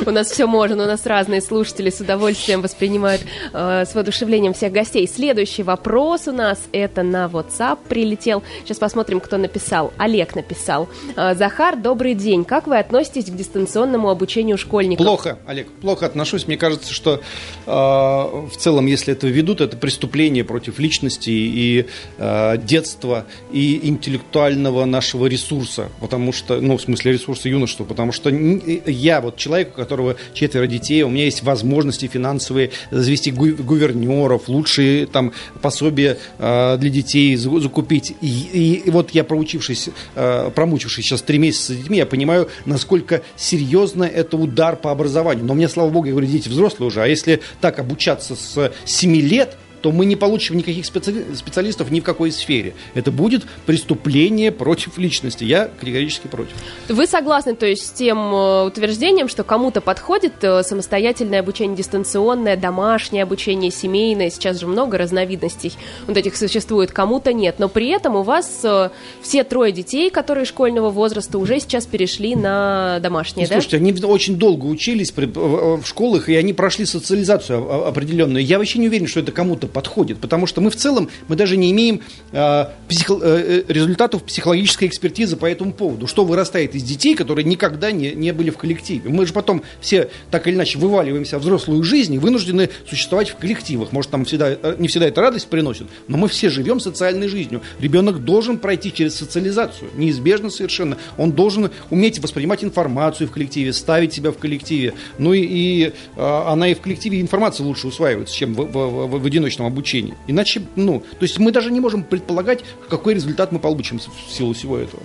У 0.05 0.11
нас 0.11 0.29
все 0.29 0.45
можно, 0.45 0.83
у 0.83 0.87
нас 0.87 1.05
разные 1.05 1.41
слушатели 1.41 1.89
с 1.89 2.01
удовольствием 2.01 2.61
воспринимают 2.61 3.21
э, 3.53 3.85
с 3.85 3.95
воодушевлением 3.95 4.53
всех 4.53 4.73
гостей. 4.73 5.07
Следующий 5.07 5.63
вопрос 5.63 6.27
у 6.27 6.31
нас, 6.31 6.59
это 6.71 7.03
на 7.03 7.25
WhatsApp 7.25 7.79
прилетел. 7.87 8.43
Сейчас 8.63 8.77
посмотрим, 8.77 9.19
кто 9.19 9.37
написал. 9.37 9.93
Олег 9.97 10.35
написал. 10.35 10.89
Э, 11.15 11.33
Захар, 11.33 11.77
добрый 11.77 12.13
день. 12.13 12.43
Как 12.43 12.67
вы 12.67 12.77
относитесь 12.77 13.25
к 13.25 13.35
дистанционному 13.35 14.09
обучению 14.09 14.57
школьников? 14.57 15.05
Плохо, 15.05 15.39
Олег, 15.45 15.71
плохо 15.81 16.05
отношусь. 16.05 16.45
Мне 16.47 16.57
кажется, 16.57 16.93
что 16.93 17.21
э, 17.65 17.71
в 17.71 18.57
целом, 18.57 18.85
если 18.85 19.13
это 19.13 19.27
ведут, 19.27 19.61
это 19.61 19.77
преступление 19.77 20.43
против 20.43 20.79
личности 20.79 21.29
и 21.29 21.85
Э, 22.19 22.57
детства 22.57 23.27
и 23.51 23.87
интеллектуального 23.87 24.85
нашего 24.85 25.27
ресурса, 25.27 25.89
потому 25.99 26.33
что, 26.33 26.59
ну, 26.59 26.77
в 26.77 26.81
смысле 26.81 27.11
ресурса 27.11 27.47
юношества, 27.47 27.83
потому 27.83 28.11
что 28.11 28.31
я 28.31 29.21
вот 29.21 29.37
человек, 29.37 29.73
у 29.73 29.75
которого 29.75 30.15
четверо 30.33 30.65
детей, 30.65 31.03
у 31.03 31.09
меня 31.09 31.25
есть 31.25 31.43
возможности 31.43 32.07
финансовые 32.07 32.71
завести 32.89 33.29
гувернеров, 33.31 34.49
лучшие 34.49 35.05
там 35.05 35.31
пособия 35.61 36.17
э, 36.39 36.77
для 36.79 36.89
детей 36.89 37.35
закупить. 37.35 38.15
И, 38.21 38.81
и 38.85 38.89
вот 38.89 39.11
я, 39.11 39.23
проучившись, 39.23 39.89
э, 40.15 40.49
промучившись 40.55 41.05
сейчас 41.05 41.21
три 41.21 41.37
месяца 41.37 41.73
с 41.73 41.77
детьми, 41.77 41.99
я 41.99 42.07
понимаю, 42.07 42.49
насколько 42.65 43.21
серьезно 43.35 44.05
это 44.05 44.37
удар 44.37 44.75
по 44.75 44.91
образованию. 44.91 45.45
Но 45.45 45.53
мне, 45.53 45.69
слава 45.69 45.91
богу, 45.91 46.07
я 46.07 46.13
говорю, 46.13 46.27
дети 46.27 46.49
взрослые 46.49 46.87
уже, 46.87 47.03
а 47.03 47.05
если 47.05 47.41
так 47.61 47.77
обучаться 47.77 48.35
с 48.35 48.71
7 48.85 49.15
лет– 49.17 49.55
то 49.81 49.91
мы 49.91 50.05
не 50.05 50.15
получим 50.15 50.57
никаких 50.57 50.85
специалистов 50.85 51.91
ни 51.91 51.99
в 51.99 52.03
какой 52.03 52.31
сфере. 52.31 52.73
Это 52.93 53.11
будет 53.11 53.45
преступление 53.65 54.51
против 54.51 54.97
личности. 54.97 55.43
Я 55.43 55.69
категорически 55.79 56.27
против. 56.27 56.53
Вы 56.89 57.05
согласны, 57.07 57.55
то 57.55 57.65
есть, 57.65 57.87
с 57.87 57.91
тем 57.91 58.17
э, 58.33 58.65
утверждением, 58.65 59.27
что 59.27 59.43
кому-то 59.43 59.81
подходит 59.81 60.33
э, 60.43 60.63
самостоятельное 60.63 61.39
обучение 61.39 61.77
дистанционное, 61.77 62.57
домашнее 62.57 63.23
обучение, 63.23 63.71
семейное, 63.71 64.29
сейчас 64.29 64.59
же 64.59 64.67
много 64.67 64.97
разновидностей 64.97 65.73
вот 66.07 66.17
этих 66.17 66.35
существует, 66.35 66.91
кому-то 66.91 67.33
нет, 67.33 67.55
но 67.59 67.69
при 67.69 67.89
этом 67.89 68.15
у 68.15 68.23
вас 68.23 68.61
э, 68.63 68.89
все 69.21 69.43
трое 69.43 69.71
детей, 69.71 70.09
которые 70.09 70.45
школьного 70.45 70.89
возраста, 70.89 71.37
уже 71.37 71.59
сейчас 71.59 71.85
перешли 71.85 72.35
на 72.35 72.99
домашнее, 72.99 73.45
ну, 73.45 73.49
да? 73.49 73.61
Слушайте, 73.61 73.77
они 73.77 73.93
очень 74.03 74.37
долго 74.37 74.65
учились 74.65 75.13
в 75.15 75.85
школах, 75.85 76.29
и 76.29 76.35
они 76.35 76.53
прошли 76.53 76.85
социализацию 76.85 77.87
определенную. 77.87 78.43
Я 78.43 78.57
вообще 78.57 78.79
не 78.79 78.87
уверен, 78.87 79.07
что 79.07 79.19
это 79.19 79.31
кому-то 79.31 79.66
подходит, 79.67 80.19
потому 80.19 80.47
что 80.47 80.61
мы 80.61 80.69
в 80.69 80.75
целом, 80.75 81.09
мы 81.27 81.35
даже 81.35 81.57
не 81.57 81.71
имеем 81.71 82.01
э, 82.31 82.65
психо, 82.87 83.19
э, 83.21 83.63
результатов 83.67 84.23
психологической 84.23 84.87
экспертизы 84.87 85.37
по 85.37 85.45
этому 85.45 85.73
поводу. 85.73 86.07
Что 86.07 86.25
вырастает 86.25 86.75
из 86.75 86.83
детей, 86.83 87.15
которые 87.15 87.45
никогда 87.45 87.91
не, 87.91 88.13
не 88.13 88.33
были 88.33 88.49
в 88.49 88.57
коллективе. 88.57 89.09
Мы 89.09 89.25
же 89.25 89.33
потом 89.33 89.63
все 89.81 90.09
так 90.31 90.47
или 90.47 90.55
иначе 90.55 90.79
вываливаемся 90.79 91.39
в 91.39 91.41
взрослую 91.41 91.83
жизнь 91.83 92.13
и 92.13 92.17
вынуждены 92.17 92.69
существовать 92.89 93.29
в 93.29 93.35
коллективах. 93.35 93.91
Может, 93.91 94.11
там 94.11 94.25
всегда, 94.25 94.49
э, 94.51 94.75
не 94.77 94.87
всегда 94.87 95.07
это 95.07 95.21
радость 95.21 95.47
приносит, 95.47 95.87
но 96.07 96.17
мы 96.17 96.27
все 96.27 96.49
живем 96.49 96.79
социальной 96.79 97.27
жизнью. 97.27 97.61
Ребенок 97.79 98.23
должен 98.23 98.57
пройти 98.57 98.93
через 98.93 99.15
социализацию, 99.15 99.89
неизбежно 99.95 100.49
совершенно. 100.49 100.97
Он 101.17 101.31
должен 101.31 101.71
уметь 101.89 102.19
воспринимать 102.19 102.63
информацию 102.63 103.27
в 103.27 103.31
коллективе, 103.31 103.73
ставить 103.73 104.13
себя 104.13 104.31
в 104.31 104.37
коллективе. 104.37 104.93
Ну 105.17 105.33
и, 105.33 105.41
и 105.41 105.93
а, 106.15 106.51
она 106.53 106.69
и 106.69 106.73
в 106.73 106.81
коллективе 106.81 107.21
информация 107.21 107.65
лучше 107.65 107.87
усваивается, 107.87 108.35
чем 108.35 108.53
в, 108.53 108.65
в, 108.65 109.07
в, 109.07 109.19
в 109.19 109.29
одиночном 109.57 109.67
обучении. 109.67 110.13
Иначе, 110.27 110.61
ну, 110.75 110.99
то 110.99 111.23
есть 111.23 111.39
мы 111.39 111.51
даже 111.51 111.71
не 111.71 111.79
можем 111.79 112.03
предполагать, 112.03 112.63
какой 112.89 113.13
результат 113.13 113.51
мы 113.51 113.59
получим 113.59 113.99
в 113.99 114.31
силу 114.31 114.53
всего 114.53 114.77
этого. 114.77 115.03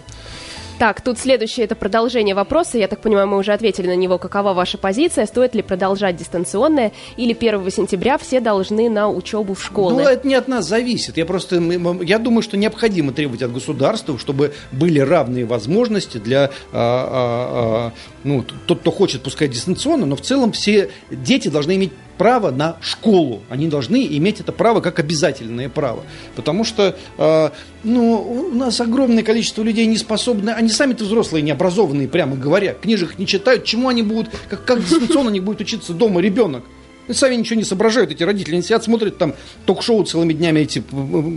Так, 0.79 1.01
тут 1.01 1.19
следующее 1.19 1.65
это 1.65 1.77
продолжение 1.77 2.35
вопроса. 2.35 2.77
Я 2.77 2.89
так 2.89 3.01
понимаю, 3.01 3.29
мы 3.29 3.39
уже 3.39 3.53
ответили 3.53 3.87
на 3.87 3.95
него. 3.95 4.19
Какова 4.19 4.53
ваша 4.53 4.79
позиция? 4.79 5.27
Стоит 5.27 5.55
ли 5.55 5.63
продолжать 5.63 6.17
дистанционное? 6.17 6.91
Или 7.17 7.37
1 7.39 7.71
сентября 7.71 8.19
все 8.19 8.41
должны 8.41 8.91
на 8.91 9.09
учебу 9.09 9.55
в 9.55 9.63
школы? 9.63 10.03
Ну, 10.03 10.09
это 10.09 10.27
не 10.27 10.35
от 10.35 10.49
нас 10.49 10.67
зависит. 10.67 11.19
Я 11.19 11.25
просто, 11.25 11.63
я 12.03 12.19
думаю, 12.19 12.43
что 12.43 12.57
необходимо 12.57 13.13
требовать 13.13 13.43
от 13.43 13.53
государства, 13.53 14.19
чтобы 14.19 14.55
были 14.73 14.99
равные 14.99 15.45
возможности 15.45 16.19
для, 16.19 16.47
а, 16.47 16.51
а, 16.73 17.93
а, 17.93 17.93
ну, 18.25 18.45
тот, 18.67 18.81
кто 18.81 18.91
хочет 18.91 19.23
пускать 19.23 19.51
дистанционно, 19.53 20.05
но 20.05 20.17
в 20.17 20.23
целом 20.23 20.51
все 20.51 20.91
дети 21.11 21.47
должны 21.47 21.77
иметь 21.77 21.93
право 22.19 22.51
на 22.51 22.77
школу. 22.81 23.43
Они 23.49 23.69
должны 23.69 24.07
иметь 24.07 24.41
это 24.41 24.53
право 24.53 24.81
как 24.81 24.99
обязательное 24.99 25.69
право. 25.69 26.03
Потому 26.37 26.65
что 26.65 26.97
э, 27.19 27.51
ну, 27.85 28.51
у 28.53 28.55
нас 28.55 28.81
огромное 28.81 29.23
количество 29.23 29.63
людей 29.63 29.87
не 29.87 29.99
способны, 29.99 30.51
они 30.51 30.69
сами-то 30.69 31.05
взрослые, 31.05 31.43
необразованные, 31.43 32.09
прямо 32.09 32.37
говоря, 32.37 32.75
книжек 32.75 33.19
не 33.19 33.27
читают, 33.27 33.65
чему 33.65 33.89
они 33.89 34.03
будут, 34.03 34.31
как, 34.49 34.65
как 34.65 34.81
дистанционно 34.81 35.31
они 35.31 35.41
будут 35.41 35.61
учиться 35.61 35.93
дома 35.93 36.21
ребенок. 36.21 36.65
И 37.13 37.15
сами 37.15 37.35
ничего 37.35 37.59
не 37.59 37.65
соображают, 37.65 38.11
эти 38.11 38.23
родители. 38.23 38.55
Они 38.55 38.63
сидят, 38.63 38.83
смотрят 38.83 39.19
там 39.19 39.35
ток-шоу 39.67 40.03
целыми 40.05 40.33
днями 40.33 40.61
эти 40.61 40.83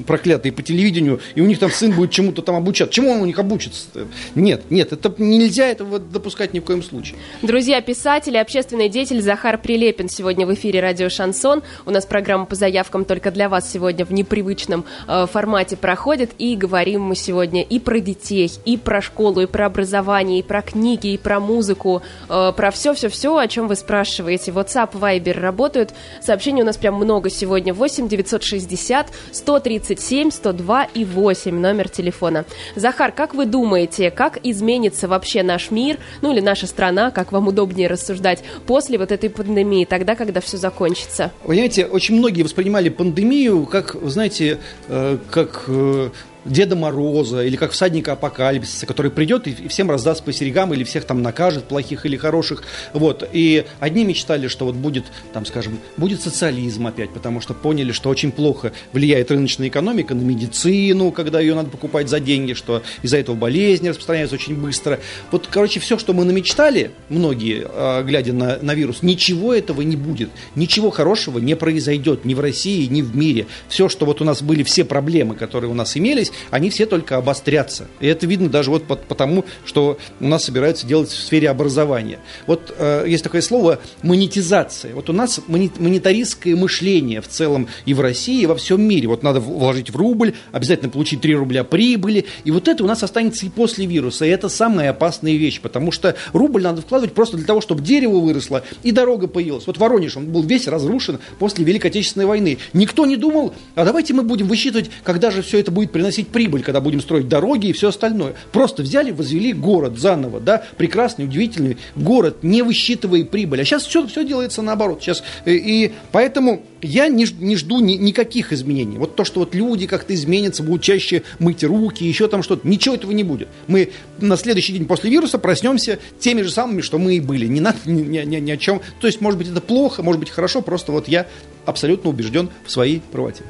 проклятые 0.08 0.54
по 0.54 0.62
телевидению, 0.62 1.20
и 1.36 1.42
у 1.42 1.46
них 1.46 1.60
там 1.60 1.70
сын 1.70 1.92
будет 1.92 2.12
чему-то 2.12 2.42
там 2.42 2.56
обучать. 2.56 2.92
Чему 2.92 3.12
он 3.12 3.20
у 3.20 3.26
них 3.26 3.38
обучится? 3.40 3.88
Нет, 4.36 4.64
нет, 4.70 4.94
это 4.94 5.14
нельзя 5.18 5.68
этого 5.68 6.00
допускать 6.00 6.54
ни 6.54 6.62
в 6.62 6.64
коем 6.64 6.82
случае. 6.82 7.18
Друзья, 7.42 7.82
писатель 7.82 8.36
и 8.36 8.38
общественный 8.38 8.88
деятель 8.88 9.22
Захар 9.22 9.58
Прилепин 9.58 10.08
сегодня 10.08 10.48
в 10.48 10.54
эфире 10.54 10.80
радио 10.80 11.10
«Шансон». 11.10 11.62
У 11.86 11.92
нас 11.92 12.06
программа 12.06 12.46
по 12.46 12.56
заявкам 12.56 13.04
только 13.04 13.30
для 13.32 13.50
вас 13.50 13.70
сегодня 13.70 14.06
в 14.06 14.14
непривычном 14.14 14.86
э, 15.10 15.26
формате 15.30 15.76
проходит. 15.76 16.32
И 16.38 16.56
говорим 16.56 17.02
мы 17.02 17.16
сегодня 17.16 17.64
и 17.64 17.80
про 17.80 18.00
детей, 18.00 18.50
и 18.64 18.78
про 18.78 19.02
школу, 19.02 19.42
и 19.42 19.46
про 19.46 19.66
образование, 19.66 20.40
и 20.40 20.44
про 20.44 20.62
книги, 20.62 21.08
и 21.08 21.18
про 21.18 21.42
музыку, 21.42 22.02
э, 22.30 22.54
про 22.56 22.72
все-все-все, 22.72 23.36
о 23.36 23.48
чем 23.50 23.68
вы 23.68 23.76
спрашиваете. 23.76 24.52
WhatsApp, 24.52 24.94
Viber, 24.94 25.42
работают. 25.66 25.94
Сообщений 26.22 26.62
у 26.62 26.66
нас 26.66 26.78
прям 26.78 26.96
много 26.96 27.30
сегодня. 27.30 27.74
8 27.74 28.08
960 28.08 29.08
137 29.32 30.32
102 30.32 30.84
и 30.94 31.06
8 31.06 31.60
номер 31.60 31.90
телефона. 31.90 32.46
Захар, 32.76 33.12
как 33.12 33.34
вы 33.34 33.46
думаете, 33.46 34.12
как 34.12 34.38
изменится 34.44 35.08
вообще 35.08 35.42
наш 35.42 35.72
мир, 35.72 35.98
ну 36.22 36.32
или 36.32 36.40
наша 36.40 36.68
страна, 36.68 37.10
как 37.10 37.32
вам 37.32 37.48
удобнее 37.48 37.88
рассуждать, 37.88 38.44
после 38.68 38.98
вот 38.98 39.12
этой 39.12 39.30
пандемии, 39.30 39.86
тогда, 39.86 40.16
когда 40.16 40.40
все 40.40 40.58
закончится? 40.58 41.32
Понимаете, 41.44 41.86
очень 41.86 42.16
многие 42.16 42.44
воспринимали 42.44 42.90
пандемию 42.90 43.66
как, 43.66 43.96
знаете, 44.04 44.60
э, 44.88 45.18
как 45.32 45.64
э, 45.68 46.10
Деда 46.46 46.76
Мороза 46.76 47.44
или 47.44 47.56
как 47.56 47.72
всадника 47.72 48.14
апокалипсиса, 48.14 48.86
который 48.86 49.12
придет 49.12 49.48
и 49.48 49.68
всем 49.68 49.90
раздаст 49.90 50.24
по 50.24 50.32
серегам 50.32 50.74
или 50.74 50.84
всех 50.84 51.06
там 51.06 51.22
накажет, 51.22 51.66
плохих 51.66 52.06
или 52.06 52.18
хороших. 52.18 52.64
Вот. 52.94 53.28
И 53.34 53.66
одни 53.80 54.06
мечтали, 54.06 54.48
что 54.48 54.66
вот 54.66 54.76
будет, 54.76 55.06
там, 55.34 55.46
скажем, 55.46 55.80
будет 55.98 56.22
социализм 56.22 56.88
опять, 56.88 57.12
потому 57.12 57.42
что 57.42 57.54
поняли, 57.54 57.92
что 57.92 58.10
очень 58.10 58.32
плохо 58.32 58.72
влияет 58.94 59.32
рыночная 59.32 59.70
экономика 59.70 60.14
на 60.14 60.22
медицину, 60.22 61.12
когда 61.12 61.40
ее 61.40 61.56
надо 61.56 61.70
покупать 61.70 62.10
за 62.10 62.20
деньги, 62.20 62.54
что 62.54 62.84
из-за 63.02 63.18
этого 63.18 63.36
болезни 63.36 63.90
распространяются 63.90 64.36
очень 64.36 64.56
быстро. 64.56 65.00
Вот, 65.32 65.48
короче, 65.50 65.80
все, 65.80 65.98
что 65.98 66.14
мы 66.14 66.26
намечтали, 66.26 66.92
многие, 67.10 67.66
а, 67.68 68.04
глядя 68.04 68.34
на, 68.34 68.58
на 68.62 68.76
вирус, 68.76 69.02
ничего 69.02 69.54
этого 69.54 69.82
не 69.82 69.96
будет. 69.96 70.30
Ничего 70.56 70.92
хорошего 70.92 71.40
не 71.40 71.56
произойдет 71.56 72.26
ни 72.26 72.34
в 72.34 72.40
России, 72.40 72.86
ни 72.86 73.02
в 73.02 73.16
мире. 73.16 73.48
Все, 73.68 73.90
что 73.90 74.06
вот 74.06 74.22
у 74.22 74.26
нас 74.26 74.42
были, 74.42 74.64
все 74.64 74.86
проблемы, 74.86 75.36
которые 75.36 75.72
у 75.72 75.74
нас 75.74 75.98
имелись, 75.98 76.32
они 76.52 76.70
все 76.70 76.86
только 76.86 77.18
обострятся. 77.18 77.88
И 78.00 78.08
это 78.08 78.26
видно 78.28 78.50
даже 78.50 78.72
вот 78.72 78.86
по, 78.86 78.96
потому, 78.96 79.46
что 79.66 79.98
у 80.20 80.28
нас 80.28 80.44
собираются 80.44 80.86
делать 80.86 81.10
в 81.10 81.20
сфере 81.20 81.50
образования. 81.50 82.20
Вот 82.48 82.74
э, 82.78 83.06
есть 83.08 83.24
такое 83.24 83.42
слово 83.42 83.80
монетизация. 84.02 84.94
Вот 84.94 85.10
у 85.10 85.14
нас 85.14 85.40
монетаристское 85.48 86.56
мышление 86.56 87.22
в 87.22 87.28
целом 87.28 87.68
и 87.86 87.94
в 87.94 88.02
России, 88.02 88.42
и 88.42 88.46
во 88.46 88.56
всем 88.56 88.82
мире. 88.82 89.08
Вот 89.08 89.24
надо 89.24 89.40
вложить 89.40 89.90
в 89.90 89.96
рубль, 89.96 90.34
обязательно 90.52 90.90
получить 90.90 91.22
3 91.22 91.36
рубля 91.36 91.64
прибыли. 91.64 92.26
И 92.44 92.52
вот 92.52 92.68
это 92.68 92.84
у 92.84 92.88
нас 92.88 93.04
останется 93.04 93.46
и 93.46 93.50
после 93.50 93.86
вируса. 93.86 94.26
И 94.26 94.30
это 94.30 94.50
самая 94.50 94.92
опасная 94.92 95.34
вещь, 95.34 95.62
потому 95.62 95.92
что 95.92 96.16
рубль 96.34 96.64
надо 96.64 96.82
вкладывать 96.82 97.14
просто 97.14 97.38
для 97.38 97.46
того, 97.46 97.62
чтобы 97.62 97.82
дерево 97.82 98.20
выросло 98.20 98.64
и 98.84 98.92
дорога 98.92 99.28
появилась. 99.28 99.68
Вот 99.68 99.78
Воронеж, 99.78 100.18
он 100.18 100.28
был 100.28 100.44
весь 100.44 100.68
разрушен 100.68 101.20
после 101.40 101.66
Великой 101.66 101.88
Отечественной 101.88 102.26
войны. 102.26 102.58
Никто 102.74 103.06
не 103.06 103.18
думал, 103.18 103.54
а 103.76 103.86
давайте 103.86 104.14
мы 104.14 104.24
будем 104.24 104.48
высчитывать, 104.48 104.90
когда 105.04 105.32
же 105.32 105.42
все 105.42 105.60
это 105.60 105.72
будет 105.72 105.92
приносить 105.92 106.25
приносить 106.26 106.28
прибыль, 106.28 106.64
когда 106.64 106.82
будем 106.82 107.02
строить 107.02 107.28
дороги 107.28 107.68
и 107.68 107.74
все 107.74 107.90
остальное. 107.90 108.34
Просто 108.52 108.84
взяли, 108.84 109.12
возвели 109.12 109.54
город 109.54 109.98
заново, 109.98 110.40
да, 110.40 110.64
прекрасный, 110.78 111.26
удивительный 111.26 111.78
город, 111.96 112.38
не 112.44 112.62
высчитывая 112.62 113.24
прибыль. 113.24 113.62
А 113.62 113.66
сейчас 113.66 113.86
все, 113.86 114.06
все 114.08 114.26
делается 114.26 114.62
наоборот. 114.62 115.02
Сейчас, 115.02 115.24
и, 115.46 115.52
э, 115.52 115.56
и 115.56 115.92
поэтому 116.12 116.64
я 116.82 117.08
не, 117.08 117.26
не 117.40 117.56
жду 117.56 117.80
ни, 117.80 117.94
никаких 117.94 118.54
изменений. 118.54 118.98
Вот 118.98 119.16
то, 119.16 119.24
что 119.24 119.40
вот 119.40 119.56
люди 119.56 119.88
как-то 119.88 120.14
изменятся, 120.14 120.64
будут 120.64 120.84
чаще 120.84 121.24
мыть 121.40 121.64
руки, 121.64 122.04
еще 122.04 122.28
там 122.28 122.44
что-то, 122.44 122.68
ничего 122.68 122.96
этого 122.96 123.12
не 123.12 123.24
будет. 123.24 123.48
Мы 123.68 123.90
на 124.20 124.38
следующий 124.38 124.74
день 124.74 124.86
после 124.86 125.10
вируса 125.10 125.40
проснемся 125.40 126.00
теми 126.20 126.42
же 126.42 126.52
самыми, 126.52 126.82
что 126.82 126.98
мы 126.98 127.16
и 127.16 127.20
были. 127.20 127.48
Не 127.48 127.62
надо 127.62 127.78
ни, 127.86 128.02
ни, 128.02 128.36
ни 128.36 128.52
о 128.52 128.58
чем. 128.58 128.82
То 129.00 129.08
есть, 129.08 129.22
может 129.22 129.38
быть, 129.38 129.50
это 129.50 129.62
плохо, 129.62 130.04
может 130.04 130.20
быть, 130.20 130.30
хорошо, 130.30 130.62
просто 130.62 130.92
вот 130.92 131.08
я 131.08 131.28
абсолютно 131.66 132.10
убежден 132.10 132.50
в 132.66 132.72
своей 132.72 133.02
правоте. 133.12 133.44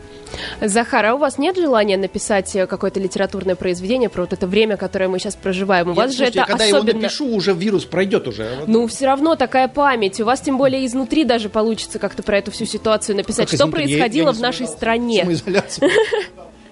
Захар, 0.61 1.05
а 1.05 1.15
у 1.15 1.17
вас 1.17 1.37
нет 1.37 1.57
желания 1.57 1.97
написать 1.97 2.55
э, 2.55 2.67
какое-то 2.67 2.99
литературное 2.99 3.55
произведение 3.55 4.09
про 4.09 4.21
вот 4.21 4.33
это 4.33 4.47
время, 4.47 4.77
которое 4.77 5.07
мы 5.07 5.19
сейчас 5.19 5.35
проживаем? 5.35 5.87
У 5.87 5.89
Нет, 5.89 5.97
вас 5.97 6.15
слушайте, 6.15 6.33
же 6.33 6.39
это 6.39 6.47
когда 6.47 6.63
особенно... 6.65 6.85
я 6.85 6.89
его 6.89 7.01
напишу, 7.01 7.27
уже 7.27 7.53
вирус 7.53 7.85
пройдет 7.85 8.27
уже. 8.27 8.63
Ну, 8.67 8.87
все 8.87 9.05
равно 9.05 9.35
такая 9.35 9.67
память. 9.67 10.19
У 10.19 10.25
вас 10.25 10.41
тем 10.41 10.57
более 10.57 10.85
изнутри 10.85 11.23
даже 11.23 11.49
получится 11.49 11.99
как-то 11.99 12.23
про 12.23 12.37
эту 12.37 12.51
всю 12.51 12.65
ситуацию 12.65 13.15
написать. 13.15 13.49
Как 13.49 13.55
что 13.55 13.67
изнутри? 13.67 13.83
происходило 13.83 14.27
я, 14.27 14.31
я 14.31 14.37
в 14.37 14.41
нашей 14.41 14.67
стране? 14.67 15.25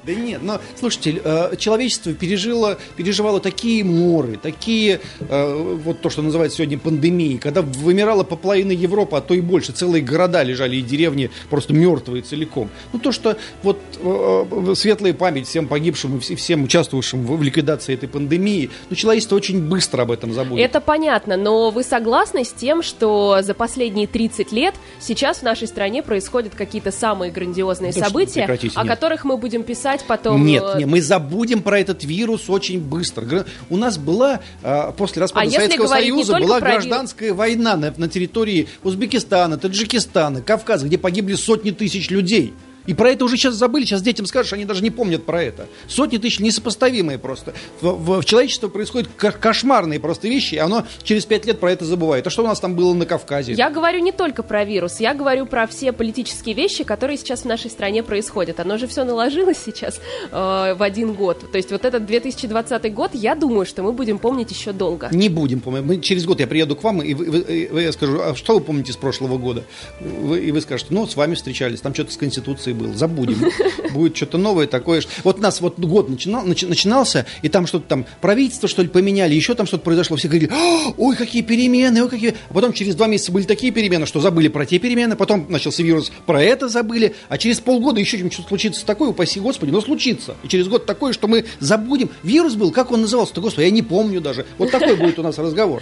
Да 0.05 0.13
нет, 0.13 0.41
но 0.43 0.59
слушайте, 0.77 1.21
э, 1.23 1.55
человечество 1.57 2.13
пережило, 2.13 2.77
переживало 2.97 3.39
такие 3.39 3.85
моры, 3.85 4.37
такие, 4.41 4.99
э, 5.19 5.77
вот 5.83 6.01
то, 6.01 6.09
что 6.09 6.21
называется 6.21 6.57
сегодня 6.57 6.77
пандемией, 6.77 7.37
когда 7.37 7.61
вымирала 7.61 8.23
по 8.23 8.35
половине 8.35 8.75
Европы, 8.75 9.15
а 9.15 9.21
то 9.21 9.33
и 9.33 9.39
больше, 9.39 9.71
целые 9.71 10.03
города 10.03 10.43
лежали 10.43 10.75
и 10.75 10.81
деревни 10.81 11.31
просто 11.49 11.73
мертвые 11.73 12.21
целиком. 12.21 12.69
Ну 12.91 12.99
то, 12.99 13.13
что 13.13 13.37
вот 13.61 13.79
э, 13.99 14.73
светлая 14.75 15.13
память 15.13 15.47
всем 15.47 15.67
погибшим 15.67 16.17
и 16.17 16.35
всем 16.35 16.63
участвовавшим 16.63 17.25
в 17.25 17.41
ликвидации 17.41 17.93
этой 17.93 18.09
пандемии, 18.09 18.71
ну 18.89 18.95
человечество 18.97 19.37
очень 19.37 19.61
быстро 19.61 20.01
об 20.01 20.11
этом 20.11 20.33
забудет. 20.33 20.65
Это 20.65 20.81
понятно, 20.81 21.37
но 21.37 21.69
вы 21.69 21.83
согласны 21.83 22.43
с 22.43 22.51
тем, 22.51 22.83
что 22.83 23.37
за 23.41 23.53
последние 23.53 24.07
30 24.07 24.51
лет 24.51 24.75
сейчас 24.99 25.37
в 25.37 25.43
нашей 25.43 25.67
стране 25.69 26.03
происходят 26.03 26.55
какие-то 26.55 26.91
самые 26.91 27.31
грандиозные 27.31 27.93
да 27.93 28.05
события, 28.05 28.43
о 28.75 28.85
которых 28.85 29.23
мы 29.23 29.37
будем 29.37 29.63
писать 29.63 29.92
писать 29.93 30.07
потом. 30.07 30.45
Нет, 30.45 30.63
э, 30.75 30.79
нет, 30.79 30.87
мы 30.87 31.01
забудем 31.01 31.61
про 31.61 31.79
этот 31.79 32.03
вирус 32.03 32.49
очень 32.49 32.79
быстро. 32.79 33.45
У 33.69 33.77
нас 33.77 33.97
была 33.97 34.41
э, 34.61 34.91
после 34.97 35.21
распада 35.21 35.47
а 35.47 35.51
Советского 35.51 35.87
Союза 35.87 36.39
была 36.39 36.59
гражданская 36.59 37.29
вирус... 37.29 37.37
война 37.37 37.75
на, 37.75 37.93
на 37.95 38.07
территории 38.07 38.67
Узбекистана, 38.83 39.57
Таджикистана, 39.57 40.41
Кавказа, 40.41 40.87
где 40.87 40.97
погибли 40.97 41.35
сотни 41.35 41.71
тысяч 41.71 42.09
людей. 42.09 42.53
И 42.85 42.93
про 42.93 43.09
это 43.09 43.25
уже 43.25 43.37
сейчас 43.37 43.55
забыли, 43.55 43.85
сейчас 43.85 44.01
детям 44.01 44.25
скажешь, 44.25 44.53
они 44.53 44.65
даже 44.65 44.83
не 44.83 44.91
помнят 44.91 45.25
про 45.25 45.41
это. 45.41 45.67
Сотни 45.87 46.17
тысяч 46.17 46.39
несопоставимые 46.39 47.17
просто. 47.17 47.53
В, 47.81 47.91
в, 47.91 48.21
в 48.21 48.25
человечестве 48.25 48.69
происходят 48.69 49.09
кошмарные 49.17 49.99
просто 49.99 50.27
вещи, 50.27 50.55
и 50.55 50.57
оно 50.57 50.85
через 51.03 51.25
пять 51.25 51.45
лет 51.45 51.59
про 51.59 51.71
это 51.71 51.85
забывает. 51.85 52.27
А 52.27 52.29
что 52.29 52.43
у 52.43 52.47
нас 52.47 52.59
там 52.59 52.75
было 52.75 52.93
на 52.93 53.05
Кавказе? 53.05 53.53
Я 53.53 53.69
говорю 53.69 53.99
не 53.99 54.11
только 54.11 54.43
про 54.43 54.63
вирус, 54.63 54.99
я 54.99 55.13
говорю 55.13 55.45
про 55.45 55.67
все 55.67 55.91
политические 55.91 56.55
вещи, 56.55 56.83
которые 56.83 57.17
сейчас 57.17 57.41
в 57.41 57.45
нашей 57.45 57.71
стране 57.71 58.03
происходят. 58.03 58.59
Оно 58.59 58.77
же 58.77 58.87
все 58.87 59.03
наложилось 59.03 59.57
сейчас 59.63 59.99
э, 60.31 60.75
в 60.75 60.81
один 60.81 61.13
год. 61.13 61.51
То 61.51 61.57
есть 61.57 61.71
вот 61.71 61.85
этот 61.85 62.05
2020 62.05 62.93
год, 62.93 63.11
я 63.13 63.35
думаю, 63.35 63.65
что 63.65 63.83
мы 63.83 63.93
будем 63.93 64.19
помнить 64.19 64.51
еще 64.51 64.73
долго. 64.73 65.09
Не 65.11 65.29
будем 65.29 65.61
помнить. 65.61 65.83
Мы, 65.83 66.01
через 66.01 66.25
год 66.25 66.39
я 66.39 66.47
приеду 66.47 66.75
к 66.75 66.83
вам, 66.83 67.01
и 67.01 67.13
вы, 67.13 67.25
вы, 67.29 67.69
вы, 67.71 67.81
я 67.81 67.91
скажу, 67.91 68.21
а 68.21 68.35
что 68.35 68.55
вы 68.55 68.61
помните 68.61 68.91
с 68.91 68.97
прошлого 68.97 69.37
года? 69.37 69.63
Вы, 69.99 70.41
и 70.41 70.51
вы 70.51 70.61
скажете, 70.61 70.93
ну, 70.93 71.07
с 71.07 71.15
вами 71.15 71.35
встречались, 71.35 71.81
там 71.81 71.93
что-то 71.93 72.11
с 72.11 72.17
Конституцией 72.17 72.72
было. 72.73 72.93
Забудем. 72.93 73.51
Будет 73.91 74.15
что-то 74.15 74.37
новое 74.37 74.67
такое. 74.67 75.01
Вот 75.23 75.39
нас 75.39 75.61
вот 75.61 75.79
год 75.79 76.09
начинал, 76.09 76.43
начи, 76.43 76.65
начинался, 76.65 77.25
и 77.41 77.49
там 77.49 77.67
что-то 77.67 77.87
там 77.87 78.05
правительство, 78.21 78.67
что 78.67 78.81
ли, 78.81 78.87
поменяли, 78.87 79.33
еще 79.33 79.55
там 79.55 79.65
что-то 79.65 79.83
произошло. 79.83 80.17
Все 80.17 80.27
говорили, 80.27 80.51
ой, 80.97 81.15
какие 81.15 81.41
перемены, 81.41 82.03
ой, 82.03 82.09
какие... 82.09 82.35
А 82.49 82.53
потом 82.53 82.73
через 82.73 82.95
два 82.95 83.07
месяца 83.07 83.31
были 83.31 83.43
такие 83.43 83.71
перемены, 83.71 84.05
что 84.05 84.19
забыли 84.19 84.47
про 84.47 84.65
те 84.65 84.79
перемены, 84.79 85.15
потом 85.15 85.45
начался 85.49 85.83
вирус, 85.83 86.11
про 86.25 86.41
это 86.41 86.69
забыли, 86.69 87.15
а 87.29 87.37
через 87.37 87.59
полгода 87.59 87.99
еще 87.99 88.17
что-то 88.29 88.49
случится 88.49 88.85
такое, 88.85 89.09
упаси 89.09 89.39
Господи, 89.39 89.71
но 89.71 89.81
случится. 89.81 90.35
И 90.43 90.47
через 90.47 90.67
год 90.67 90.85
такое, 90.85 91.13
что 91.13 91.27
мы 91.27 91.45
забудем. 91.59 92.09
Вирус 92.23 92.55
был, 92.55 92.71
как 92.71 92.91
он 92.91 93.01
назывался-то, 93.01 93.41
Господи, 93.41 93.65
я 93.65 93.71
не 93.71 93.81
помню 93.81 94.21
даже. 94.21 94.45
Вот 94.57 94.71
такой 94.71 94.95
будет 94.95 95.19
у 95.19 95.23
нас 95.23 95.37
разговор. 95.37 95.81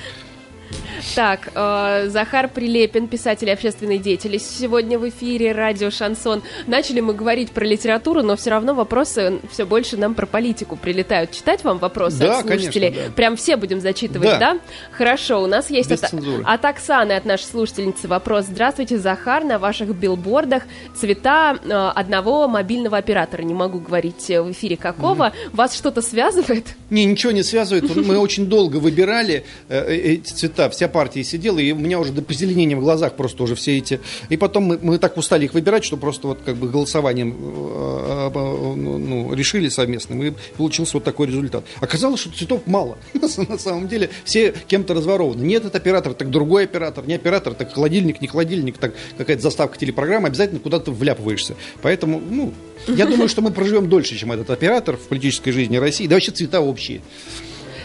Так, 1.15 1.49
э, 1.53 2.07
Захар 2.09 2.47
Прилепин, 2.47 3.07
писатель 3.07 3.49
и 3.49 3.51
общественный 3.51 3.97
деятель, 3.97 4.39
сегодня 4.39 4.99
в 4.99 5.09
эфире 5.09 5.51
радио 5.51 5.89
Шансон. 5.89 6.43
Начали 6.67 6.99
мы 6.99 7.13
говорить 7.13 7.51
про 7.51 7.65
литературу, 7.65 8.21
но 8.21 8.35
все 8.35 8.51
равно 8.51 8.73
вопросы 8.73 9.39
все 9.51 9.65
больше 9.65 9.97
нам 9.97 10.13
про 10.13 10.25
политику 10.25 10.75
прилетают. 10.75 11.31
Читать 11.31 11.63
вам 11.63 11.79
вопросы 11.79 12.19
да, 12.19 12.39
от 12.39 12.47
слушателей? 12.47 12.89
Конечно, 12.89 13.09
да. 13.09 13.15
Прям 13.15 13.35
все 13.35 13.57
будем 13.57 13.81
зачитывать, 13.81 14.29
да? 14.29 14.39
да? 14.39 14.59
Хорошо, 14.91 15.41
у 15.41 15.47
нас 15.47 15.69
есть 15.69 15.91
от, 15.91 16.13
от 16.43 16.65
Оксаны, 16.65 17.13
от 17.13 17.25
нашей 17.25 17.45
слушательницы 17.45 18.07
вопрос. 18.07 18.45
Здравствуйте, 18.45 18.97
Захар, 18.97 19.43
на 19.43 19.59
ваших 19.59 19.95
билбордах 19.95 20.63
цвета 20.95 21.57
э, 21.63 21.69
одного 21.71 22.47
мобильного 22.47 22.97
оператора. 22.97 23.41
Не 23.41 23.53
могу 23.53 23.79
говорить 23.79 24.27
в 24.27 24.51
эфире 24.51 24.77
какого. 24.77 25.25
Mm. 25.25 25.33
Вас 25.53 25.75
что-то 25.75 26.01
связывает? 26.01 26.75
Не, 26.89 27.05
ничего 27.05 27.31
не 27.31 27.43
связывает. 27.43 27.95
Мы 27.95 28.17
очень 28.17 28.45
долго 28.45 28.77
выбирали 28.77 29.45
э, 29.67 29.93
эти 29.93 30.31
цвета. 30.33 30.69
Вся 30.69 30.90
партии 30.91 31.23
сидел, 31.23 31.57
и 31.57 31.71
у 31.71 31.77
меня 31.77 31.99
уже 31.99 32.11
до 32.11 32.21
позеленения 32.21 32.77
в 32.77 32.81
глазах 32.81 33.15
просто 33.15 33.43
уже 33.43 33.55
все 33.55 33.77
эти... 33.77 33.99
И 34.29 34.37
потом 34.37 34.63
мы, 34.63 34.79
мы 34.81 34.97
так 34.97 35.17
устали 35.17 35.45
их 35.45 35.53
выбирать, 35.53 35.83
что 35.83 35.97
просто 35.97 36.27
вот 36.27 36.39
как 36.45 36.55
бы 36.55 36.69
голосованием 36.69 37.35
э, 37.39 38.29
э, 38.33 38.75
ну, 38.75 38.97
ну, 38.97 39.33
решили 39.33 39.69
совместно, 39.69 40.21
и 40.21 40.33
получился 40.57 40.93
вот 40.97 41.03
такой 41.03 41.27
результат. 41.27 41.63
Оказалось, 41.79 42.21
что 42.21 42.31
цветов 42.31 42.61
мало. 42.65 42.97
На 43.49 43.57
самом 43.57 43.87
деле 43.87 44.09
все 44.23 44.53
кем-то 44.67 44.93
разворованы. 44.93 45.41
Не 45.41 45.55
этот 45.55 45.75
оператор, 45.75 46.13
так 46.13 46.29
другой 46.29 46.65
оператор, 46.65 47.05
не 47.07 47.13
оператор, 47.13 47.53
так 47.53 47.73
холодильник, 47.73 48.21
не 48.21 48.27
холодильник, 48.27 48.77
так 48.77 48.93
какая-то 49.17 49.41
заставка 49.41 49.77
телепрограммы, 49.77 50.27
обязательно 50.27 50.59
куда-то 50.59 50.91
вляпываешься. 50.91 51.55
Поэтому, 51.81 52.19
ну, 52.19 52.53
я 52.87 53.05
думаю, 53.05 53.29
что 53.29 53.41
мы 53.41 53.51
проживем 53.51 53.89
дольше, 53.89 54.15
чем 54.15 54.31
этот 54.31 54.49
оператор 54.49 54.97
в 54.97 55.07
политической 55.07 55.51
жизни 55.51 55.77
России. 55.77 56.07
Да 56.07 56.15
вообще 56.15 56.31
цвета 56.31 56.61
общие. 56.61 57.01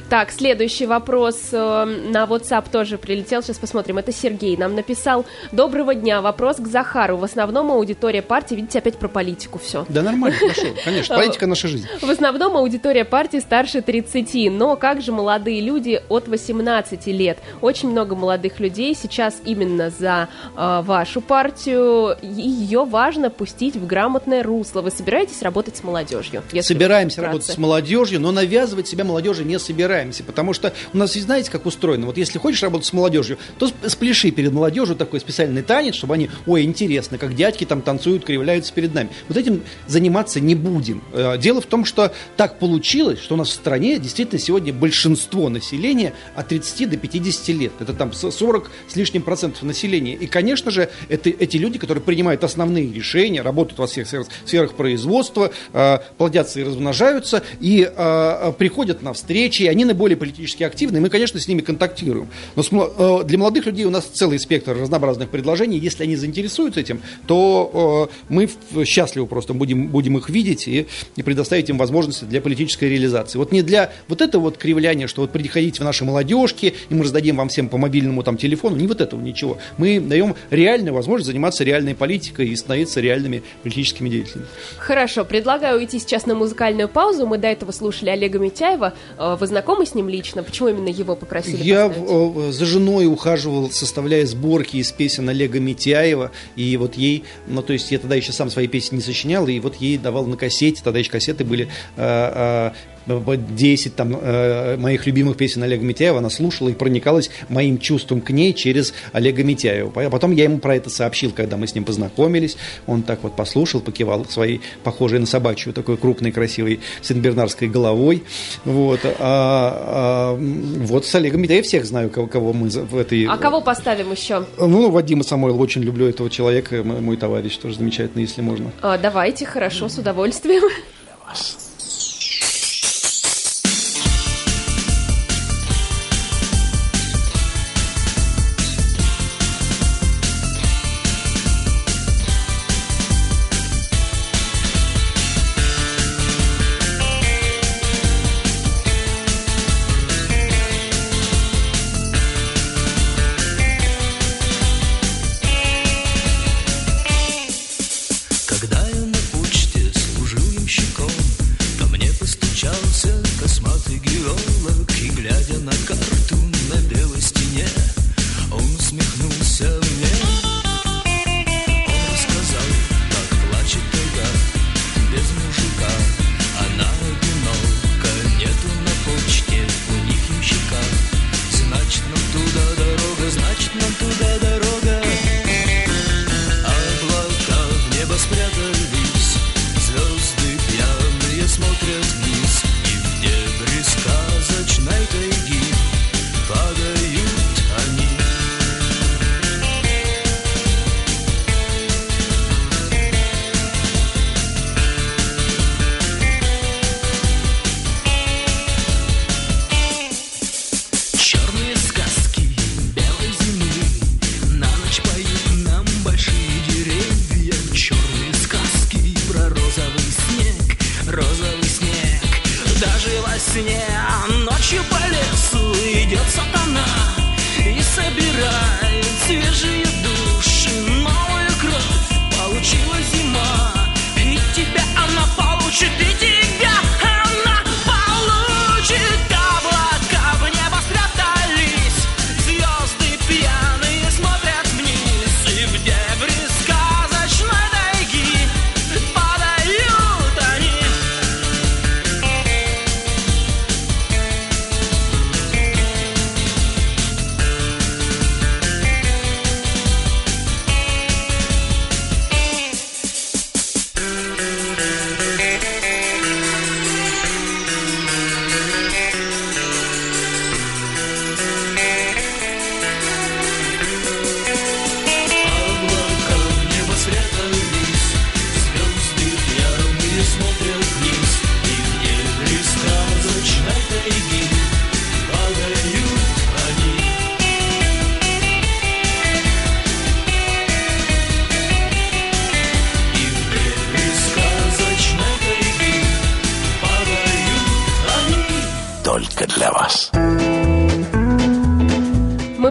Так, 0.08 0.30
следующий 0.30 0.86
вопрос 0.86 1.48
э, 1.50 1.84
на 1.84 2.24
WhatsApp 2.24 2.66
тоже 2.70 2.96
прилетел. 2.96 3.42
Сейчас 3.42 3.58
посмотрим. 3.58 3.98
Это 3.98 4.12
Сергей 4.12 4.56
нам 4.56 4.76
написал. 4.76 5.26
Доброго 5.50 5.96
дня. 5.96 6.22
Вопрос 6.22 6.58
к 6.58 6.68
Захару. 6.68 7.16
В 7.16 7.24
основном 7.24 7.72
аудитория 7.72 8.22
партии, 8.22 8.54
видите, 8.54 8.78
опять 8.78 8.98
про 8.98 9.08
политику 9.08 9.58
все. 9.58 9.84
Да 9.88 10.02
нормально, 10.02 10.36
хорошо. 10.38 10.68
Конечно, 10.84 11.16
политика 11.16 11.48
наша 11.48 11.66
жизнь. 11.66 11.88
В 12.00 12.08
основном 12.08 12.56
аудитория 12.56 13.04
партии 13.04 13.38
старше 13.38 13.82
30. 13.82 14.52
Но 14.52 14.76
как 14.76 15.02
же 15.02 15.10
молодые 15.10 15.60
люди 15.60 16.00
от 16.08 16.28
18 16.28 17.04
лет? 17.08 17.38
Очень 17.60 17.90
много 17.90 18.14
молодых 18.14 18.60
людей 18.60 18.94
сейчас 18.94 19.34
именно 19.44 19.90
за 19.90 20.28
э, 20.56 20.82
вашу 20.84 21.20
партию. 21.20 22.16
Ее 22.22 22.84
важно 22.84 23.28
пустить 23.28 23.74
в 23.74 23.84
грамотное 23.84 24.44
русло. 24.44 24.82
Вы 24.82 24.92
собираетесь 24.92 25.42
работать 25.42 25.76
с 25.76 25.82
молодежью? 25.82 26.44
Собираемся 26.60 27.22
работать 27.22 27.48
с 27.48 27.58
молодежью, 27.58 28.20
но 28.20 28.30
навязывать 28.30 28.86
себя 28.86 29.02
молодежи 29.02 29.42
не 29.42 29.58
собираемся 29.58 29.95
стараемся, 29.96 30.24
потому 30.24 30.52
что 30.52 30.74
у 30.92 30.98
нас, 30.98 31.14
знаете, 31.14 31.50
как 31.50 31.64
устроено, 31.64 32.06
вот 32.06 32.18
если 32.18 32.38
хочешь 32.38 32.62
работать 32.62 32.86
с 32.86 32.92
молодежью, 32.92 33.38
то 33.58 33.70
спляши 33.86 34.30
перед 34.30 34.52
молодежью 34.52 34.94
такой 34.94 35.20
специальный 35.20 35.62
танец, 35.62 35.94
чтобы 35.94 36.14
они, 36.14 36.28
ой, 36.46 36.64
интересно, 36.64 37.16
как 37.16 37.34
дядьки 37.34 37.64
там 37.64 37.80
танцуют, 37.80 38.24
кривляются 38.24 38.74
перед 38.74 38.92
нами. 38.92 39.08
Вот 39.28 39.38
этим 39.38 39.62
заниматься 39.86 40.38
не 40.38 40.54
будем. 40.54 41.02
Э, 41.14 41.38
дело 41.38 41.62
в 41.62 41.66
том, 41.66 41.86
что 41.86 42.12
так 42.36 42.58
получилось, 42.58 43.20
что 43.20 43.36
у 43.36 43.38
нас 43.38 43.48
в 43.48 43.52
стране 43.52 43.98
действительно 43.98 44.38
сегодня 44.38 44.74
большинство 44.74 45.48
населения 45.48 46.12
от 46.34 46.48
30 46.48 46.90
до 46.90 46.98
50 46.98 47.48
лет. 47.48 47.72
Это 47.80 47.94
там 47.94 48.12
40 48.12 48.70
с 48.88 48.96
лишним 48.96 49.22
процентов 49.22 49.62
населения. 49.62 50.14
И, 50.14 50.26
конечно 50.26 50.70
же, 50.70 50.90
это 51.08 51.30
эти 51.30 51.56
люди, 51.56 51.78
которые 51.78 52.04
принимают 52.04 52.44
основные 52.44 52.92
решения, 52.92 53.40
работают 53.40 53.78
во 53.78 53.86
всех 53.86 54.06
сферах 54.44 54.74
производства, 54.74 55.50
э, 55.72 55.98
плодятся 56.18 56.60
и 56.60 56.64
размножаются, 56.64 57.42
и 57.60 57.90
э, 57.90 58.52
приходят 58.58 59.00
на 59.00 59.14
встречи, 59.14 59.62
и 59.62 59.68
они 59.68 59.85
наиболее 59.86 60.16
политически 60.16 60.62
активны, 60.62 61.00
мы, 61.00 61.08
конечно, 61.08 61.40
с 61.40 61.48
ними 61.48 61.60
контактируем. 61.60 62.28
Но 62.54 63.20
э, 63.22 63.24
для 63.24 63.38
молодых 63.38 63.66
людей 63.66 63.84
у 63.84 63.90
нас 63.90 64.04
целый 64.04 64.38
спектр 64.38 64.76
разнообразных 64.76 65.30
предложений. 65.30 65.78
Если 65.78 66.04
они 66.04 66.16
заинтересуются 66.16 66.80
этим, 66.80 67.00
то 67.26 68.10
э, 68.10 68.14
мы 68.28 68.48
счастливы 68.84 69.26
просто 69.26 69.54
будем, 69.54 69.88
будем 69.88 70.18
их 70.18 70.28
видеть 70.28 70.68
и, 70.68 70.86
и 71.16 71.22
предоставить 71.22 71.68
им 71.70 71.78
возможности 71.78 72.24
для 72.24 72.40
политической 72.40 72.88
реализации. 72.88 73.38
Вот 73.38 73.52
не 73.52 73.62
для 73.62 73.92
вот 74.08 74.20
этого 74.20 74.42
вот 74.42 74.58
кривляния, 74.58 75.06
что 75.06 75.22
вот 75.22 75.30
приходите 75.30 75.80
в 75.80 75.84
наши 75.84 76.04
молодежки, 76.04 76.74
и 76.88 76.94
мы 76.94 77.04
раздадим 77.04 77.36
вам 77.36 77.48
всем 77.48 77.68
по 77.68 77.78
мобильному 77.78 78.22
там 78.22 78.36
телефону, 78.36 78.76
не 78.76 78.86
вот 78.86 79.00
этого 79.00 79.20
ничего. 79.20 79.58
Мы 79.78 80.00
даем 80.00 80.34
реальную 80.50 80.94
возможность 80.94 81.26
заниматься 81.26 81.64
реальной 81.64 81.94
политикой 81.94 82.48
и 82.48 82.56
становиться 82.56 83.00
реальными 83.00 83.42
политическими 83.62 84.08
деятелями. 84.08 84.46
Хорошо, 84.78 85.24
предлагаю 85.24 85.78
уйти 85.78 85.98
сейчас 85.98 86.26
на 86.26 86.34
музыкальную 86.34 86.88
паузу. 86.88 87.26
Мы 87.26 87.38
до 87.38 87.48
этого 87.48 87.72
слушали 87.72 88.10
Олега 88.10 88.38
Митяева. 88.38 88.94
Э, 89.18 89.36
вы 89.38 89.46
знакомы 89.46 89.75
знакомы 89.76 89.86
с 89.86 89.94
ним 89.94 90.08
лично? 90.08 90.42
Почему 90.42 90.68
именно 90.68 90.88
его 90.88 91.16
попросили 91.16 91.62
Я 91.62 91.88
поставить? 91.88 92.54
за 92.54 92.66
женой 92.66 93.06
ухаживал, 93.06 93.70
составляя 93.70 94.24
сборки 94.26 94.76
из 94.76 94.92
песен 94.92 95.28
Олега 95.28 95.60
Митяева, 95.60 96.32
и 96.56 96.76
вот 96.76 96.94
ей, 96.94 97.24
ну 97.46 97.62
то 97.62 97.72
есть 97.72 97.90
я 97.90 97.98
тогда 97.98 98.14
еще 98.14 98.32
сам 98.32 98.50
свои 98.50 98.66
песни 98.66 98.96
не 98.96 99.02
сочинял, 99.02 99.46
и 99.48 99.58
вот 99.60 99.76
ей 99.76 99.98
давал 99.98 100.26
на 100.26 100.36
кассете, 100.36 100.80
тогда 100.82 100.98
еще 100.98 101.10
кассеты 101.10 101.44
были 101.44 101.68
э, 101.96 102.70
э, 102.72 102.72
10 103.06 103.94
там, 103.94 104.16
э, 104.20 104.76
моих 104.76 105.06
любимых 105.06 105.36
песен 105.36 105.62
Олега 105.62 105.84
Митяева, 105.84 106.18
она 106.18 106.30
слушала 106.30 106.68
и 106.68 106.72
проникалась 106.72 107.30
моим 107.48 107.78
чувством 107.78 108.20
к 108.20 108.30
ней 108.30 108.52
через 108.52 108.92
Олега 109.12 109.44
Митяева. 109.44 110.10
Потом 110.10 110.32
я 110.32 110.44
ему 110.44 110.58
про 110.58 110.76
это 110.76 110.90
сообщил, 110.90 111.30
когда 111.30 111.56
мы 111.56 111.66
с 111.66 111.74
ним 111.74 111.84
познакомились. 111.84 112.56
Он 112.86 113.02
так 113.02 113.22
вот 113.22 113.36
послушал, 113.36 113.80
покивал 113.80 114.24
своей, 114.26 114.60
похожей 114.82 115.18
на 115.18 115.26
собачью, 115.26 115.72
такой 115.72 115.96
крупной, 115.96 116.32
красивой 116.32 116.80
сенбернарской 117.02 117.68
головой. 117.68 118.24
Вот. 118.64 119.00
А, 119.04 119.14
а, 119.20 120.36
вот 120.36 121.06
с 121.06 121.14
Олегом 121.14 121.42
Митяевым 121.42 121.64
всех 121.64 121.84
знаю, 121.84 122.10
кого, 122.10 122.26
кого 122.26 122.52
мы 122.52 122.68
в 122.68 122.96
этой... 122.96 123.24
А 123.26 123.36
кого 123.36 123.60
поставим 123.60 124.12
еще? 124.12 124.46
Ну, 124.58 124.90
Вадима 124.90 125.22
Самойлова, 125.22 125.62
очень 125.62 125.82
люблю 125.82 126.06
этого 126.06 126.30
человека, 126.30 126.82
мой, 126.82 127.00
мой 127.00 127.16
товарищ, 127.16 127.56
тоже 127.56 127.76
замечательный, 127.76 128.22
если 128.22 128.42
можно. 128.42 128.72
А, 128.82 128.98
давайте, 128.98 129.46
хорошо, 129.46 129.88
с 129.88 129.98
удовольствием. 129.98 130.62
Для 130.62 131.16
вас. 131.26 131.65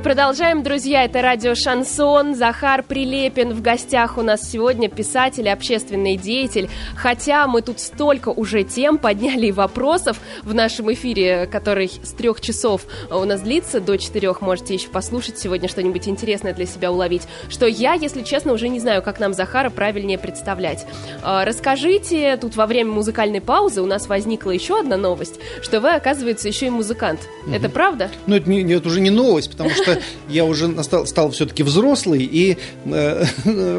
Продолжаем, 0.05 0.61
друзья. 0.61 1.03
Это 1.03 1.23
радио 1.23 1.55
«Шансон». 1.55 2.35
Захар 2.35 2.83
Прилепин 2.83 3.55
в 3.55 3.63
гостях 3.63 4.19
у 4.19 4.21
нас 4.21 4.47
сегодня, 4.51 4.87
писатель, 4.87 5.49
общественный 5.49 6.15
деятель. 6.15 6.69
Хотя 6.95 7.47
мы 7.47 7.63
тут 7.63 7.79
столько 7.79 8.29
уже 8.29 8.61
тем 8.63 8.99
подняли 8.99 9.47
и 9.47 9.51
вопросов 9.51 10.19
в 10.43 10.53
нашем 10.53 10.93
эфире, 10.93 11.47
который 11.47 11.87
с 11.87 12.11
трех 12.11 12.39
часов 12.39 12.83
у 13.09 13.25
нас 13.25 13.41
длится 13.41 13.79
до 13.79 13.97
четырех. 13.97 14.41
Можете 14.41 14.75
еще 14.75 14.89
послушать 14.89 15.39
сегодня 15.39 15.67
что-нибудь 15.67 16.07
интересное 16.07 16.53
для 16.53 16.67
себя 16.67 16.91
уловить. 16.91 17.23
Что 17.49 17.65
я, 17.65 17.93
если 17.93 18.21
честно, 18.21 18.53
уже 18.53 18.67
не 18.67 18.79
знаю, 18.79 19.01
как 19.01 19.19
нам 19.19 19.33
Захара 19.33 19.71
правильнее 19.71 20.19
представлять. 20.19 20.85
А, 21.23 21.45
Расскажите, 21.45 22.37
тут 22.37 22.55
во 22.55 22.67
время 22.67 22.91
музыкальной 22.91 23.41
паузы 23.41 23.81
у 23.81 23.87
нас 23.87 24.05
возникла 24.05 24.51
еще 24.51 24.79
одна 24.81 24.97
новость, 24.97 25.39
что 25.63 25.79
вы, 25.79 25.95
оказывается, 25.95 26.47
еще 26.47 26.67
и 26.67 26.69
музыкант. 26.69 27.21
Это 27.51 27.69
правда? 27.69 28.11
Ну, 28.27 28.35
это, 28.35 28.47
не- 28.47 28.71
это 28.71 28.87
уже 28.87 29.01
не 29.01 29.09
новость, 29.09 29.49
потому 29.49 29.71
что 29.71 29.94
я 30.29 30.45
уже 30.45 30.67
настал- 30.67 31.05
стал 31.05 31.31
все-таки 31.31 31.63
взрослый 31.63 32.23
и, 32.23 32.57
э, 32.85 33.25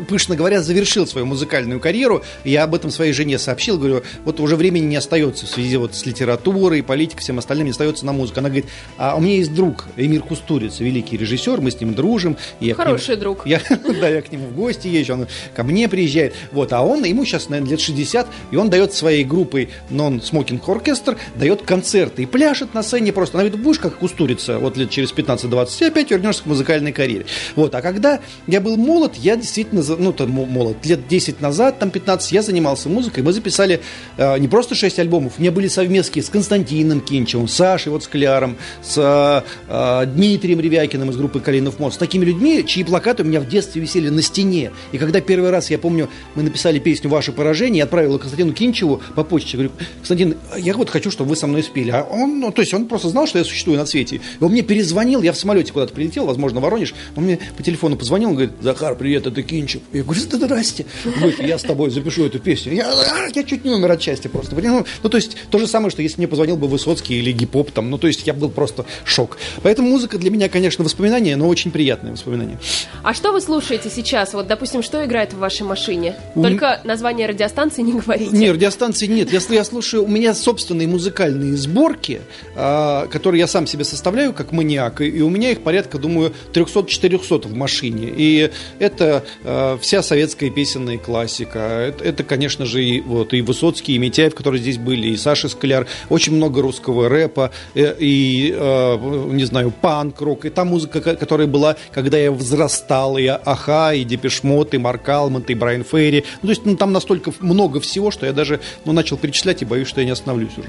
пышно 0.09 0.37
говоря, 0.37 0.63
завершил 0.63 1.07
свою 1.07 1.27
музыкальную 1.27 1.81
карьеру. 1.81 2.23
Я 2.45 2.65
об 2.65 2.75
этом 2.75 2.91
своей 2.91 3.13
жене 3.13 3.39
сообщил, 3.39 3.79
говорю, 3.79 4.03
вот 4.25 4.41
уже 4.41 4.57
времени 4.57 4.87
не 4.87 4.97
остается 4.97 5.47
в 5.47 5.49
связи 5.49 5.77
вот 5.77 5.95
с 5.95 6.07
литературой, 6.07 6.83
политикой, 6.83 7.21
всем 7.21 7.39
остальным, 7.39 7.67
не 7.67 7.71
остается 7.73 8.07
на 8.07 8.13
музыку. 8.13 8.41
Она 8.41 8.49
говорит, 8.49 8.67
а 8.99 9.17
у 9.17 9.21
меня 9.21 9.37
есть 9.37 9.55
друг 9.55 9.87
Эмир 9.97 10.23
Кустурица, 10.23 10.85
великий 10.85 11.17
режиссер, 11.17 11.61
мы 11.61 11.71
с 11.71 11.81
ним 11.81 11.95
дружим. 11.95 12.37
я 12.61 12.75
Хороший 12.75 13.17
друг. 13.17 13.47
Я, 13.47 13.61
да, 14.01 14.09
я 14.09 14.23
к 14.23 14.33
нему 14.33 14.47
в 14.47 14.55
гости 14.55 14.89
езжу, 14.89 15.15
он 15.15 15.27
ко 15.55 15.63
мне 15.63 15.89
приезжает. 15.89 16.35
Вот, 16.53 16.73
а 16.73 16.83
он, 16.83 17.05
ему 17.05 17.25
сейчас, 17.25 17.49
наверное, 17.49 17.73
лет 17.73 17.81
60, 17.81 18.27
и 18.51 18.57
он 18.57 18.71
дает 18.71 18.93
своей 18.93 19.25
группой 19.25 19.71
Non-Smoking 19.91 20.61
Orchestra, 20.65 21.17
дает 21.37 21.63
концерты 21.63 22.23
и 22.23 22.27
пляшет 22.27 22.75
на 22.75 22.83
сцене 22.83 23.13
просто. 23.13 23.39
Она 23.39 23.45
говорит, 23.45 23.65
будешь 23.65 23.79
как 23.79 23.97
кустурица, 23.99 24.59
вот 24.59 24.77
лет 24.77 24.91
через 24.91 25.13
15-20, 25.13 25.87
и 25.87 25.91
опять 26.07 26.11
вернешься 26.11 26.43
к 26.43 26.47
музыкальной 26.47 26.93
карьере. 26.93 27.27
Вот, 27.55 27.75
а 27.75 27.83
когда 27.83 28.21
я 28.47 28.61
был 28.61 28.77
молод, 28.77 29.17
я 29.17 29.37
действительно, 29.37 29.83
ну, 29.99 30.13
там, 30.13 30.31
мо- 30.31 30.47
молод, 30.47 30.85
лет 30.87 31.09
10 31.09 31.41
назад, 31.41 31.79
там 31.79 31.91
15, 31.91 32.33
я 32.33 32.43
занимался 32.43 32.89
музыкой, 32.89 33.23
мы 33.23 33.33
записали 33.33 33.81
э, 34.17 34.39
не 34.39 34.49
просто 34.49 34.75
6 34.75 34.99
альбомов, 34.99 35.35
у 35.39 35.41
меня 35.41 35.53
были 35.53 35.69
совместки 35.69 36.21
с 36.21 36.29
Константином 36.29 37.01
Кинчевым, 37.01 37.49
с 37.49 37.55
Сашей 37.55 37.93
вот 37.93 38.05
Скляром, 38.05 38.57
с 38.83 38.97
э, 38.97 39.43
э, 39.69 40.07
Дмитрием 40.07 40.61
Ревякиным 40.61 41.11
из 41.11 41.17
группы 41.17 41.41
Калинов 41.41 41.79
мост, 41.79 41.97
с 41.97 41.99
такими 41.99 42.25
людьми, 42.25 42.65
чьи 42.67 42.85
плакаты 42.85 43.23
у 43.23 43.27
меня 43.27 43.41
в 43.41 43.49
детстве 43.49 43.83
висели 43.83 44.09
на 44.09 44.23
стене. 44.23 44.71
И 44.93 44.99
когда 44.99 45.21
первый 45.21 45.51
раз, 45.51 45.71
я 45.71 45.79
помню, 45.79 46.09
мы 46.35 46.43
написали 46.43 46.79
песню 46.79 47.11
«Ваше 47.11 47.33
поражение», 47.33 47.79
я 47.79 47.85
отправил 47.85 48.19
Константину 48.19 48.53
Кинчеву 48.53 49.03
по 49.15 49.25
почте. 49.25 49.57
Говорю, 49.57 49.73
Константин, 49.99 50.37
я 50.57 50.75
вот 50.75 50.91
хочу, 50.91 51.11
чтобы 51.11 51.31
вы 51.31 51.37
со 51.37 51.47
мной 51.47 51.63
спели. 51.63 51.91
А 51.91 52.03
он, 52.03 52.41
ну, 52.41 52.53
то 52.53 52.63
есть 52.63 52.73
он 52.73 52.87
просто 52.87 53.09
знал, 53.09 53.27
что 53.27 53.39
я 53.39 53.45
существую 53.45 53.79
на 53.79 53.87
свете. 53.87 54.17
И 54.17 54.45
он 54.45 54.53
мне 54.53 54.63
перезвонил, 54.63 55.23
я 55.23 55.33
в 55.33 55.37
самолете 55.37 55.73
куда-то 55.73 55.86
прилетел, 55.93 56.27
возможно, 56.27 56.61
Воронеж. 56.61 56.95
Он 57.17 57.25
мне 57.25 57.39
по 57.57 57.63
телефону 57.63 57.97
позвонил, 57.97 58.31
он 58.31 58.35
говорит, 58.35 58.55
Захар, 58.61 58.97
привет, 58.97 59.27
это 59.27 59.43
Кинчев. 59.43 59.83
Я 59.93 60.03
говорю, 60.03 60.21
здрасте. 60.21 60.87
Он 61.05 61.13
говорит, 61.13 61.41
я 61.43 61.59
с 61.59 61.63
тобой 61.63 61.91
запишу 61.91 62.25
эту 62.25 62.39
песню. 62.39 62.75
Я, 62.75 62.87
«А, 62.87 63.29
я 63.35 63.45
чуть 63.45 63.65
не 63.65 63.71
умер 63.71 63.93
от 63.93 64.03
счастья 64.03 64.29
просто. 64.29 64.57
Ну, 64.57 64.85
ну, 65.03 65.09
то 65.09 65.17
есть, 65.17 65.37
то 65.51 65.59
же 65.59 65.67
самое, 65.67 65.91
что 65.91 66.03
если 66.03 66.19
мне 66.19 66.29
позвонил 66.29 66.57
бы 66.57 66.69
Высоцкий 66.69 67.19
или 67.19 67.33
Гип-Поп, 67.33 67.71
там, 67.71 67.91
ну, 67.91 67.99
то 67.99 68.07
есть, 68.07 68.27
я 68.27 68.35
был 68.35 68.49
просто 68.49 68.87
шок. 69.05 69.39
Поэтому 69.63 69.91
музыка 69.91 70.19
для 70.19 70.31
меня, 70.31 70.49
конечно, 70.49 70.85
воспоминание, 70.85 71.37
но 71.37 71.49
очень 71.49 71.71
приятное 71.71 72.13
воспоминание. 72.13 72.59
А 73.03 73.15
что 73.15 73.33
вы 73.33 73.41
слушаете 73.41 73.91
сейчас? 73.91 74.35
Вот, 74.35 74.47
допустим, 74.47 74.83
что 74.83 75.05
играет 75.05 75.33
в 75.33 75.39
вашей 75.39 75.63
машине? 75.63 76.17
Только 76.35 76.81
название 76.85 77.27
радиостанции 77.27 77.83
не 77.83 77.93
говорите. 77.93 78.37
Нет, 78.37 78.55
радиостанции 78.55 79.07
нет. 79.07 79.33
Если 79.33 79.55
я 79.55 79.65
слушаю, 79.65 80.05
у 80.05 80.09
меня 80.09 80.35
собственные 80.35 80.89
музыкальные 80.89 81.57
сборки, 81.57 82.21
а, 82.55 83.07
которые 83.07 83.41
я 83.41 83.47
сам 83.47 83.67
себе 83.67 83.85
составляю 83.85 84.33
как 84.33 84.53
маниак, 84.53 85.01
и, 85.01 85.09
и 85.09 85.21
у 85.21 85.31
меня 85.31 85.51
их 85.51 85.63
порядка, 85.63 85.76
думаю, 85.85 86.33
300-400 86.53 87.49
в 87.49 87.55
машине. 87.55 88.13
И 88.17 88.51
это 88.79 89.25
а, 89.45 89.79
вся 89.79 90.03
советская 90.03 90.51
песенная 90.51 90.99
классика. 90.99 91.59
Это, 91.59 92.05
это, 92.05 92.25
конечно 92.25 92.67
же, 92.67 92.85
и, 92.85 93.01
вот, 93.01 93.35
и 93.35 93.41
Высоцкий, 93.41 93.95
и 93.95 93.99
Митяев, 93.99 94.35
которые 94.35 94.61
здесь 94.61 94.79
были, 94.79 95.09
и 95.09 95.17
Саша 95.17 95.49
Скляр. 95.49 95.87
Очень 96.09 96.35
много 96.35 96.63
русского 96.63 97.09
рэпа, 97.09 97.51
э, 97.75 97.95
и, 97.99 98.55
а, 98.57 98.97
не 99.31 99.45
знаю, 99.45 99.73
панк-рок. 99.81 100.45
И 100.45 100.51
та 100.51 100.65
музыка, 100.65 101.01
ко- 101.01 101.17
которая 101.17 101.47
была, 101.47 101.77
когда 101.93 102.19
я 102.19 102.33
взрастал, 102.33 103.19
и 103.19 103.27
Аха, 103.27 103.93
и 103.95 104.05
Депешмот, 104.05 104.75
и 104.75 104.79
Марк 104.79 105.09
Алмонт, 105.09 105.51
и 105.51 105.55
Брайан 105.55 105.85
Ферри. 105.85 106.25
Ну, 106.43 106.47
то 106.47 106.51
есть 106.51 106.65
ну, 106.65 106.77
там 106.77 106.93
настолько 106.93 107.33
много 107.41 107.81
всего, 107.81 108.11
что 108.11 108.27
я 108.27 108.33
даже 108.33 108.61
ну, 108.85 108.93
начал 108.93 109.17
перечислять 109.17 109.63
и 109.63 109.65
боюсь, 109.65 109.89
что 109.89 110.01
я 110.01 110.07
не 110.07 110.13
остановлюсь 110.13 110.57
уже. 110.57 110.69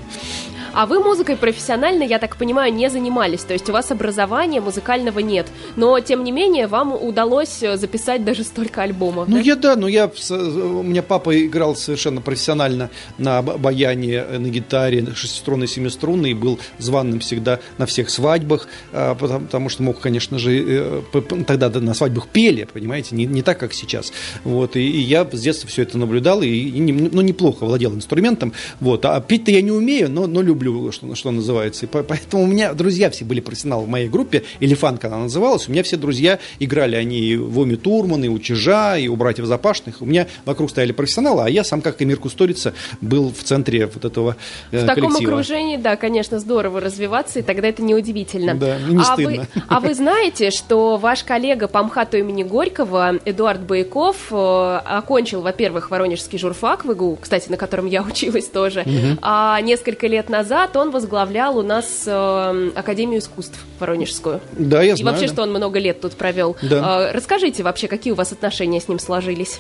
А 0.74 0.86
вы 0.86 1.00
музыкой 1.00 1.36
профессионально, 1.38 2.04
я 2.04 2.20
так 2.20 2.38
понимаю, 2.38 2.74
не 2.74 2.90
занимались. 2.90 3.42
То 3.42 3.54
есть 3.54 3.70
у 3.70 3.74
вас 3.74 3.92
образования 3.92 4.62
музыкального 4.62 5.20
нет. 5.20 5.48
Но, 5.76 6.00
тем 6.00 6.24
не 6.24 6.32
менее, 6.32 6.68
вам 6.68 6.94
удалось 6.94 7.64
э, 7.64 7.78
записать 7.78 8.24
даже 8.24 8.44
столько 8.44 8.82
альбомов. 8.84 9.28
Ну, 9.28 9.38
да? 9.38 9.42
я 9.42 9.56
да, 9.56 9.76
но 9.76 9.88
я, 9.88 10.12
с- 10.16 10.32
у 10.32 10.84
меня 10.84 11.02
папа 11.04 11.46
играл 11.46 11.76
совершенно 11.76 12.22
профессионально 12.22 12.90
на 13.18 13.42
баяне, 13.42 14.14
э, 14.14 14.38
на 14.38 14.48
гитаре, 14.48 15.06
шестиструнной, 15.16 15.68
семиструнной, 15.68 16.32
и 16.32 16.34
был 16.34 16.60
званным 16.78 17.20
всегда 17.20 17.60
на 17.78 17.86
всех 17.86 18.10
свадьбах, 18.10 18.68
а, 18.92 19.16
потому, 19.16 19.46
потому 19.46 19.70
что 19.70 19.84
мог, 19.84 20.00
конечно 20.00 20.38
же, 20.38 21.02
э, 21.14 21.22
тогда 21.48 21.70
да, 21.70 21.80
на 21.80 21.94
свадьбах 21.94 22.28
пели, 22.28 22.68
понимаете, 22.72 23.16
не, 23.16 23.26
не 23.26 23.42
так, 23.42 23.58
как 23.60 23.74
сейчас. 23.74 24.12
Вот, 24.44 24.76
и, 24.76 24.82
и 24.88 25.00
я 25.00 25.28
с 25.32 25.40
детства 25.40 25.70
все 25.70 25.84
это 25.84 25.98
наблюдал, 25.98 26.42
и, 26.42 26.48
и 26.48 26.82
ну, 26.82 27.22
неплохо 27.22 27.66
владел 27.66 27.94
инструментом, 27.94 28.54
вот, 28.80 29.06
а 29.06 29.20
петь-то 29.22 29.52
я 29.52 29.62
не 29.62 29.72
умею, 29.72 30.10
но, 30.12 30.28
но 30.28 30.42
люблю, 30.42 30.57
что, 30.92 31.16
что 31.16 31.32
называется, 31.32 31.86
и 31.86 31.90
по- 31.90 32.04
поэтому 32.04 32.44
у 32.44 32.48
меня 32.48 32.74
друзья 32.74 33.10
все 33.10 33.26
были 33.26 33.40
профессионалы 33.40 33.86
в 33.86 33.90
моей 33.90 34.10
группе, 34.10 34.44
Элефанка 34.60 35.08
она 35.08 35.18
называлась, 35.20 35.68
у 35.68 35.72
меня 35.72 35.84
все 35.84 35.98
друзья 35.98 36.40
играли, 36.60 36.96
они 36.96 37.20
и 37.20 37.36
в 37.36 37.60
Оме 37.60 37.76
Турман, 37.76 38.24
и 38.24 38.28
у 38.28 38.40
Чижа, 38.40 38.98
и 38.98 39.08
у 39.08 39.16
братьев 39.16 39.46
Запашных, 39.46 40.02
у 40.02 40.06
меня 40.06 40.28
вокруг 40.46 40.70
стояли 40.70 40.92
профессионалы, 40.92 41.44
а 41.44 41.50
я 41.50 41.64
сам, 41.64 41.82
как 41.82 42.02
Эмир 42.02 42.18
Кусторица, 42.18 42.74
был 43.02 43.32
в 43.32 43.44
центре 43.44 43.88
вот 43.88 44.06
этого 44.06 44.36
э, 44.72 44.84
В 44.84 44.86
таком 44.86 45.12
коллектива. 45.12 45.34
окружении, 45.34 45.78
да, 45.78 45.96
конечно, 45.96 46.40
здорово 46.40 46.82
развиваться, 46.82 47.40
и 47.40 47.42
тогда 47.42 47.68
это 47.68 47.82
неудивительно. 47.82 48.56
Да, 48.56 48.78
и 48.78 48.94
не 48.94 49.04
а, 49.04 49.16
вы, 49.16 49.24
стыдно. 49.24 49.48
а 49.68 49.80
вы 49.80 49.94
знаете, 49.94 50.52
что 50.52 50.98
ваш 50.98 51.24
коллега 51.24 51.68
по 51.68 51.84
МХАТу 51.84 52.18
имени 52.18 52.44
Горького, 52.44 53.16
Эдуард 53.26 53.62
Бояков, 53.62 54.28
э, 54.32 54.82
окончил, 54.86 55.42
во-первых, 55.42 55.92
Воронежский 55.92 56.38
журфак 56.40 56.86
в 56.86 56.92
ИГУ, 56.92 57.20
кстати, 57.22 57.50
на 57.50 57.58
котором 57.58 57.86
я 57.88 58.02
училась 58.08 58.48
тоже, 58.48 58.86
а 59.22 59.60
несколько 59.62 60.08
лет 60.08 60.30
назад 60.30 60.47
он 60.76 60.92
возглавлял 60.92 61.58
у 61.58 61.64
нас 61.64 62.04
э, 62.06 62.72
Академию 62.76 63.20
искусств 63.20 63.60
Воронежскую. 63.80 64.40
Да, 64.54 64.82
я 64.82 64.94
И 64.94 64.96
знаю. 64.96 65.14
вообще, 65.16 65.28
да. 65.28 65.34
что 65.34 65.44
он 65.44 65.50
много 65.52 65.80
лет 65.80 66.02
тут 66.02 66.14
провел. 66.14 66.56
Да. 66.62 67.10
Э, 67.10 67.12
Расскажите 67.14 67.64
вообще, 67.64 67.88
какие 67.88 68.14
у 68.14 68.16
вас 68.16 68.32
отношения 68.32 68.80
с 68.82 68.88
ним 68.88 69.00
сложились? 69.00 69.60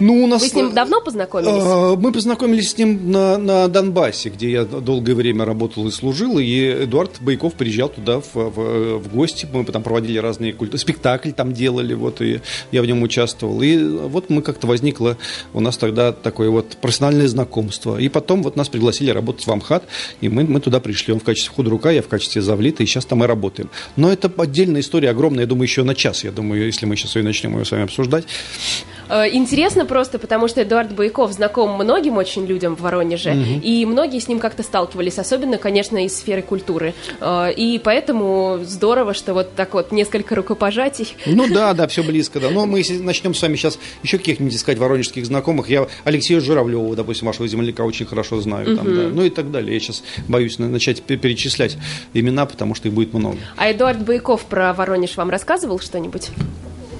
Ну, 0.00 0.24
у 0.24 0.26
нас... 0.28 0.42
Вы 0.42 0.48
с 0.48 0.54
ним 0.54 0.72
давно 0.74 1.00
познакомились? 1.00 1.50
А, 1.64 1.96
Мы 1.96 2.12
познакомились 2.12 2.70
с 2.70 2.78
ним 2.78 3.10
на, 3.10 3.36
на 3.36 3.68
Донбассе, 3.68 4.28
где 4.28 4.50
я 4.50 4.64
долгое 4.64 5.14
время 5.14 5.44
работал 5.44 5.86
и 5.88 5.90
служил, 5.90 6.38
и 6.38 6.84
Эдуард 6.84 7.20
Байков 7.20 7.54
приезжал 7.54 7.88
туда 7.88 8.20
в, 8.20 8.34
в- 8.34 8.98
в 8.98 9.08
гости, 9.14 9.46
мы 9.52 9.64
там 9.64 9.82
проводили 9.82 10.18
разные 10.18 10.52
культы, 10.52 10.78
спектакль 10.78 11.32
там 11.32 11.52
делали, 11.52 11.94
вот, 11.94 12.20
и 12.22 12.40
я 12.70 12.82
в 12.82 12.86
нем 12.86 13.02
участвовал. 13.02 13.60
И 13.60 13.76
вот 13.76 14.30
мы 14.30 14.42
как-то 14.42 14.66
возникло 14.68 15.16
у 15.52 15.60
нас 15.60 15.76
тогда 15.76 16.12
такое 16.12 16.48
вот 16.50 16.76
профессиональное 16.80 17.26
знакомство. 17.28 17.98
И 17.98 18.08
потом 18.08 18.42
вот 18.42 18.54
нас 18.56 18.68
пригласили 18.68 19.10
работать 19.10 19.46
в 19.46 19.50
Амхат, 19.50 19.82
и 20.20 20.28
мы, 20.28 20.44
мы 20.44 20.60
туда 20.60 20.78
пришли. 20.78 21.12
Он 21.12 21.18
в 21.20 21.24
качестве 21.24 21.52
худрука, 21.54 21.90
я 21.90 22.02
в 22.02 22.08
качестве 22.08 22.40
завлита, 22.40 22.82
и 22.82 22.86
сейчас 22.86 23.04
там 23.04 23.24
и 23.24 23.26
работаем. 23.26 23.68
Но 23.96 24.12
это 24.12 24.30
отдельная 24.36 24.80
история, 24.80 25.10
огромная, 25.10 25.40
я 25.40 25.46
думаю, 25.48 25.64
еще 25.64 25.82
на 25.82 25.94
час, 25.96 26.22
я 26.22 26.30
думаю, 26.30 26.66
если 26.66 26.86
мы 26.86 26.94
сейчас 26.96 27.16
ее 27.16 27.24
начнем 27.24 27.58
ее 27.58 27.64
с 27.64 27.70
вами 27.72 27.82
обсуждать. 27.84 28.24
Э, 29.08 29.24
Интересно 29.32 29.84
просто, 29.86 30.18
потому 30.18 30.48
что 30.48 30.62
Эдуард 30.62 30.92
Байков 30.92 31.32
знаком 31.32 31.72
многим 31.72 32.16
очень 32.16 32.46
людям 32.46 32.76
в 32.76 32.80
Воронеже, 32.80 33.34
и 33.62 33.84
многие 33.86 34.20
с 34.20 34.28
ним 34.28 34.38
как-то 34.38 34.62
сталкивались, 34.62 35.18
особенно, 35.18 35.58
конечно, 35.58 36.04
из 36.04 36.16
сферы 36.16 36.42
культуры. 36.42 36.94
Э, 37.20 37.52
И 37.56 37.78
поэтому 37.78 38.60
здорово, 38.64 39.14
что 39.14 39.34
вот 39.34 39.54
так 39.54 39.74
вот 39.74 39.92
несколько 39.92 40.34
рукопожатий. 40.34 41.16
Ну 41.26 41.46
да, 41.52 41.72
да, 41.74 41.86
все 41.88 42.02
близко, 42.02 42.40
да. 42.40 42.50
Но 42.50 42.66
мы 42.66 42.82
начнем 43.00 43.34
с 43.34 43.42
вами 43.42 43.56
сейчас 43.56 43.78
еще 44.02 44.18
каких-нибудь 44.18 44.54
искать 44.54 44.78
воронежских 44.78 45.26
знакомых. 45.26 45.68
Я 45.70 45.86
Алексея 46.04 46.40
Журавлева, 46.40 46.94
допустим, 46.96 47.26
вашего 47.26 47.46
земляка 47.48 47.84
очень 47.84 48.06
хорошо 48.06 48.40
знаю, 48.40 48.76
там, 48.76 48.84
да. 48.94 49.02
ну 49.12 49.24
и 49.24 49.30
так 49.30 49.50
далее. 49.50 49.74
Я 49.74 49.80
сейчас 49.80 50.02
боюсь 50.28 50.58
на- 50.58 50.68
начать 50.68 51.02
пе- 51.02 51.16
перечислять 51.16 51.76
имена, 52.14 52.46
потому 52.46 52.74
что 52.74 52.88
их 52.88 52.94
будет 52.94 53.12
много. 53.14 53.38
А 53.56 53.70
Эдуард 53.70 53.98
Байков 54.04 54.44
про 54.44 54.72
Воронеж 54.72 55.16
вам 55.16 55.30
рассказывал 55.30 55.78
что-нибудь? 55.80 56.28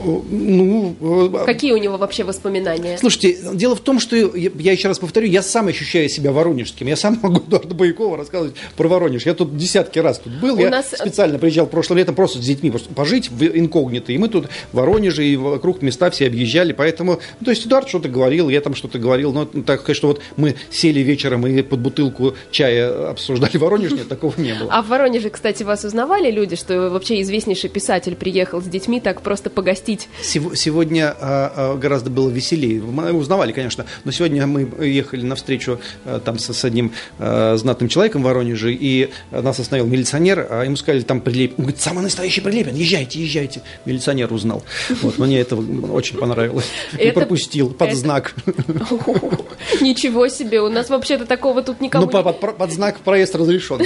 Ну, 0.01 0.95
э, 1.01 1.45
Какие 1.47 1.73
у 1.73 1.77
него 1.79 1.97
вообще 1.97 2.25
воспоминания? 2.25 2.99
Слушайте, 2.99 3.39
дело 3.55 3.75
в 3.75 3.81
том, 3.81 3.99
что 4.01 4.17
я, 4.17 4.73
еще 4.73 4.89
раз 4.89 4.99
повторю, 4.99 5.27
я 5.27 5.43
сам 5.43 5.69
ощущаю 5.69 6.09
себя 6.09 6.33
воронежским. 6.33 6.87
Я 6.87 6.97
сам 6.97 7.19
могу 7.23 7.41
Эдуарда 7.41 7.75
Байкова 7.75 8.17
рассказывать 8.17 8.55
про 8.77 8.89
Воронеж. 8.89 9.27
Я 9.27 9.35
тут 9.35 9.57
десятки 9.57 9.99
раз 9.99 10.19
тут 10.19 10.33
был. 10.35 10.57
У 10.57 10.61
я 10.61 10.71
нас- 10.71 10.89
специально 10.89 11.39
приезжал 11.39 11.67
прошлым 11.67 11.99
летом 11.99 12.15
просто 12.15 12.39
с 12.39 12.47
детьми 12.47 12.71
просто 12.71 12.93
пожить 12.95 13.31
в 13.31 13.43
инкогнито. 13.43 14.13
И 14.13 14.19
мы 14.19 14.29
тут 14.29 14.47
в 14.73 14.77
Воронеже 14.77 15.25
и 15.27 15.37
вокруг 15.37 15.83
места 15.83 16.11
все 16.11 16.27
объезжали. 16.27 16.73
Поэтому, 16.73 17.21
ну, 17.41 17.45
то 17.45 17.51
есть 17.51 17.67
Эдуард 17.67 17.89
что-то 17.89 18.09
говорил, 18.09 18.49
я 18.49 18.61
там 18.61 18.75
что-то 18.75 18.99
говорил. 18.99 19.33
Но 19.33 19.45
так 19.47 19.89
что 19.95 20.09
вот 20.09 20.21
мы 20.37 20.55
сели 20.71 21.01
вечером 21.01 21.47
и 21.47 21.63
под 21.63 21.81
бутылку 21.81 22.35
чая 22.51 23.11
обсуждали 23.11 23.57
Воронеж, 23.59 23.93
нет, 23.93 24.09
такого 24.09 24.35
не 24.37 24.55
было. 24.55 24.71
А 24.73 24.83
в 24.83 24.89
Воронеже, 24.89 25.31
кстати, 25.31 25.63
вас 25.63 25.85
узнавали 25.85 26.31
люди, 26.31 26.57
что 26.57 26.91
вообще 26.91 27.21
известнейший 27.23 27.71
писатель 27.71 28.15
приехал 28.15 28.61
с 28.61 28.67
детьми 28.67 29.01
так 29.01 29.23
просто 29.23 29.51
погостить? 29.51 29.88
Сев- 30.23 30.57
Сегодня 30.57 31.17
а, 31.19 31.53
а, 31.55 31.77
гораздо 31.77 32.11
было 32.11 32.29
веселее. 32.29 32.81
Мы 32.83 33.13
узнавали, 33.13 33.53
конечно, 33.53 33.87
но 34.05 34.13
сегодня 34.13 34.47
мы 34.47 34.69
ехали 34.85 35.23
навстречу 35.25 35.81
а, 36.05 36.21
там 36.21 36.39
с, 36.39 36.65
одним 36.65 36.93
знатным 37.19 37.89
человеком 37.89 38.23
в 38.23 38.25
Воронеже, 38.25 38.73
и 38.73 39.11
нас 39.31 39.59
остановил 39.59 39.87
милиционер, 39.87 40.47
а 40.51 40.65
ему 40.65 40.77
сказали, 40.77 41.03
там 41.03 41.21
Прилепин. 41.21 41.55
Он 41.59 41.65
говорит, 41.65 41.81
самый 41.81 42.03
настоящий 42.03 42.41
Прилепин, 42.41 42.75
езжайте, 42.75 43.21
езжайте. 43.21 43.63
Милиционер 43.85 44.33
узнал. 44.33 44.63
Вот, 45.03 45.19
мне 45.19 45.41
это 45.41 45.57
очень 45.57 46.19
понравилось. 46.19 46.67
И 46.99 47.11
пропустил 47.11 47.71
под 47.71 47.95
знак. 47.95 48.35
Ничего 49.81 50.29
себе, 50.29 50.61
у 50.61 50.69
нас 50.69 50.89
вообще-то 50.89 51.27
такого 51.27 51.63
тут 51.63 51.81
никому 51.81 52.07
Ну, 52.07 52.11
под, 52.11 52.73
знак 52.73 52.99
проезд 53.01 53.35
разрешен. 53.35 53.81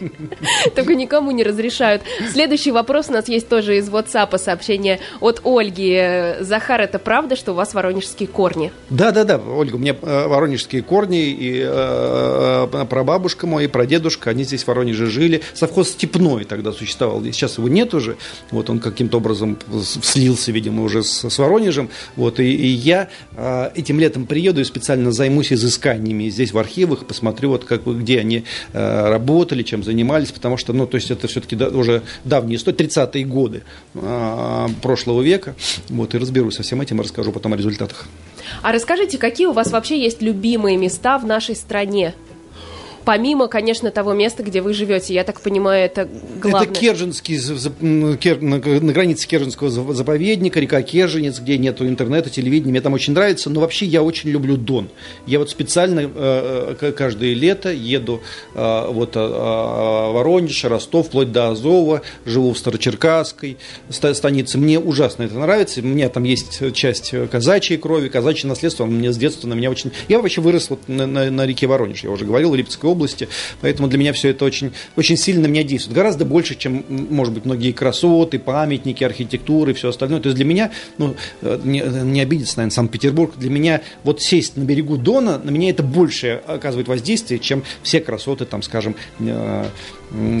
Только 0.74 0.94
никому 0.94 1.30
не 1.30 1.42
разрешают. 1.42 2.02
Следующий 2.32 2.72
вопрос 2.72 3.08
у 3.08 3.12
нас 3.12 3.28
есть 3.28 3.48
тоже 3.48 3.78
из 3.78 3.88
WhatsApp 3.88 4.36
сообщение 4.38 5.00
от 5.36 5.40
Ольги. 5.44 6.36
Захар, 6.40 6.80
это 6.80 6.98
правда, 6.98 7.36
что 7.36 7.52
у 7.52 7.54
вас 7.54 7.74
воронежские 7.74 8.28
корни? 8.28 8.72
Да, 8.90 9.12
да, 9.12 9.24
да, 9.24 9.38
Ольга, 9.38 9.76
у 9.76 9.78
меня 9.78 9.96
э, 10.00 10.26
воронежские 10.26 10.82
корни, 10.82 11.30
и 11.30 11.60
э, 11.64 12.68
э, 12.72 12.84
прабабушка 12.86 13.46
мой, 13.46 13.64
и 13.64 13.68
прадедушка, 13.68 14.30
они 14.30 14.44
здесь 14.44 14.64
в 14.64 14.68
Воронеже 14.68 15.06
жили. 15.06 15.42
Совхоз 15.54 15.90
Степной 15.90 16.44
тогда 16.44 16.72
существовал, 16.72 17.24
и 17.24 17.32
сейчас 17.32 17.58
его 17.58 17.68
нет 17.68 17.94
уже, 17.94 18.16
вот 18.50 18.70
он 18.70 18.78
каким-то 18.78 19.18
образом 19.18 19.58
слился, 19.82 20.52
видимо, 20.52 20.82
уже 20.82 21.02
с, 21.02 21.28
с 21.28 21.38
Воронежем, 21.38 21.90
вот, 22.16 22.40
и, 22.40 22.54
и 22.54 22.66
я 22.66 23.08
э, 23.36 23.70
этим 23.74 24.00
летом 24.00 24.26
приеду 24.26 24.60
и 24.60 24.64
специально 24.64 25.12
займусь 25.12 25.52
изысканиями 25.52 26.28
здесь 26.28 26.52
в 26.52 26.58
архивах, 26.58 27.06
посмотрю, 27.06 27.50
вот 27.50 27.64
как, 27.64 27.84
где 27.84 28.20
они 28.20 28.44
э, 28.72 29.08
работали, 29.08 29.62
чем 29.62 29.82
занимались, 29.82 30.32
потому 30.32 30.56
что, 30.56 30.72
ну, 30.72 30.86
то 30.86 30.96
есть 30.96 31.10
это 31.10 31.28
все-таки 31.28 31.56
уже 31.56 32.02
давние 32.24 32.56
истории, 32.56 32.76
30-е 32.76 33.24
годы 33.24 33.62
э, 33.94 34.68
прошлого 34.82 35.22
века, 35.26 35.54
вот, 35.88 36.14
и 36.14 36.18
разберусь 36.18 36.54
со 36.54 36.62
всем 36.62 36.80
этим 36.80 37.00
и 37.00 37.04
расскажу 37.04 37.32
потом 37.32 37.52
о 37.52 37.56
результатах. 37.56 38.06
А 38.62 38.72
расскажите, 38.72 39.18
какие 39.18 39.46
у 39.46 39.52
вас 39.52 39.70
вообще 39.70 40.00
есть 40.00 40.22
любимые 40.22 40.76
места 40.76 41.18
в 41.18 41.26
нашей 41.26 41.56
стране? 41.56 42.14
Помимо, 43.06 43.46
конечно, 43.46 43.92
того 43.92 44.14
места, 44.14 44.42
где 44.42 44.60
вы 44.60 44.74
живете, 44.74 45.14
я 45.14 45.22
так 45.22 45.40
понимаю, 45.40 45.84
это 45.84 46.08
главное. 46.42 46.68
Это 46.68 46.80
Керженский, 46.80 47.38
на, 47.80 48.58
границе 48.92 49.28
Керженского 49.28 49.70
за- 49.70 49.92
заповедника, 49.92 50.58
река 50.58 50.82
Керженец, 50.82 51.38
где 51.38 51.56
нету 51.56 51.86
интернета, 51.86 52.30
телевидения. 52.30 52.72
Мне 52.72 52.80
там 52.80 52.94
очень 52.94 53.12
нравится, 53.12 53.48
но 53.48 53.60
вообще 53.60 53.86
я 53.86 54.02
очень 54.02 54.30
люблю 54.30 54.56
Дон. 54.56 54.88
Я 55.24 55.38
вот 55.38 55.50
специально 55.50 56.10
э, 56.12 56.74
к- 56.80 56.90
каждое 56.92 57.32
лето 57.34 57.72
еду 57.72 58.22
э, 58.54 58.86
вот 58.90 59.14
э, 59.16 59.20
э, 59.20 60.12
Воронеж, 60.12 60.64
Ростов, 60.64 61.06
вплоть 61.06 61.30
до 61.30 61.50
Азова, 61.50 62.02
живу 62.24 62.52
в 62.52 62.58
Старочеркасской 62.58 63.56
ста- 63.88 64.14
станице. 64.14 64.58
Мне 64.58 64.80
ужасно 64.80 65.22
это 65.22 65.34
нравится. 65.38 65.80
У 65.80 65.84
меня 65.84 66.08
там 66.08 66.24
есть 66.24 66.72
часть 66.74 67.14
казачьей 67.30 67.78
крови, 67.78 68.08
казачье 68.08 68.48
наследство. 68.48 68.82
оно 68.82 68.94
Мне 68.94 69.12
с 69.12 69.16
детства 69.16 69.46
на 69.46 69.54
меня 69.54 69.70
очень... 69.70 69.92
Я 70.08 70.18
вообще 70.20 70.40
вырос 70.40 70.70
вот 70.70 70.80
на, 70.88 71.06
на- 71.06 71.30
на 71.30 71.46
реке 71.46 71.68
Воронеж, 71.68 72.02
я 72.02 72.10
уже 72.10 72.24
говорил, 72.24 72.50
в 72.50 72.56
Липецкой 72.56 72.90
области, 72.96 73.28
поэтому 73.60 73.88
для 73.88 73.98
меня 73.98 74.12
все 74.12 74.30
это 74.30 74.44
очень, 74.44 74.72
очень 74.96 75.16
сильно 75.16 75.42
на 75.42 75.46
меня 75.46 75.62
действует. 75.62 75.94
Гораздо 75.94 76.24
больше, 76.24 76.56
чем, 76.56 76.84
может 76.88 77.32
быть, 77.32 77.44
многие 77.44 77.72
красоты, 77.72 78.38
памятники, 78.38 79.04
архитектуры 79.04 79.72
и 79.72 79.74
все 79.74 79.90
остальное. 79.90 80.20
То 80.20 80.28
есть 80.28 80.36
для 80.36 80.44
меня, 80.44 80.70
ну, 80.98 81.14
э, 81.42 81.60
не, 81.62 81.80
не 81.80 82.20
обидеться, 82.20 82.58
наверное, 82.58 82.74
Санкт-Петербург, 82.74 83.34
для 83.36 83.50
меня 83.50 83.82
вот 84.02 84.20
сесть 84.20 84.56
на 84.56 84.64
берегу 84.64 84.96
Дона, 84.96 85.38
на 85.38 85.50
меня 85.50 85.70
это 85.70 85.82
больше 85.82 86.40
оказывает 86.46 86.88
воздействие, 86.88 87.38
чем 87.38 87.62
все 87.82 88.00
красоты, 88.00 88.46
там, 88.46 88.62
скажем, 88.62 88.96
э, 89.20 89.66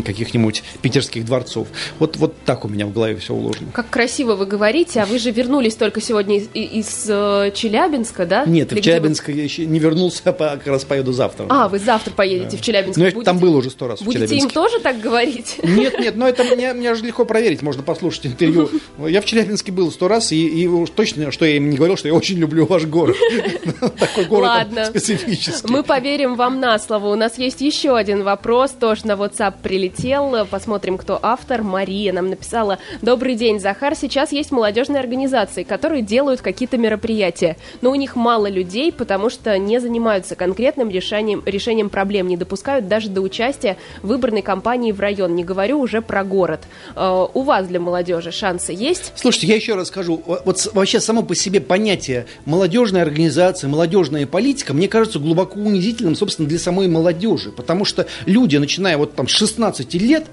каких-нибудь 0.04 0.62
питерских 0.82 1.24
дворцов. 1.24 1.68
Вот, 1.98 2.16
вот 2.16 2.34
так 2.44 2.64
у 2.64 2.68
меня 2.68 2.86
в 2.86 2.92
голове 2.92 3.16
все 3.16 3.34
уложено. 3.34 3.68
Как 3.72 3.90
красиво 3.90 4.34
вы 4.34 4.46
говорите, 4.46 5.00
а 5.00 5.06
вы 5.06 5.18
же 5.18 5.30
вернулись 5.30 5.74
только 5.74 6.00
сегодня 6.00 6.38
из, 6.38 6.48
из, 6.54 7.04
э, 7.08 7.50
Челябинска, 7.54 8.26
да? 8.26 8.44
Нет, 8.44 8.72
Или 8.72 8.80
в 8.80 8.82
где 8.82 8.92
вы? 8.92 8.96
Челябинск 8.98 9.28
я 9.28 9.42
еще 9.42 9.66
не 9.66 9.78
вернулся, 9.78 10.22
а 10.24 10.32
как 10.32 10.66
раз 10.66 10.84
поеду 10.84 11.12
завтра. 11.12 11.46
А, 11.48 11.68
вы 11.68 11.78
завтра 11.78 12.12
поедете 12.12 12.56
в 12.56 12.60
Челябинск. 12.60 12.96
Ну, 12.98 13.04
я 13.04 13.10
Будете- 13.10 13.24
там 13.24 13.38
был 13.38 13.54
уже 13.56 13.70
сто 13.70 13.88
раз 13.88 14.00
в 14.00 14.04
Будете 14.04 14.24
им 14.24 14.28
Челябинске. 14.28 14.54
тоже 14.54 14.80
так 14.80 15.00
говорить? 15.00 15.56
Нет, 15.62 15.98
нет, 15.98 16.16
но 16.16 16.28
это 16.28 16.44
мне, 16.44 16.72
мне 16.72 16.94
же 16.94 17.04
легко 17.04 17.24
проверить, 17.24 17.62
можно 17.62 17.82
послушать 17.82 18.26
интервью. 18.26 18.70
Я 18.98 19.20
в 19.20 19.24
Челябинске 19.24 19.72
был 19.72 19.90
сто 19.90 20.08
раз, 20.08 20.32
и, 20.32 20.46
и 20.46 20.66
уж 20.66 20.90
точно, 20.90 21.30
что 21.32 21.44
я 21.44 21.56
им 21.56 21.70
не 21.70 21.76
говорил, 21.76 21.96
что 21.96 22.08
я 22.08 22.14
очень 22.14 22.38
люблю 22.38 22.66
ваш 22.66 22.84
город. 22.84 23.16
Такой 23.98 24.24
город 24.26 24.68
специфический. 24.88 25.70
Мы 25.70 25.82
поверим 25.82 26.36
вам 26.36 26.60
на 26.60 26.78
слово. 26.78 27.08
У 27.08 27.14
нас 27.16 27.38
есть 27.38 27.60
еще 27.60 27.96
один 27.96 28.22
вопрос, 28.22 28.70
тоже 28.72 29.06
на 29.06 29.12
WhatsApp 29.12 29.55
прилетел. 29.62 30.46
Посмотрим, 30.50 30.98
кто 30.98 31.18
автор. 31.22 31.62
Мария 31.62 32.12
нам 32.12 32.28
написала. 32.30 32.78
Добрый 33.02 33.34
день, 33.34 33.60
Захар. 33.60 33.94
Сейчас 33.94 34.32
есть 34.32 34.50
молодежные 34.52 35.00
организации, 35.00 35.62
которые 35.62 36.02
делают 36.02 36.40
какие-то 36.40 36.78
мероприятия. 36.78 37.56
Но 37.80 37.90
у 37.90 37.94
них 37.94 38.16
мало 38.16 38.48
людей, 38.48 38.92
потому 38.92 39.30
что 39.30 39.56
не 39.58 39.80
занимаются 39.80 40.34
конкретным 40.36 40.90
решением, 40.90 41.42
решением 41.46 41.90
проблем, 41.90 42.28
не 42.28 42.36
допускают 42.36 42.88
даже 42.88 43.08
до 43.08 43.20
участия 43.20 43.76
выборной 44.02 44.42
кампании 44.42 44.92
в 44.92 45.00
район. 45.00 45.34
Не 45.34 45.44
говорю 45.44 45.80
уже 45.80 46.02
про 46.02 46.24
город. 46.24 46.60
Э, 46.94 47.26
У 47.34 47.42
вас 47.42 47.66
для 47.66 47.80
молодежи 47.80 48.32
шансы 48.32 48.72
есть? 48.72 49.12
Слушайте, 49.16 49.46
я 49.48 49.56
еще 49.56 49.74
раз 49.74 49.88
скажу, 49.88 50.22
Во- 50.26 50.40
вот 50.44 50.68
вообще 50.72 51.00
само 51.00 51.22
по 51.22 51.34
себе 51.34 51.60
понятие 51.60 52.26
молодежная 52.44 53.02
организация, 53.02 53.68
молодежная 53.68 54.26
политика, 54.26 54.74
мне 54.74 54.88
кажется 54.88 55.18
глубоко 55.18 55.58
унизительным, 55.58 56.14
собственно, 56.14 56.48
для 56.48 56.58
самой 56.58 56.88
молодежи, 56.88 57.50
потому 57.52 57.84
что 57.84 58.06
люди, 58.26 58.56
начиная 58.56 58.96
вот 58.98 59.14
там 59.14 59.28
с 59.28 59.32
16 59.46 59.94
лет, 59.94 60.26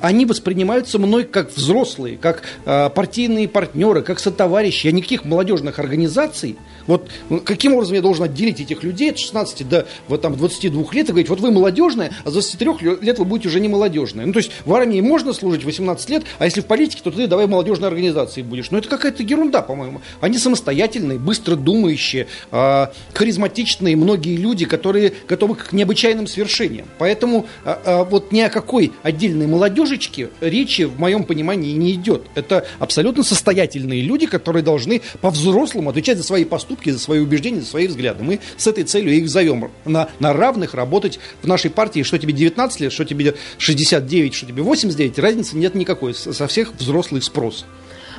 они 0.00 0.26
воспринимаются 0.26 0.98
мной 0.98 1.24
как 1.24 1.54
взрослые, 1.56 2.16
как 2.16 2.42
э, 2.64 2.90
партийные 2.90 3.48
партнеры, 3.48 4.02
как 4.02 4.18
сотоварищи. 4.20 4.86
Я 4.86 4.92
никаких 4.92 5.24
молодежных 5.24 5.78
организаций. 5.78 6.56
Вот 6.86 7.08
каким 7.44 7.74
образом 7.74 7.94
я 7.94 8.02
должен 8.02 8.24
отделить 8.24 8.60
этих 8.60 8.82
людей 8.82 9.10
от 9.10 9.18
16 9.18 9.68
до 9.68 9.86
вот, 10.08 10.22
там, 10.22 10.36
22 10.36 10.84
лет 10.92 11.08
и 11.08 11.12
говорить, 11.12 11.28
вот 11.28 11.40
вы 11.40 11.50
молодежная, 11.50 12.12
а 12.24 12.30
с 12.30 12.32
23 12.32 12.80
лё- 12.80 12.98
лет 13.00 13.18
вы 13.18 13.24
будете 13.24 13.48
уже 13.48 13.60
не 13.60 13.68
молодежные. 13.68 14.26
Ну, 14.26 14.32
то 14.32 14.38
есть 14.38 14.50
в 14.64 14.72
армии 14.72 15.00
можно 15.00 15.32
служить 15.32 15.64
18 15.64 16.08
лет, 16.10 16.24
а 16.38 16.44
если 16.44 16.60
в 16.60 16.66
политике, 16.66 17.00
то 17.02 17.10
ты 17.10 17.26
давай 17.26 17.46
молодежной 17.46 17.88
организации 17.88 18.42
будешь. 18.42 18.70
Ну, 18.70 18.78
это 18.78 18.88
какая-то 18.88 19.22
ерунда, 19.22 19.62
по-моему. 19.62 20.00
Они 20.20 20.38
самостоятельные, 20.38 21.18
быстро 21.18 21.56
думающие, 21.56 22.26
а, 22.50 22.92
харизматичные, 23.14 23.96
многие 23.96 24.36
люди, 24.36 24.64
которые 24.64 25.12
готовы 25.28 25.56
к 25.56 25.72
необычайным 25.72 26.26
свершениям. 26.26 26.86
Поэтому 26.98 27.46
а, 27.64 27.80
а, 27.84 28.04
вот 28.04 28.32
ни 28.32 28.40
о 28.40 28.48
какой 28.50 28.92
отдельной 29.02 29.46
молодежи 29.46 29.85
книжечке 29.86 30.30
речи, 30.40 30.82
в 30.82 30.98
моем 30.98 31.22
понимании, 31.22 31.72
не 31.72 31.92
идет. 31.92 32.22
Это 32.34 32.66
абсолютно 32.80 33.22
состоятельные 33.22 34.02
люди, 34.02 34.26
которые 34.26 34.62
должны 34.62 35.00
по-взрослому 35.20 35.90
отвечать 35.90 36.18
за 36.18 36.24
свои 36.24 36.44
поступки, 36.44 36.90
за 36.90 36.98
свои 36.98 37.20
убеждения, 37.20 37.60
за 37.60 37.66
свои 37.66 37.86
взгляды. 37.86 38.24
Мы 38.24 38.40
с 38.56 38.66
этой 38.66 38.82
целью 38.82 39.14
их 39.14 39.28
зовем 39.28 39.70
на, 39.84 40.08
на 40.18 40.32
равных 40.32 40.74
работать 40.74 41.20
в 41.40 41.46
нашей 41.46 41.70
партии. 41.70 42.02
Что 42.02 42.18
тебе 42.18 42.32
19 42.32 42.80
лет, 42.80 42.92
что 42.92 43.04
тебе 43.04 43.36
69, 43.58 44.34
что 44.34 44.46
тебе 44.46 44.62
89, 44.62 45.18
разницы 45.20 45.56
нет 45.56 45.74
никакой. 45.74 46.14
Со 46.14 46.46
всех 46.48 46.74
взрослый 46.74 47.22
спрос. 47.22 47.64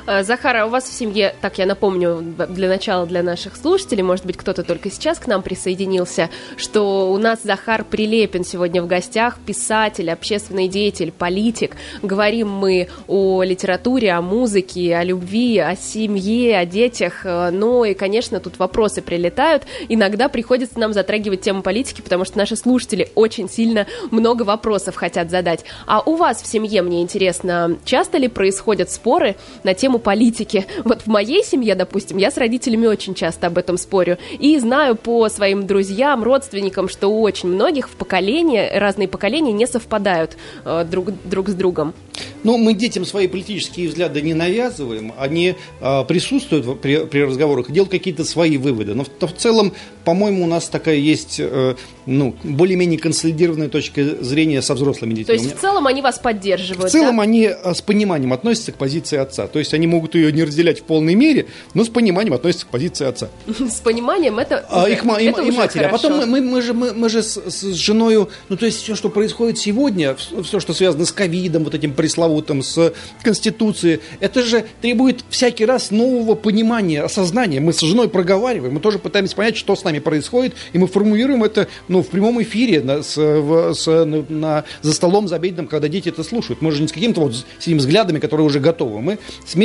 Э, 0.08 0.22
Захар, 0.22 0.56
а 0.56 0.66
у 0.66 0.70
вас 0.70 0.84
в 0.84 0.92
семье, 0.92 1.34
так 1.42 1.58
я 1.58 1.66
напомню 1.66 2.22
для 2.48 2.68
начала 2.68 3.04
для 3.04 3.22
наших 3.22 3.56
слушателей, 3.56 4.02
может 4.02 4.24
быть, 4.24 4.38
кто-то 4.38 4.62
только 4.62 4.90
сейчас 4.90 5.18
к 5.18 5.26
нам 5.26 5.42
присоединился, 5.42 6.30
что 6.56 7.12
у 7.12 7.18
нас 7.18 7.40
Захар 7.42 7.84
Прилепин 7.84 8.42
сегодня 8.42 8.82
в 8.82 8.86
гостях, 8.86 9.38
писатель, 9.44 10.10
общественный 10.10 10.66
деятель, 10.66 11.12
политик. 11.12 11.76
Говорим 12.00 12.48
мы 12.48 12.88
о 13.06 13.42
литературе, 13.42 14.12
о 14.12 14.22
музыке, 14.22 14.96
о 14.96 15.04
любви, 15.04 15.58
о 15.58 15.76
семье, 15.76 16.58
о 16.58 16.64
детях. 16.64 17.26
Э, 17.26 17.50
Ну 17.50 17.84
и, 17.84 17.92
конечно, 17.92 18.40
тут 18.40 18.58
вопросы 18.58 19.02
прилетают. 19.02 19.64
Иногда 19.90 20.30
приходится 20.30 20.78
нам 20.78 20.94
затрагивать 20.94 21.42
тему 21.42 21.60
политики, 21.60 22.00
потому 22.00 22.24
что 22.24 22.38
наши 22.38 22.56
слушатели 22.56 23.10
очень 23.14 23.50
сильно 23.50 23.86
много 24.10 24.44
вопросов 24.44 24.96
хотят 24.96 25.28
задать. 25.30 25.66
А 25.86 26.00
у 26.00 26.16
вас 26.16 26.40
в 26.40 26.46
семье, 26.46 26.80
мне 26.80 27.02
интересно, 27.02 27.76
часто 27.84 28.16
ли 28.16 28.28
происходят 28.28 28.90
споры 28.90 29.36
на 29.64 29.74
тему 29.74 29.97
политики? 29.98 30.66
Вот 30.84 31.02
в 31.02 31.06
моей 31.06 31.42
семье, 31.44 31.74
допустим, 31.74 32.16
я 32.18 32.30
с 32.30 32.36
родителями 32.36 32.86
очень 32.86 33.14
часто 33.14 33.46
об 33.48 33.58
этом 33.58 33.76
спорю. 33.78 34.18
И 34.38 34.58
знаю 34.58 34.96
по 34.96 35.28
своим 35.28 35.66
друзьям, 35.66 36.22
родственникам, 36.22 36.88
что 36.88 37.08
у 37.08 37.20
очень 37.22 37.48
многих 37.48 37.88
в 37.88 37.96
поколении, 37.96 38.68
разные 38.76 39.08
поколения 39.08 39.52
не 39.52 39.66
совпадают 39.66 40.36
э, 40.64 40.84
друг, 40.90 41.08
друг 41.24 41.48
с 41.48 41.54
другом. 41.54 41.94
Ну, 42.42 42.56
мы 42.56 42.74
детям 42.74 43.04
свои 43.04 43.28
политические 43.28 43.88
взгляды 43.88 44.20
не 44.22 44.34
навязываем, 44.34 45.12
они 45.18 45.54
а, 45.80 46.02
присутствуют 46.04 46.66
в- 46.66 46.74
при, 46.74 47.06
при 47.06 47.20
разговорах, 47.20 47.70
делают 47.70 47.92
какие-то 47.92 48.24
свои 48.24 48.56
выводы. 48.56 48.94
Но 48.94 49.04
в, 49.04 49.08
в 49.26 49.32
целом, 49.36 49.72
по-моему, 50.04 50.44
у 50.44 50.46
нас 50.48 50.68
такая 50.68 50.96
есть, 50.96 51.36
э, 51.38 51.74
ну, 52.06 52.34
более-менее 52.42 52.98
консолидированная 52.98 53.68
точка 53.68 54.02
зрения 54.24 54.62
со 54.62 54.74
взрослыми 54.74 55.10
детьми. 55.10 55.24
То 55.26 55.32
есть 55.32 55.44
меня- 55.46 55.56
в 55.56 55.60
целом 55.60 55.86
они 55.86 56.02
вас 56.02 56.18
В 56.18 56.22
поддерживают, 56.22 56.90
целом 56.90 57.16
да? 57.18 57.22
они 57.22 57.46
а, 57.46 57.72
с 57.74 57.82
пониманием 57.82 58.32
относятся 58.32 58.72
к 58.72 58.76
позиции 58.76 59.16
отца. 59.16 59.46
То 59.46 59.58
есть 59.60 59.72
они 59.74 59.86
могут 59.88 60.14
ее 60.14 60.30
не 60.32 60.44
разделять 60.44 60.80
в 60.80 60.84
полной 60.84 61.14
мере, 61.14 61.46
но 61.74 61.84
с 61.84 61.88
пониманием 61.88 62.34
относятся 62.34 62.66
к 62.66 62.68
позиции 62.68 63.06
отца. 63.06 63.28
С 63.68 63.80
пониманием 63.80 64.38
это, 64.38 64.64
А, 64.70 64.88
их 64.88 65.04
и, 65.04 65.24
это 65.24 65.42
и 65.42 65.48
уже 65.48 65.58
матери. 65.58 65.82
А 65.84 65.88
потом 65.88 66.12
хорошо. 66.12 66.26
мы, 66.30 66.40
мы, 66.40 66.50
мы 66.50 66.62
же, 66.62 66.74
мы, 66.74 66.92
мы 66.92 67.08
же 67.08 67.22
с, 67.22 67.36
с 67.50 67.62
женой, 67.74 68.26
ну 68.48 68.56
то 68.56 68.66
есть 68.66 68.82
все, 68.82 68.94
что 68.94 69.08
происходит 69.08 69.58
сегодня, 69.58 70.14
все, 70.42 70.60
что 70.60 70.72
связано 70.74 71.04
с 71.04 71.12
ковидом, 71.12 71.64
вот 71.64 71.74
этим 71.74 71.92
пресловутым, 71.92 72.62
с 72.62 72.92
Конституцией, 73.22 74.00
это 74.20 74.42
же 74.42 74.64
требует 74.80 75.24
всякий 75.30 75.64
раз 75.64 75.90
нового 75.90 76.34
понимания, 76.34 77.02
осознания. 77.02 77.60
Мы 77.60 77.72
с 77.72 77.80
женой 77.80 78.08
проговариваем, 78.08 78.74
мы 78.74 78.80
тоже 78.80 78.98
пытаемся 78.98 79.36
понять, 79.36 79.56
что 79.56 79.76
с 79.76 79.84
нами 79.84 79.98
происходит, 79.98 80.54
и 80.72 80.78
мы 80.78 80.86
формулируем 80.86 81.44
это 81.44 81.68
ну, 81.88 82.02
в 82.02 82.08
прямом 82.08 82.42
эфире, 82.42 82.80
на, 82.80 83.02
с, 83.02 83.16
в- 83.16 83.74
с- 83.74 84.04
на, 84.04 84.24
на- 84.28 84.64
за 84.82 84.92
столом, 84.92 85.28
за 85.28 85.36
обедом, 85.36 85.66
когда 85.66 85.88
дети 85.88 86.08
это 86.08 86.24
слушают. 86.24 86.62
Мы 86.62 86.72
же 86.72 86.82
не 86.82 86.88
с 86.88 86.92
какими-то 86.92 87.20
вот 87.20 87.44
сидим 87.58 87.78
взглядами, 87.78 88.18
которые 88.18 88.46
уже 88.46 88.60
готовы. 88.60 89.00
Мы 89.00 89.18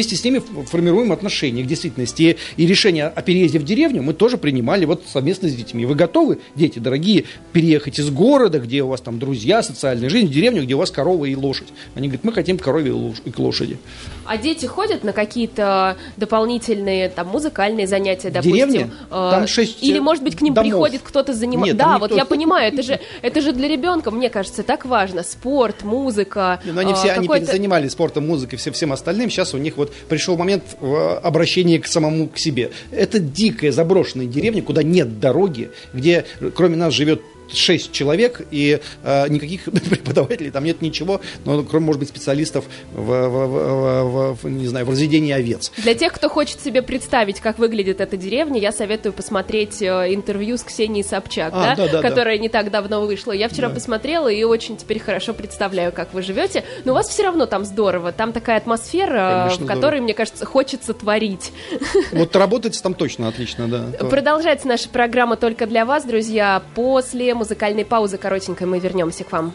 вместе 0.03 0.17
с 0.17 0.23
ними 0.25 0.41
формируем 0.65 1.13
отношения 1.13 1.63
к 1.63 1.67
действительности. 1.67 2.35
И, 2.57 2.67
решение 2.67 3.05
о 3.05 3.21
переезде 3.21 3.57
в 3.57 3.63
деревню 3.63 4.03
мы 4.03 4.13
тоже 4.13 4.37
принимали 4.37 4.83
вот 4.83 5.03
совместно 5.07 5.47
с 5.47 5.55
детьми. 5.55 5.85
Вы 5.85 5.95
готовы, 5.95 6.39
дети 6.55 6.79
дорогие, 6.79 7.23
переехать 7.53 7.99
из 7.99 8.09
города, 8.09 8.59
где 8.59 8.83
у 8.83 8.87
вас 8.87 8.99
там 8.99 9.17
друзья, 9.17 9.63
социальная 9.63 10.09
жизнь, 10.09 10.27
в 10.27 10.31
деревню, 10.31 10.63
где 10.63 10.73
у 10.73 10.77
вас 10.77 10.91
корова 10.91 11.23
и 11.23 11.35
лошадь? 11.35 11.69
Они 11.95 12.09
говорят, 12.09 12.25
мы 12.25 12.33
хотим 12.33 12.57
корове 12.57 12.91
и 12.91 13.31
лошади. 13.37 13.77
А 14.25 14.37
дети 14.37 14.65
ходят 14.65 15.03
на 15.03 15.13
какие-то 15.13 15.97
дополнительные 16.17 17.09
там 17.09 17.27
музыкальные 17.27 17.87
занятия, 17.87 18.29
В 18.29 18.33
допустим? 18.33 18.53
деревне? 18.55 18.91
Э, 19.09 19.29
Там 19.31 19.47
шесть, 19.47 19.81
Или, 19.83 19.99
может 19.99 20.23
быть, 20.23 20.35
к 20.35 20.41
ним 20.41 20.53
домов. 20.53 20.71
приходит 20.71 21.01
кто-то 21.03 21.33
заниматься. 21.33 21.75
Да, 21.75 21.93
никто- 21.95 21.99
вот 21.99 22.11
я 22.17 22.25
понимаю, 22.33 22.73
это 22.73 22.81
же, 22.83 22.99
это 23.21 23.41
же 23.41 23.51
для 23.51 23.67
ребенка, 23.67 24.11
мне 24.11 24.29
кажется, 24.29 24.63
так 24.63 24.85
важно. 24.85 25.23
Спорт, 25.23 25.83
музыка. 25.83 26.59
Но 26.65 26.81
они 26.81 26.93
э, 26.93 26.95
все 26.95 27.11
они 27.11 27.27
занимались 27.45 27.91
спортом, 27.91 28.27
музыкой, 28.27 28.57
все, 28.57 28.71
всем 28.71 28.91
остальным. 28.93 29.29
Сейчас 29.29 29.53
у 29.53 29.57
них 29.57 29.77
вот 29.77 29.91
пришел 30.09 30.37
момент 30.37 30.63
э, 30.81 31.19
обращения 31.23 31.79
к 31.79 31.87
самому 31.87 32.27
к 32.29 32.37
себе. 32.37 32.71
Это 32.91 33.19
дикая 33.19 33.71
заброшенная 33.71 34.25
деревня, 34.25 34.61
куда 34.61 34.83
нет 34.83 35.19
дороги, 35.19 35.71
где 35.93 36.25
кроме 36.55 36.75
нас 36.75 36.93
живет 36.93 37.21
шесть 37.51 37.91
человек, 37.91 38.41
и 38.51 38.79
э, 39.03 39.27
никаких 39.29 39.63
преподавателей 39.89 40.51
там 40.51 40.63
нет 40.63 40.81
ничего, 40.81 41.21
но 41.45 41.63
кроме, 41.63 41.85
может 41.87 41.99
быть, 41.99 42.09
специалистов 42.09 42.65
в, 42.93 43.01
в- 43.01 43.47
в- 43.47 44.37
в- 44.43 44.49
не 44.49 44.67
знаю, 44.67 44.85
в 44.85 44.89
разведении 44.89 45.31
овец. 45.33 45.71
Для 45.77 45.93
тех, 45.93 46.13
кто 46.13 46.29
хочет 46.29 46.61
себе 46.61 46.81
представить, 46.81 47.39
как 47.39 47.59
выглядит 47.59 48.01
эта 48.01 48.17
деревня, 48.17 48.59
я 48.59 48.71
советую 48.71 49.13
посмотреть 49.13 49.81
э, 49.81 50.13
интервью 50.13 50.57
с 50.57 50.63
Ксенией 50.63 51.03
Собчак, 51.03 51.53
А, 51.55 51.75
да, 51.75 51.85
да, 51.85 51.91
да, 51.91 52.01
да. 52.01 52.09
которая 52.09 52.37
не 52.37 52.49
так 52.49 52.71
давно 52.71 53.01
вышла. 53.05 53.31
Я 53.31 53.49
вчера 53.49 53.69
посмотрела 53.69 54.27
и 54.29 54.43
очень 54.43 54.77
теперь 54.77 54.99
хорошо 54.99 55.33
представляю, 55.33 55.91
как 55.91 56.13
вы 56.13 56.21
живете. 56.21 56.63
Но 56.85 56.91
у 56.91 56.95
вас 56.95 57.07
все 57.09 57.23
равно 57.23 57.45
там 57.45 57.65
здорово. 57.65 58.11
Там 58.11 58.31
такая 58.33 58.57
атмосфера, 58.57 59.45
Конечно, 59.49 59.65
в 59.65 59.67
которой, 59.67 60.01
мне 60.01 60.13
кажется, 60.13 60.45
хочется 60.45 60.93
творить. 60.93 61.51
Вот 62.11 62.35
работать 62.35 62.79
там 62.81 62.93
точно 62.93 63.27
отлично, 63.27 63.67
да. 63.67 64.05
Продолжается 64.07 64.67
наша 64.67 64.89
программа 64.89 65.35
только 65.35 65.65
для 65.65 65.85
вас, 65.85 66.03
друзья. 66.05 66.61
После 66.75 67.32
музыкальной 67.33 67.85
паузы 67.85 68.17
коротенькой 68.17 68.67
мы 68.67 68.79
вернемся 68.79 69.23
к 69.23 69.31
вам. 69.31 69.53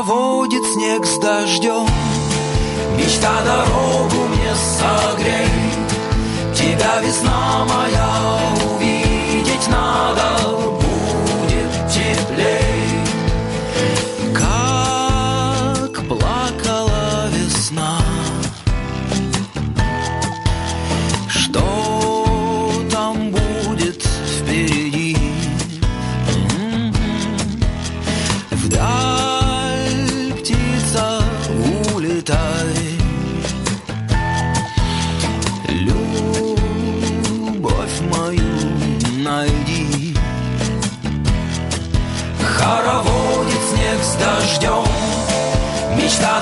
Хороводит 0.06 0.64
снег 0.66 1.06
с 1.06 1.18
дождем. 1.18 1.88
Мечта 2.96 3.42
дорогу 3.44 4.28
мне 4.28 4.54
согреет 4.56 5.90
Тебя, 6.54 7.02
весна 7.02 7.66
моя, 7.66 8.40
увидеть 8.70 9.68
надо 9.68 10.48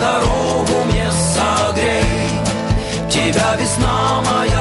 дорогу 0.03 0.75
мне 0.85 1.07
согрей. 1.35 2.29
Тебя, 3.09 3.55
весна 3.59 4.21
моя, 4.29 4.52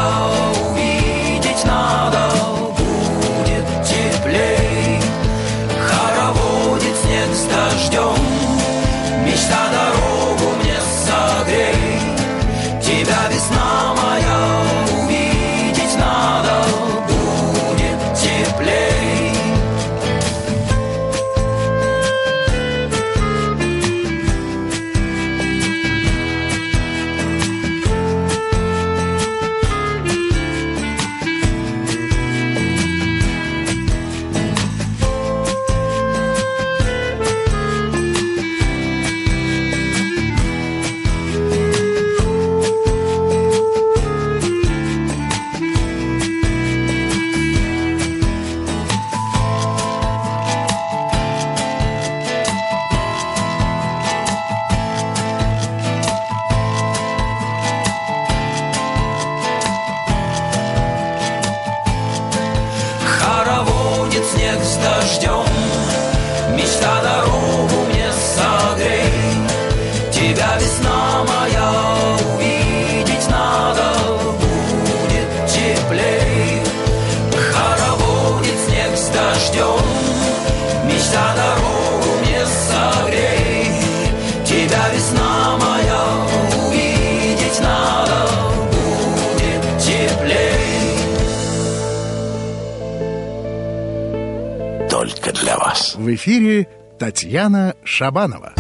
Шабанова. 98.03 98.52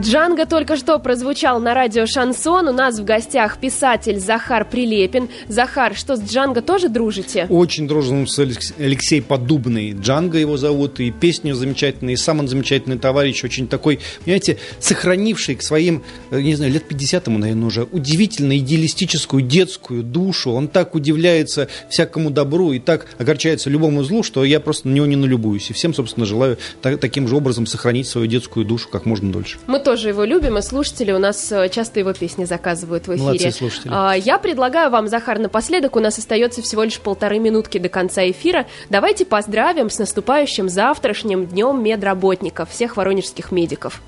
Джанго 0.00 0.46
только 0.46 0.76
что 0.76 0.98
прозвучал 0.98 1.60
на 1.60 1.74
радио 1.74 2.06
«Шансон». 2.06 2.68
У 2.68 2.72
нас 2.72 2.98
в 2.98 3.04
гостях 3.04 3.58
писатель 3.58 4.18
Захар 4.18 4.64
Прилепин. 4.64 5.28
Захар, 5.48 5.94
что 5.94 6.16
с 6.16 6.22
Джанго 6.22 6.62
тоже 6.62 6.88
дружите? 6.88 7.46
Очень 7.50 7.86
дружен 7.86 8.26
с 8.26 8.38
Алекс- 8.38 8.72
Алексей 8.78 9.20
Подубный. 9.20 9.92
Джанго 9.92 10.38
его 10.38 10.56
зовут, 10.56 11.00
и 11.00 11.10
песни 11.10 11.52
замечательные, 11.52 12.14
и 12.14 12.16
сам 12.16 12.38
он 12.38 12.48
замечательный 12.48 12.98
товарищ, 12.98 13.44
очень 13.44 13.68
такой, 13.68 14.00
понимаете, 14.24 14.56
сохранивший 14.78 15.56
к 15.56 15.62
своим, 15.62 16.02
э, 16.30 16.40
не 16.40 16.54
знаю, 16.54 16.72
лет 16.72 16.88
50 16.88 17.26
ему, 17.26 17.38
наверное, 17.38 17.66
уже, 17.66 17.82
удивительно 17.82 18.56
идеалистическую 18.58 19.42
детскую 19.42 20.02
душу. 20.02 20.52
Он 20.52 20.68
так 20.68 20.94
удивляется 20.94 21.68
всякому 21.90 22.30
добру 22.30 22.72
и 22.72 22.78
так 22.78 23.06
огорчается 23.18 23.68
любому 23.68 24.02
злу, 24.04 24.22
что 24.22 24.44
я 24.44 24.60
просто 24.60 24.88
на 24.88 24.94
него 24.94 25.04
не 25.06 25.16
налюбуюсь. 25.16 25.68
И 25.68 25.74
всем, 25.74 25.92
собственно, 25.92 26.24
желаю 26.24 26.56
та- 26.80 26.96
таким 26.96 27.28
же 27.28 27.36
образом 27.36 27.66
сохранить 27.66 28.06
свою 28.08 28.26
детскую 28.26 28.64
душу 28.64 28.88
как 28.90 29.04
можно 29.04 29.30
дольше. 29.30 29.58
Мы 29.66 29.78
тоже 29.90 30.10
его 30.10 30.22
любим, 30.22 30.56
и 30.56 30.62
слушатели 30.62 31.10
у 31.10 31.18
нас 31.18 31.50
э, 31.50 31.68
часто 31.68 31.98
его 31.98 32.12
песни 32.12 32.44
заказывают 32.44 33.08
в 33.08 33.10
эфире. 33.10 33.24
Молодцы 33.24 33.50
слушатели. 33.50 33.90
А, 33.92 34.12
Я 34.12 34.38
предлагаю 34.38 34.88
вам, 34.88 35.08
Захар, 35.08 35.40
напоследок, 35.40 35.96
у 35.96 36.00
нас 36.00 36.16
остается 36.16 36.62
всего 36.62 36.84
лишь 36.84 37.00
полторы 37.00 37.40
минутки 37.40 37.78
до 37.78 37.88
конца 37.88 38.22
эфира. 38.30 38.68
Давайте 38.88 39.24
поздравим 39.24 39.90
с 39.90 39.98
наступающим 39.98 40.68
завтрашним 40.68 41.44
днем 41.44 41.82
медработников, 41.82 42.70
всех 42.70 42.96
воронежских 42.96 43.50
медиков. 43.50 44.00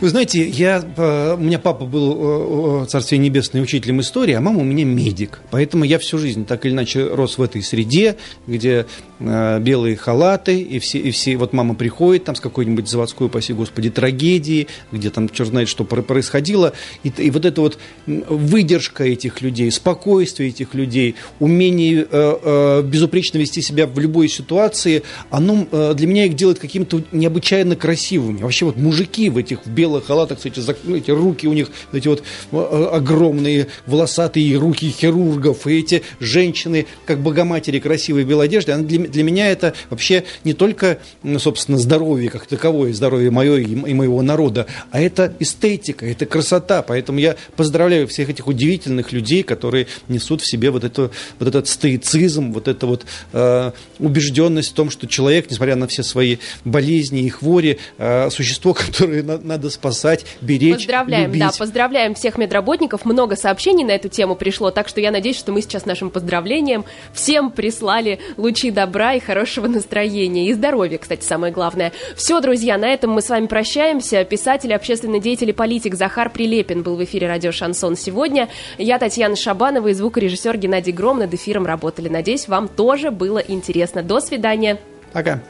Вы 0.00 0.08
знаете, 0.10 0.46
я, 0.46 0.84
э, 0.96 1.34
у 1.34 1.38
меня 1.38 1.58
папа 1.58 1.84
был, 1.84 2.82
э, 2.82 2.86
царствие 2.86 3.18
небесное, 3.18 3.60
учителем 3.60 4.00
истории, 4.00 4.34
а 4.34 4.40
мама 4.40 4.60
у 4.60 4.64
меня 4.64 4.84
медик. 4.84 5.40
Поэтому 5.50 5.82
я 5.82 5.98
всю 5.98 6.18
жизнь 6.18 6.46
так 6.46 6.64
или 6.64 6.72
иначе 6.72 7.08
рос 7.08 7.38
в 7.38 7.42
этой 7.42 7.62
среде, 7.62 8.16
где 8.46 8.86
белые 9.20 9.96
халаты, 9.96 10.60
и 10.60 10.78
все, 10.78 10.98
и 10.98 11.10
все, 11.10 11.36
вот 11.36 11.52
мама 11.52 11.74
приходит 11.74 12.24
там 12.24 12.36
с 12.36 12.40
какой-нибудь 12.40 12.88
заводской, 12.88 13.26
упаси 13.26 13.52
господи, 13.52 13.90
трагедии, 13.90 14.68
где 14.92 15.10
там 15.10 15.28
черт 15.28 15.48
знает, 15.48 15.68
что 15.68 15.84
про- 15.84 16.02
происходило. 16.02 16.72
И, 17.02 17.12
и 17.16 17.30
вот 17.30 17.44
эта 17.44 17.60
вот 17.60 17.78
выдержка 18.06 19.04
этих 19.04 19.42
людей, 19.42 19.70
спокойствие 19.72 20.50
этих 20.50 20.74
людей, 20.74 21.16
умение 21.40 22.06
э, 22.10 22.38
э, 22.42 22.82
безупречно 22.82 23.38
вести 23.38 23.60
себя 23.60 23.86
в 23.86 23.98
любой 23.98 24.28
ситуации, 24.28 25.02
оно 25.30 25.66
э, 25.70 25.94
для 25.94 26.06
меня 26.06 26.26
их 26.26 26.34
делает 26.34 26.58
каким-то 26.58 27.02
необычайно 27.10 27.76
красивыми. 27.76 28.42
Вообще 28.42 28.66
вот 28.66 28.76
мужики 28.76 29.30
в 29.30 29.36
этих 29.36 29.66
в 29.66 29.70
белых 29.70 30.06
халатах, 30.06 30.44
эти, 30.44 30.60
зак- 30.60 30.78
ну, 30.84 30.96
эти 30.96 31.10
руки 31.10 31.46
у 31.48 31.52
них, 31.52 31.70
эти 31.92 32.08
вот 32.08 32.22
э, 32.52 32.88
огромные 32.92 33.66
волосатые 33.86 34.56
руки 34.58 34.90
хирургов, 34.90 35.66
и 35.66 35.78
эти 35.78 36.02
женщины, 36.20 36.86
как 37.04 37.20
богоматери 37.20 37.80
красивые 37.80 38.24
в 38.24 38.28
белой 38.28 38.46
одежде, 38.46 38.72
она 38.72 38.84
для, 38.84 39.07
для 39.08 39.22
меня 39.22 39.48
это 39.48 39.74
вообще 39.90 40.24
не 40.44 40.52
только, 40.54 40.98
ну, 41.22 41.38
собственно, 41.38 41.78
здоровье 41.78 42.30
как 42.30 42.46
таковое, 42.46 42.92
здоровье 42.92 43.30
мое 43.30 43.56
и, 43.58 43.74
моего 43.74 44.22
народа, 44.22 44.66
а 44.90 45.00
это 45.00 45.32
эстетика, 45.38 46.06
это 46.06 46.26
красота. 46.26 46.82
Поэтому 46.82 47.18
я 47.18 47.36
поздравляю 47.56 48.06
всех 48.08 48.28
этих 48.28 48.46
удивительных 48.46 49.12
людей, 49.12 49.42
которые 49.42 49.86
несут 50.08 50.42
в 50.42 50.46
себе 50.50 50.70
вот, 50.70 50.84
эту, 50.84 51.10
вот 51.38 51.48
этот 51.48 51.68
стоицизм, 51.68 52.52
вот 52.52 52.68
эту 52.68 52.86
вот 52.86 53.06
э, 53.32 53.72
убежденность 53.98 54.70
в 54.70 54.74
том, 54.74 54.90
что 54.90 55.06
человек, 55.06 55.50
несмотря 55.50 55.76
на 55.76 55.86
все 55.86 56.02
свои 56.02 56.38
болезни 56.64 57.22
и 57.22 57.28
хвори, 57.28 57.78
э, 57.98 58.30
существо, 58.30 58.74
которое 58.74 59.22
на- 59.22 59.38
надо 59.38 59.70
спасать, 59.70 60.24
беречь, 60.40 60.76
Поздравляем, 60.86 61.26
любить. 61.32 61.40
да, 61.40 61.50
поздравляем 61.56 62.14
всех 62.14 62.38
медработников. 62.38 63.04
Много 63.04 63.36
сообщений 63.36 63.84
на 63.84 63.92
эту 63.92 64.08
тему 64.08 64.36
пришло, 64.36 64.70
так 64.70 64.88
что 64.88 65.00
я 65.00 65.10
надеюсь, 65.10 65.36
что 65.38 65.52
мы 65.52 65.62
сейчас 65.62 65.86
нашим 65.86 66.10
поздравлением 66.10 66.84
всем 67.12 67.50
прислали 67.50 68.18
лучи 68.36 68.70
добра 68.98 69.12
и 69.12 69.20
хорошего 69.20 69.68
настроения. 69.68 70.48
И 70.48 70.52
здоровья, 70.54 70.98
кстати, 70.98 71.22
самое 71.22 71.52
главное. 71.52 71.92
Все, 72.16 72.40
друзья, 72.40 72.76
на 72.76 72.86
этом 72.86 73.12
мы 73.12 73.22
с 73.22 73.28
вами 73.28 73.46
прощаемся. 73.46 74.24
Писатель, 74.24 74.74
общественный 74.74 75.20
деятель 75.20 75.50
и 75.50 75.52
политик 75.52 75.94
Захар 75.94 76.30
Прилепин 76.30 76.82
был 76.82 76.96
в 76.96 77.04
эфире 77.04 77.28
радио 77.28 77.52
«Шансон» 77.52 77.94
сегодня. 77.94 78.48
Я 78.76 78.98
Татьяна 78.98 79.36
Шабанова 79.36 79.86
и 79.86 79.92
звукорежиссер 79.92 80.56
Геннадий 80.56 80.92
Гром 80.92 81.20
над 81.20 81.32
эфиром 81.32 81.64
работали. 81.64 82.08
Надеюсь, 82.08 82.48
вам 82.48 82.66
тоже 82.66 83.12
было 83.12 83.38
интересно. 83.38 84.02
До 84.02 84.18
свидания. 84.18 84.80
Пока. 85.12 85.42